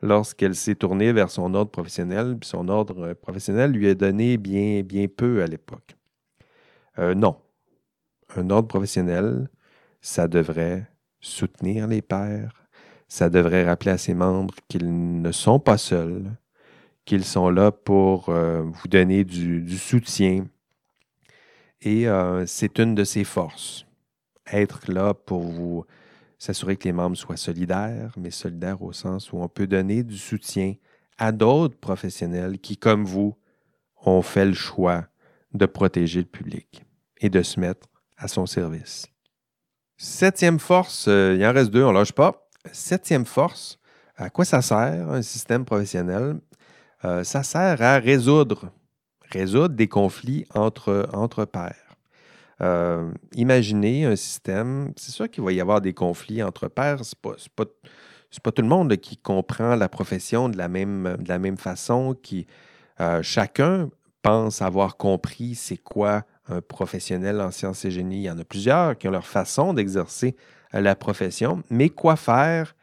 lorsqu'elle 0.02 0.56
s'est 0.56 0.76
tournée 0.76 1.12
vers 1.14 1.30
son 1.30 1.54
ordre 1.54 1.72
professionnel. 1.72 2.38
Son 2.44 2.68
ordre 2.68 3.14
professionnel 3.14 3.72
lui 3.72 3.88
a 3.88 3.96
donné 3.96 4.38
bien, 4.38 4.84
peu 5.16 5.42
à 5.42 5.48
l'époque. 5.48 5.96
Euh, 7.00 7.16
non. 7.16 7.38
Un 8.36 8.50
ordre 8.50 8.68
professionnel, 8.68 9.50
ça 10.02 10.28
devrait 10.28 10.88
soutenir 11.20 11.88
les 11.88 12.02
pères, 12.02 12.66
ça 13.08 13.30
devrait 13.30 13.66
rappeler 13.66 13.92
à 13.92 13.98
ses 13.98 14.14
membres 14.14 14.56
qu'ils 14.68 15.22
ne 15.22 15.32
sont 15.32 15.60
pas 15.60 15.78
seuls, 15.78 16.32
qu'ils 17.06 17.26
sont 17.26 17.50
là 17.50 17.72
pour 17.72 18.30
euh, 18.30 18.62
vous 18.62 18.88
donner 18.88 19.24
du, 19.24 19.78
soutien. 19.78 20.46
Et 21.82 22.08
euh, 22.08 22.46
c'est 22.46 22.80
une 22.80 22.96
de 22.96 23.04
ses 23.04 23.24
forces, 23.24 23.86
être 24.52 24.92
là 24.92 25.14
pour 25.14 25.42
vous 25.42 25.86
s'assurer 26.42 26.76
que 26.76 26.86
les 26.86 26.92
membres 26.92 27.16
soient 27.16 27.38
solidaires, 27.38 28.12
mais 28.18 28.32
solidaires 28.32 28.82
au 28.82 28.94
sens 28.94 29.32
où 29.32 29.38
on 29.38 29.48
peut 29.48 29.68
donner 29.68 30.02
du 30.02 30.18
soutien 30.18 30.74
à 31.20 31.32
d'autres 31.32 31.78
professionnels 31.78 32.58
qui, 32.58 32.78
comme 32.78 33.06
vous, 33.06 33.38
ont 34.04 34.24
fait 34.24 34.46
le 34.46 34.56
choix 34.56 35.06
de 35.54 35.68
protéger 35.68 36.22
le 36.22 36.26
public 36.26 36.84
et 37.20 37.30
de 37.30 37.44
se 37.44 37.60
mettre 37.60 37.88
à 38.18 38.28
son 38.28 38.48
service. 38.48 39.06
Septième 39.98 40.58
force, 40.58 41.06
euh, 41.08 41.36
il 41.38 41.46
en 41.46 41.54
reste 41.54 41.70
deux, 41.70 41.84
on 41.84 41.92
ne 41.92 42.00
lâche 42.00 42.14
pas. 42.14 42.50
Septième 42.72 43.28
force, 43.28 43.78
à 44.16 44.32
quoi 44.32 44.44
ça 44.44 44.64
sert 44.64 45.12
un 45.12 45.22
système 45.22 45.64
professionnel? 45.64 46.42
Euh, 47.06 47.24
ça 47.24 47.44
sert 47.44 47.80
à 47.84 48.00
résoudre, 48.00 48.72
des 49.70 49.88
conflits 49.88 50.48
entre, 50.56 51.08
entre 51.14 51.46
pairs. 51.46 51.91
Euh, 52.62 53.12
imaginez 53.36 54.06
un 54.06 54.16
système, 54.16 54.94
c'est 54.96 55.12
sûr 55.12 55.30
qu'il 55.30 55.44
va 55.44 55.52
y 55.52 55.62
avoir 55.62 55.82
des 55.82 55.94
conflits 55.94 56.44
entre 56.44 56.68
pairs, 56.68 57.04
ce 57.04 57.16
n'est 57.16 57.34
pas, 57.56 57.66
pas, 58.44 58.52
tout 58.52 58.62
le 58.62 58.68
monde 58.68 58.96
qui 58.98 59.18
comprend 59.18 59.76
la 59.76 59.90
profession 59.90 60.48
de 60.48 60.58
la 60.58 60.68
même, 60.68 61.58
façon, 61.58 62.16
qui 62.22 62.46
chacun 63.24 63.90
pense 64.22 64.62
avoir 64.62 64.98
compris 64.98 65.56
c'est 65.56 65.78
quoi 65.78 66.24
un 66.48 66.62
professionnel 66.62 67.42
en 67.42 67.52
sciences 67.52 67.86
et 67.86 67.92
génie. 67.92 68.18
Il 68.18 68.24
y 68.24 68.30
en 68.30 68.40
a 68.40 68.44
plusieurs 68.44 68.98
qui 68.98 69.08
ont 69.08 69.12
leur 69.12 69.28
façon 69.28 69.74
d'exercer 69.74 70.36
euh, 70.74 70.82
la 70.82 70.96
profession, 70.96 71.64
mais 71.70 71.90
quoi 71.90 72.16
faire 72.16 72.76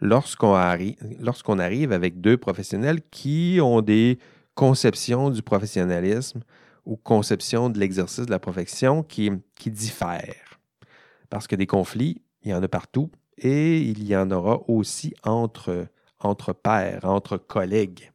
lorsqu'on 0.00 0.54
arrive 0.54 1.92
avec 1.92 2.20
deux 2.20 2.36
professionnels 2.36 3.00
qui 3.10 3.58
ont 3.60 3.80
des 3.80 4.18
conceptions 4.54 5.30
du 5.30 5.42
professionnalisme 5.42 6.40
ou 6.88 6.96
conceptions 6.96 7.68
de 7.68 7.78
l'exercice 7.78 8.24
de 8.24 8.30
la 8.30 8.38
profession 8.38 9.02
qui, 9.02 9.30
qui 9.54 9.70
diffèrent. 9.70 10.58
Parce 11.28 11.46
que 11.46 11.54
des 11.54 11.66
conflits, 11.66 12.22
il 12.42 12.50
y 12.50 12.54
en 12.54 12.62
a 12.62 12.68
partout 12.68 13.10
et 13.36 13.78
il 13.78 14.02
y 14.08 14.16
en 14.16 14.30
aura 14.30 14.62
aussi 14.68 15.14
entre, 15.22 15.86
entre 16.18 16.54
pairs, 16.54 17.04
entre 17.04 17.36
collègues. 17.36 18.10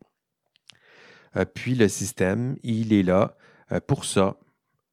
Euh, 1.38 1.46
puis 1.46 1.76
le 1.76 1.88
système, 1.88 2.58
il 2.64 2.94
est 2.94 3.04
là 3.04 3.38
euh, 3.72 3.80
pour 3.80 4.06
ça, 4.06 4.38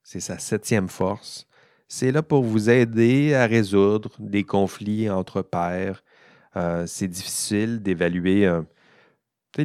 c'est 0.02 0.20
sa 0.20 0.38
septième 0.38 0.88
force. 0.88 1.46
C'est 1.88 2.12
là 2.12 2.22
pour 2.22 2.44
vous 2.44 2.68
aider 2.68 3.34
à 3.34 3.46
résoudre 3.46 4.12
des 4.18 4.44
conflits 4.44 5.08
entre 5.08 5.40
pairs. 5.40 6.04
Euh, 6.56 6.86
c'est 6.86 7.08
difficile 7.08 7.82
d'évaluer. 7.82 8.46
Euh, 9.58 9.64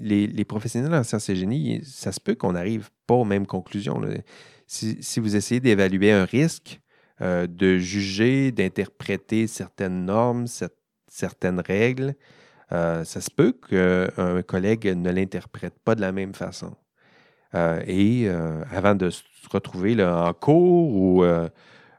les, 0.00 0.44
professionnels 0.44 0.94
en 0.94 1.02
sciences 1.02 1.28
et 1.28 1.36
génie, 1.36 1.80
ça 1.84 2.12
se 2.12 2.20
peut 2.20 2.34
qu'on 2.34 2.52
n'arrive 2.52 2.90
pas 3.06 3.14
aux 3.14 3.24
mêmes 3.24 3.46
conclusions. 3.46 4.00
Si, 4.66 5.20
vous 5.20 5.36
essayez 5.36 5.60
d'évaluer 5.60 6.12
un 6.12 6.24
risque, 6.24 6.80
euh, 7.20 7.46
de 7.46 7.78
juger, 7.78 8.50
d'interpréter 8.50 9.46
certaines 9.46 10.04
normes, 10.04 10.46
certaines 11.08 11.60
règles, 11.60 12.14
ça 12.70 13.04
se 13.04 13.30
peut 13.30 13.52
qu'un 13.52 14.42
collègue 14.42 14.86
ne 14.86 15.10
l'interprète 15.10 15.78
pas 15.84 15.94
de 15.94 16.00
la 16.00 16.10
même 16.10 16.34
façon. 16.34 16.74
Euh, 17.54 17.80
et 17.86 18.24
euh, 18.26 18.64
avant 18.70 18.94
de 18.94 19.10
se 19.10 19.22
retrouver 19.50 20.02
en 20.04 20.32
cours 20.32 20.94
ou 20.94 21.22
euh, 21.22 21.48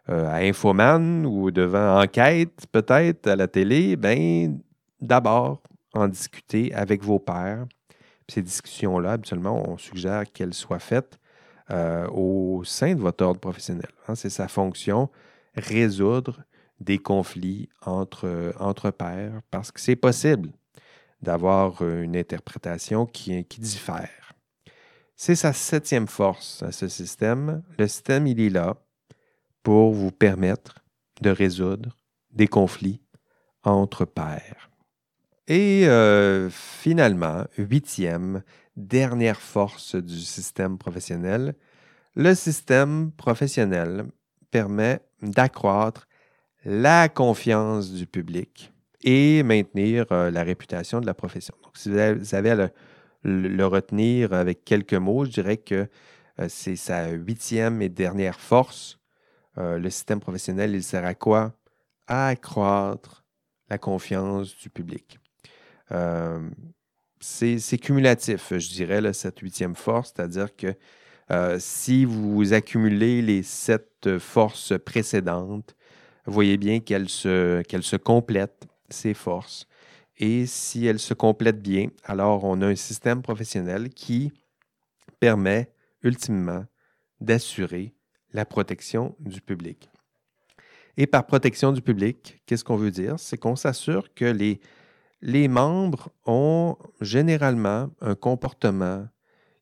à 0.07 0.37
Infoman 0.37 1.25
ou 1.25 1.51
devant 1.51 2.01
enquête, 2.01 2.67
peut-être 2.71 3.27
à 3.27 3.35
la 3.35 3.47
télé, 3.47 3.95
ben 3.95 4.59
d'abord 5.01 5.61
en 5.95 6.07
discuter 6.07 6.73
avec 6.73 7.03
vos 7.03 7.19
pairs. 7.19 7.65
ces 8.27 8.41
discussions-là, 8.41 9.13
habituellement, 9.13 9.67
on 9.69 9.77
suggère 9.77 10.31
qu'elles 10.31 10.53
soient 10.53 10.79
faites 10.79 11.19
au 12.11 12.61
sein 12.63 12.93
de 12.93 13.01
votre 13.01 13.25
ordre 13.25 13.39
professionnel. 13.39 13.89
Hein. 14.07 14.13
C'est 14.13 14.29
sa 14.29 14.47
fonction, 14.47 15.09
résoudre 15.55 16.43
des 16.79 16.99
conflits 16.99 17.69
entre, 17.81 18.53
entre 18.59 18.91
pairs, 18.91 19.41
parce 19.49 19.71
que 19.71 19.79
c'est 19.79 19.95
possible 19.95 20.51
d'avoir 21.21 21.81
une 21.81 22.15
interprétation 22.15 23.05
qui, 23.05 23.45
qui 23.45 23.61
diffère. 23.61 24.33
C'est 25.15 25.35
sa 25.35 25.53
septième 25.53 26.07
force 26.07 26.61
à 26.61 26.71
ce 26.71 26.87
système. 26.87 27.63
Le 27.79 27.87
système, 27.87 28.27
il 28.27 28.39
est 28.41 28.49
là 28.49 28.75
pour 29.63 29.93
vous 29.93 30.11
permettre 30.11 30.83
de 31.21 31.29
résoudre 31.29 31.97
des 32.31 32.47
conflits 32.47 33.01
entre 33.63 34.05
pairs. 34.05 34.69
Et 35.47 35.87
euh, 35.87 36.49
finalement, 36.49 37.45
huitième, 37.57 38.41
dernière 38.75 39.39
force 39.39 39.95
du 39.95 40.19
système 40.19 40.77
professionnel, 40.77 41.55
le 42.15 42.33
système 42.33 43.11
professionnel 43.11 44.05
permet 44.49 45.01
d'accroître 45.21 46.07
la 46.63 47.09
confiance 47.09 47.91
du 47.91 48.07
public 48.07 48.73
et 49.03 49.43
maintenir 49.43 50.05
euh, 50.11 50.31
la 50.31 50.43
réputation 50.43 50.99
de 50.99 51.05
la 51.05 51.13
profession. 51.13 51.53
Donc, 51.63 51.77
si 51.77 51.89
vous 51.89 52.35
avez, 52.35 52.55
le, 52.55 52.69
le 53.23 53.65
retenir 53.67 54.33
avec 54.33 54.65
quelques 54.65 54.93
mots, 54.95 55.25
je 55.25 55.31
dirais 55.31 55.57
que 55.57 55.87
euh, 56.39 56.47
c'est 56.49 56.75
sa 56.75 57.09
huitième 57.09 57.81
et 57.81 57.89
dernière 57.89 58.39
force. 58.39 58.99
Le 59.57 59.89
système 59.89 60.19
professionnel, 60.19 60.75
il 60.75 60.83
sert 60.83 61.05
à 61.05 61.15
quoi? 61.15 61.53
À 62.07 62.27
accroître 62.27 63.23
la 63.69 63.77
confiance 63.77 64.53
du 64.57 64.69
public. 64.69 65.17
Euh, 65.91 66.49
c'est 67.19 67.77
cumulatif, 67.77 68.53
je 68.57 68.69
dirais, 68.69 69.13
cette 69.13 69.39
huitième 69.39 69.75
force, 69.75 70.13
c'est-à-dire 70.15 70.55
que 70.55 70.75
si 71.57 72.05
vous 72.05 72.53
accumulez 72.53 73.23
les 73.23 73.41
sept 73.41 74.19
forces 74.19 74.73
précédentes, 74.85 75.75
voyez 76.25 76.57
bien 76.57 76.79
qu'elles 76.79 77.09
se, 77.09 77.95
complètent, 77.95 78.67
ces 78.89 79.13
forces. 79.13 79.67
Et 80.17 80.45
si 80.45 80.85
elle 80.85 80.99
se 80.99 81.13
complète 81.13 81.61
bien, 81.61 81.87
alors 82.03 82.43
on 82.43 82.61
a 82.61 82.67
un 82.67 82.75
système 82.75 83.21
professionnel 83.21 83.89
qui 83.89 84.31
permet 85.19 85.71
ultimement 86.03 86.65
d'assurer 87.19 87.93
la 88.31 88.45
protection 88.45 89.15
du 89.19 89.41
public. 89.41 89.89
Et 90.97 91.07
par 91.07 91.25
protection 91.25 91.73
du 91.73 91.81
public, 91.81 92.41
qu'est-ce 92.45 92.63
qu'on 92.63 92.77
veut 92.77 92.91
dire? 92.91 93.15
C'est 93.17 93.37
qu'on 93.37 93.55
s'assure 93.55 94.13
que 94.13 94.25
les, 94.25 94.61
les 95.21 95.47
membres 95.47 96.09
ont 96.25 96.77
généralement 97.01 97.89
un 98.01 98.15
comportement 98.15 99.07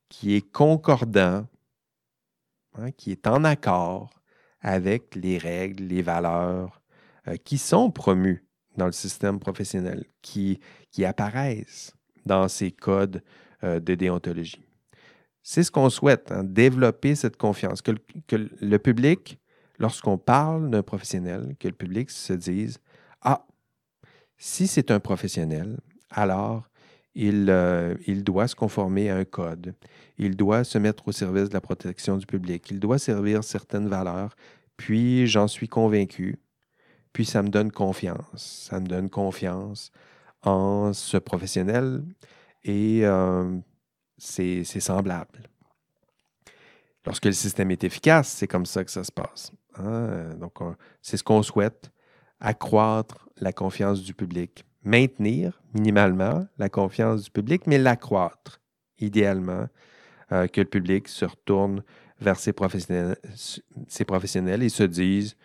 qui 0.10 0.36
est 0.36 0.52
concordant, 0.52 1.48
hein, 2.76 2.92
qui 2.92 3.12
est 3.12 3.28
en 3.28 3.44
accord 3.44 4.10
avec 4.62 5.16
les 5.16 5.38
règles, 5.38 5.84
les 5.84 6.02
valeurs 6.02 6.82
euh, 7.28 7.38
qui 7.38 7.58
sont 7.58 7.92
promues 7.92 8.46
dans 8.78 8.86
le 8.86 8.92
système 8.92 9.40
professionnel, 9.40 10.06
qui, 10.22 10.60
qui 10.92 11.06
apparaissent 11.06 11.96
dans 12.26 12.48
ces 12.48 12.72
codes 12.72 13.22
euh, 13.64 13.80
de 13.80 13.96
déontologie. 13.96 14.64
C'est 15.42 15.64
ce 15.64 15.72
qu'on 15.72 15.90
souhaite, 15.90 16.32
hein, 16.32 16.44
développer 16.44 17.16
cette 17.16 17.38
confiance, 17.38 17.82
que, 17.82 17.92
le 18.32 18.78
public, 18.78 19.40
lorsqu'on 19.78 20.18
parle 20.18 20.70
d'un 20.70 20.84
professionnel, 20.84 21.56
que 21.60 21.68
le 21.68 21.74
public 21.74 22.10
se 22.10 22.34
dise, 22.34 22.80
si 24.46 24.68
c'est 24.68 24.92
un 24.92 25.00
professionnel, 25.00 25.80
alors 26.12 26.68
il, 27.16 27.48
euh, 27.50 27.96
il, 28.08 28.26
doit 28.26 28.50
se 28.50 28.56
conformer 28.56 29.10
à 29.10 29.16
un 29.16 29.24
code, 29.24 29.74
il 30.18 30.36
doit 30.36 30.66
se 30.66 30.78
mettre 30.78 31.08
au 31.08 31.14
service 31.14 31.48
de 31.48 31.54
la 31.54 31.62
protection 31.62 32.18
du 32.18 32.26
public, 32.26 32.70
il 32.70 32.82
doit 32.82 33.00
servir 33.00 33.46
certaines 33.46 33.88
valeurs, 33.88 34.36
puis 34.76 35.28
j'en 35.28 35.48
suis 35.48 35.70
convaincu, 35.70 36.40
puis 37.14 37.24
ça 37.24 37.42
me 37.42 37.48
donne 37.48 37.72
confiance. 37.72 38.68
Ça 38.70 38.82
me 38.82 38.86
donne 38.86 39.10
confiance 39.10 39.94
en 40.42 40.92
ce 40.92 41.16
professionnel 41.16 42.04
et 42.66 43.06
euh, 43.06 43.58
c'est 44.18 44.66
semblable. 44.66 45.40
Lorsque 47.06 47.28
le 47.28 47.32
système 47.32 47.72
est 47.72 47.86
efficace, 47.86 48.28
c'est 48.28 48.48
comme 48.48 48.66
ça 48.66 48.84
que 48.84 48.92
ça 48.92 49.06
se 49.06 49.12
passe. 49.12 49.54
Hein. 49.76 50.36
Donc, 50.38 50.56
c'est 51.02 51.16
ce 51.16 51.24
qu'on 51.24 51.44
souhaite, 51.44 51.94
accroître 52.42 53.23
la 53.44 53.54
confiance 53.54 54.02
du 54.02 54.14
public, 54.14 54.66
maintenir 54.84 55.62
minimalement 55.74 56.48
la 56.58 56.70
confiance 56.70 57.24
du 57.24 57.32
public, 57.32 57.68
mais 57.68 57.78
l'accroître 57.78 58.62
idéalement, 59.00 59.68
euh, 60.32 60.48
que 60.48 60.62
le 60.62 60.68
public 60.68 61.08
se 61.08 61.26
retourne 61.26 61.84
vers 62.20 62.40
ses 62.40 62.54
professionnels, 62.54 63.18
ses 63.36 64.06
et 64.06 64.70
se 64.70 64.84
dise 64.84 65.36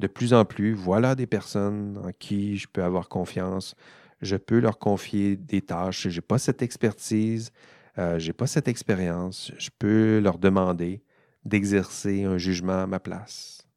de 0.00 0.08
plus 0.08 0.34
en 0.34 0.44
plus, 0.44 0.74
voilà 0.74 1.14
des 1.14 1.26
personnes 1.26 2.00
en 2.04 2.10
qui 2.10 2.56
je 2.56 2.66
peux 2.66 2.82
avoir 2.82 3.08
confiance. 3.08 3.76
Je 4.20 4.36
peux 4.36 4.58
leur 4.58 4.78
confier 4.78 5.36
des 5.36 5.62
tâches. 5.62 6.08
Je 6.08 6.16
n'ai 6.16 6.20
pas 6.20 6.38
cette 6.38 6.62
expertise, 6.62 7.52
euh, 7.98 8.18
je 8.18 8.26
n'ai 8.26 8.32
pas 8.32 8.48
cette 8.48 8.66
expérience. 8.66 9.52
Je 9.56 9.70
peux 9.78 10.18
leur 10.18 10.38
demander 10.38 11.02
d'exercer 11.44 12.24
un 12.24 12.38
jugement 12.38 12.82
à 12.82 12.86
ma 12.88 12.98
place. 12.98 13.68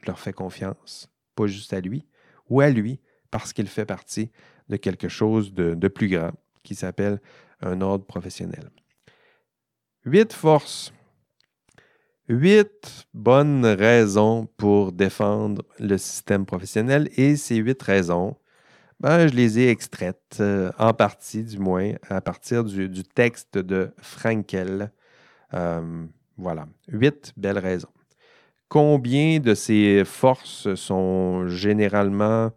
Je 0.00 0.06
leur 0.06 0.18
fais 0.18 0.32
confiance, 0.32 1.10
pas 1.34 1.46
juste 1.46 1.74
à 1.74 1.80
lui 1.80 2.06
ou 2.48 2.60
à 2.60 2.70
lui, 2.70 3.00
parce 3.30 3.52
qu'il 3.52 3.68
fait 3.68 3.84
partie 3.84 4.30
de 4.68 4.76
quelque 4.76 5.08
chose 5.08 5.52
de, 5.52 5.88
plus 5.88 6.08
grand 6.08 6.32
qui 6.62 6.74
s'appelle 6.74 7.20
un 7.60 7.80
ordre 7.80 8.04
professionnel. 8.04 8.70
Huit 10.04 10.32
forces. 10.32 10.92
Huit 12.28 13.06
bonnes 13.14 13.64
raisons 13.64 14.48
pour 14.56 14.90
défendre 14.90 15.62
le 15.78 15.96
système 15.96 16.44
professionnel 16.44 17.08
et 17.16 17.36
ces 17.36 17.56
huit 17.56 17.80
raisons, 17.80 18.36
ben, 18.98 19.28
je 19.28 19.34
les 19.34 19.58
ai 19.60 19.68
extraites, 19.68 20.38
euh, 20.40 20.72
en 20.78 20.94
partie 20.94 21.44
du 21.44 21.58
moins, 21.58 21.92
à 22.08 22.20
partir 22.20 22.64
du, 22.64 23.02
texte 23.04 23.58
de 23.58 23.92
Frankel. 23.98 24.90
Euh, 25.54 26.06
voilà, 26.38 26.66
huit 26.88 27.32
belles 27.36 27.58
raisons. 27.58 27.88
Combien 28.68 29.38
de 29.38 29.54
ces 29.54 30.02
forces 30.04 30.74
sont 30.74 31.46
généralement 31.46 32.50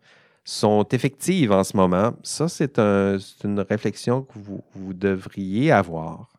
sont 0.50 0.84
effectives 0.89 1.52
en 1.52 1.64
ce 1.64 1.78
moment? 1.78 2.14
Ça, 2.24 2.47
c'est 2.47 2.80
une 2.80 3.60
réflexion 3.70 4.24
que 4.24 4.34
vous, 4.39 4.93
devriez 4.93 5.72
avoir. 5.72 6.30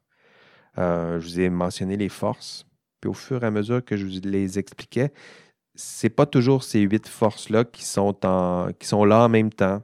Euh, 0.79 1.21
je 1.21 1.27
vous 1.27 1.41
ai 1.41 1.49
mentionné 1.49 1.97
les 1.97 2.09
forces. 2.09 2.67
Puis 3.01 3.09
au 3.09 3.15
fur 3.15 3.45
et 3.45 3.47
à 3.47 3.51
mesure 3.51 3.85
que 3.85 3.97
je 3.97 4.05
vous 4.05 4.21
les 4.25 4.59
expliquais, 4.59 5.13
c'est 5.77 6.11
pas 6.11 6.27
toujours 6.27 6.65
ces 6.65 6.81
huit 6.81 7.07
forces-là 7.07 7.65
qui 7.65 7.85
sont 7.85 8.13
qui 8.79 8.87
sont 8.87 9.05
là 9.05 9.25
en 9.25 9.29
même 9.29 9.53
temps, 9.53 9.83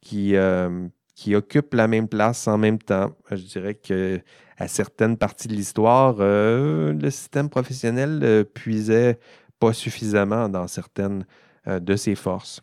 qui, 0.00 0.34
euh, 0.34 0.88
qui 1.14 1.34
occupent 1.36 1.74
la 1.74 1.86
même 1.86 2.08
place 2.08 2.48
en 2.48 2.58
même 2.58 2.78
temps. 2.78 3.12
Je 3.30 3.36
dirais 3.36 3.74
que 3.74 4.20
à 4.58 4.68
certaines 4.68 5.16
parties 5.16 5.48
de 5.48 5.54
l'histoire, 5.54 6.16
euh, 6.18 6.92
le 6.92 7.10
système 7.10 7.48
professionnel 7.48 8.18
ne 8.18 8.42
puisait 8.42 9.18
pas 9.60 9.72
suffisamment 9.72 10.48
dans 10.48 10.66
certaines 10.66 11.24
de 11.66 11.96
ses 11.96 12.14
forces. 12.14 12.62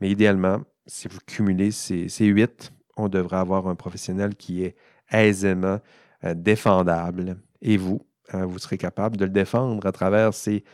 Mais 0.00 0.10
idéalement, 0.10 0.60
si 0.86 1.08
vous 1.08 1.18
cumulez 1.26 1.70
ces, 1.70 2.08
huit, 2.20 2.72
on 2.96 3.08
devrait 3.08 3.38
avoir 3.38 3.68
un 3.68 3.74
professionnel 3.74 4.34
qui 4.34 4.64
est 4.64 4.76
aisément 5.10 5.80
défendable. 6.34 7.36
Et 7.62 7.76
vous, 7.76 8.00
Hein, 8.32 8.46
vous 8.46 8.58
serez 8.58 8.78
capable 8.78 9.16
de 9.16 9.24
le 9.24 9.30
défendre 9.30 9.86
à 9.86 9.92
travers 9.92 10.34
ces 10.34 10.64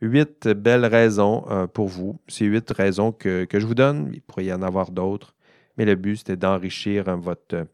huit 0.00 0.48
belles 0.48 0.86
raisons 0.86 1.44
euh, 1.50 1.66
pour 1.66 1.88
vous. 1.88 2.18
Ces 2.28 2.46
huit 2.46 2.70
raisons 2.70 3.12
que, 3.12 3.46
je 3.52 3.66
vous 3.66 3.74
donne, 3.74 4.10
il 4.12 4.22
pourrait 4.22 4.46
y 4.46 4.52
en 4.52 4.62
avoir 4.62 4.90
d'autres, 4.90 5.34
mais 5.76 5.84
le 5.84 5.94
but, 5.94 6.16
c'était 6.16 6.36
d'enrichir 6.36 7.08
hein, 7.08 7.16
votre, 7.16 7.66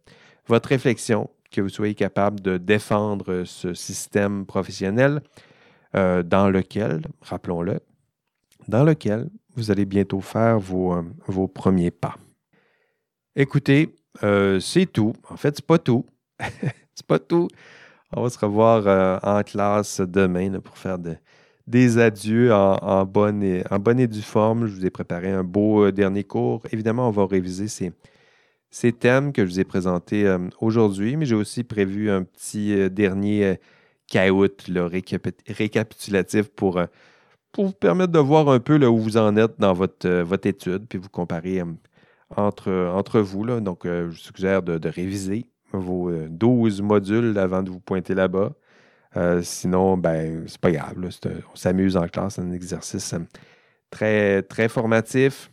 votre 0.47 0.69
réflexion, 0.69 1.31
que 1.51 1.61
vous 1.61 1.69
soyez 1.69 1.95
capable 1.95 2.41
de 2.41 2.59
défendre 2.59 3.45
ce 3.45 3.73
système 3.75 4.45
professionnel 4.45 5.23
euh, 5.95 6.23
dans 6.23 6.51
lequel, 6.51 7.03
rappelons-le, 7.23 7.81
dans 8.67 8.85
lequel 8.85 9.31
vous 9.59 9.71
allez 9.71 9.85
bientôt 9.85 10.21
faire 10.21 10.59
vos, 10.59 10.95
euh, 10.95 11.47
premiers 11.53 11.91
pas. 11.91 12.17
Écoutez, 13.37 13.95
c'est 14.61 14.91
tout. 14.93 15.13
En 15.29 15.37
fait, 15.37 15.57
c'est 15.57 15.67
pas 15.67 15.79
tout. 15.79 16.05
c'est 16.95 17.07
pas 17.07 17.19
tout. 17.19 17.49
On 18.17 18.23
va 18.23 18.31
se 18.31 18.39
revoir 18.39 18.87
euh, 18.87 19.19
en 19.23 19.43
classe 19.43 20.01
demain 20.01 20.61
pour 20.61 20.79
faire 20.79 20.99
des 21.67 21.99
adieux 21.99 22.53
en, 22.55 23.05
bonne 23.05 23.43
et, 23.43 23.63
en 23.71 23.79
bonne 23.79 24.01
et 24.01 24.07
due 24.07 24.23
forme. 24.23 24.67
Je 24.67 24.75
vous 24.75 24.87
ai 24.87 24.91
préparé 24.91 25.31
un 25.31 25.45
beau 25.45 25.85
euh, 25.85 25.93
dernier 25.93 26.25
cours. 26.25 26.63
Évidemment, 26.73 27.09
on 27.09 27.11
va 27.11 27.27
réviser 27.27 27.69
ces, 27.69 28.93
thèmes 28.93 29.33
que 29.33 29.45
je 29.45 29.51
vous 29.51 29.61
ai 29.61 29.65
présentés 29.65 30.27
euh, 30.27 30.39
aujourd'hui, 30.61 31.17
mais 31.17 31.27
j'ai 31.27 31.35
aussi 31.35 31.65
prévu 31.65 32.11
un 32.11 32.23
petit 32.23 32.89
dernier 32.91 33.57
caout 34.07 34.57
récapitulatif 35.47 36.49
pour, 36.49 36.81
pour 37.59 37.67
vous 37.67 37.73
permettre 37.73 38.13
de 38.13 38.21
voir 38.21 38.49
un 38.51 38.61
peu 38.61 38.77
là, 38.77 38.89
où 38.89 38.99
vous 38.99 39.17
en 39.17 39.37
êtes 39.37 39.59
dans 39.59 39.73
votre, 39.73 40.09
votre 40.09 40.47
étude, 40.47 40.87
puis 40.89 40.97
vous 40.97 41.09
comparer 41.09 41.61
entre, 42.37 42.71
entre 42.71 43.19
vous. 43.19 43.43
Là. 43.43 43.59
Donc, 43.59 43.81
je 43.83 44.05
vous 44.05 44.15
suggère 44.15 44.63
de 44.63 44.89
réviser 44.89 45.51
vos 45.73 46.09
12 46.29 46.79
euh, 46.79 46.85
modules 46.85 47.37
avant 47.37 47.65
de 47.65 47.71
vous 47.71 47.81
pointer 47.81 48.15
là-bas. 48.15 48.53
Euh, 49.17 49.43
sinon, 49.43 49.97
ben, 49.97 50.45
c'est 50.47 50.61
pas 50.61 50.71
grave. 50.71 50.95
on 51.01 51.57
s'amuse 51.57 51.97
en 51.97 52.07
classe, 52.07 52.37
c'est 52.37 52.43
un 52.43 52.53
exercice 52.53 53.13
euh, 53.15 53.19
très, 53.91 54.43
très 54.43 54.69
formatif. 54.69 55.51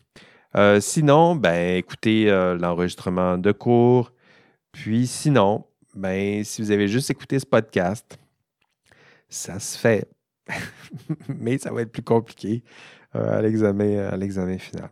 sinon, 0.81 1.35
ben, 1.35 1.77
écoutez 1.77 2.25
l'enregistrement 2.59 3.39
de 3.39 3.51
cours. 3.51 4.13
Puis 4.71 5.07
sinon, 5.07 5.65
ben, 5.95 6.43
si 6.43 6.61
vous 6.61 6.69
avez 6.69 6.87
juste 6.87 7.09
écouté 7.09 7.39
ce 7.39 7.47
podcast, 7.47 8.19
ça 9.27 9.57
se 9.57 9.75
fait. 9.75 10.07
Mais 11.27 11.57
ça 11.57 11.71
va 11.71 11.81
être 11.81 11.91
plus 11.91 12.03
compliqué 12.03 12.63
à 13.13 13.41
l'examen 13.41 14.57
final. 14.57 14.89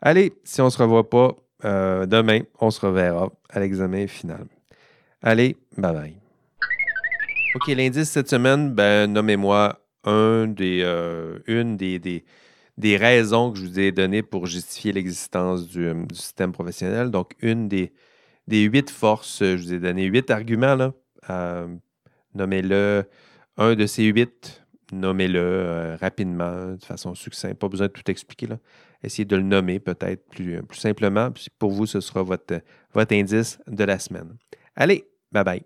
Allez, 0.00 0.32
si 0.44 0.60
on 0.60 0.66
ne 0.66 0.70
se 0.70 0.78
revoit 0.78 1.10
pas, 1.10 1.34
euh, 1.64 2.06
demain, 2.06 2.40
on 2.60 2.70
se 2.70 2.84
reverra 2.84 3.32
à 3.48 3.60
l'examen 3.60 4.06
final. 4.06 4.46
Allez, 5.22 5.56
bye 5.76 5.92
bye. 5.92 6.16
OK, 7.56 7.66
l'indice 7.68 8.10
cette 8.10 8.28
semaine, 8.28 8.72
ben, 8.72 9.12
nommez-moi 9.12 9.80
un 10.04 10.46
des, 10.46 10.82
euh, 10.84 11.40
une 11.48 11.76
des, 11.76 12.22
raisons 12.96 13.50
que 13.50 13.58
je 13.58 13.64
vous 13.64 13.80
ai 13.80 13.90
données 13.90 14.22
pour 14.22 14.46
justifier 14.46 14.92
l'existence 14.92 15.66
du, 15.66 15.84
euh, 15.86 16.04
système 16.12 16.52
professionnel. 16.52 17.10
Donc, 17.10 17.34
une 17.40 17.68
des, 17.68 17.92
huit 18.48 18.90
forces, 18.90 19.40
je 19.40 19.56
vous 19.56 19.74
ai 19.74 19.80
donné 19.80 20.04
huit 20.04 20.30
arguments. 20.30 20.92
Nommez-le 22.34 23.04
un 23.56 23.74
de 23.74 23.86
ces 23.86 24.04
huit. 24.04 24.64
Nommez-le 24.92 25.96
rapidement, 26.00 26.72
de 26.74 26.84
façon 26.84 27.14
succincte. 27.14 27.58
Pas 27.58 27.68
besoin 27.68 27.88
de 27.88 27.92
tout 27.92 28.10
expliquer. 28.10 28.46
Là 28.46 28.58
essayez 29.02 29.24
de 29.24 29.36
le 29.36 29.42
nommer 29.42 29.78
peut-être 29.78 30.28
plus, 30.28 30.62
plus 30.62 30.78
simplement. 30.78 31.30
Pour 31.58 31.70
vous, 31.70 31.86
ce 31.86 32.00
sera 32.00 32.22
votre, 32.22 32.60
votre 32.92 33.14
indice 33.14 33.58
de 33.66 33.84
la 33.84 33.98
semaine. 33.98 34.36
Allez, 34.76 35.08
bye 35.32 35.44
bye. 35.44 35.62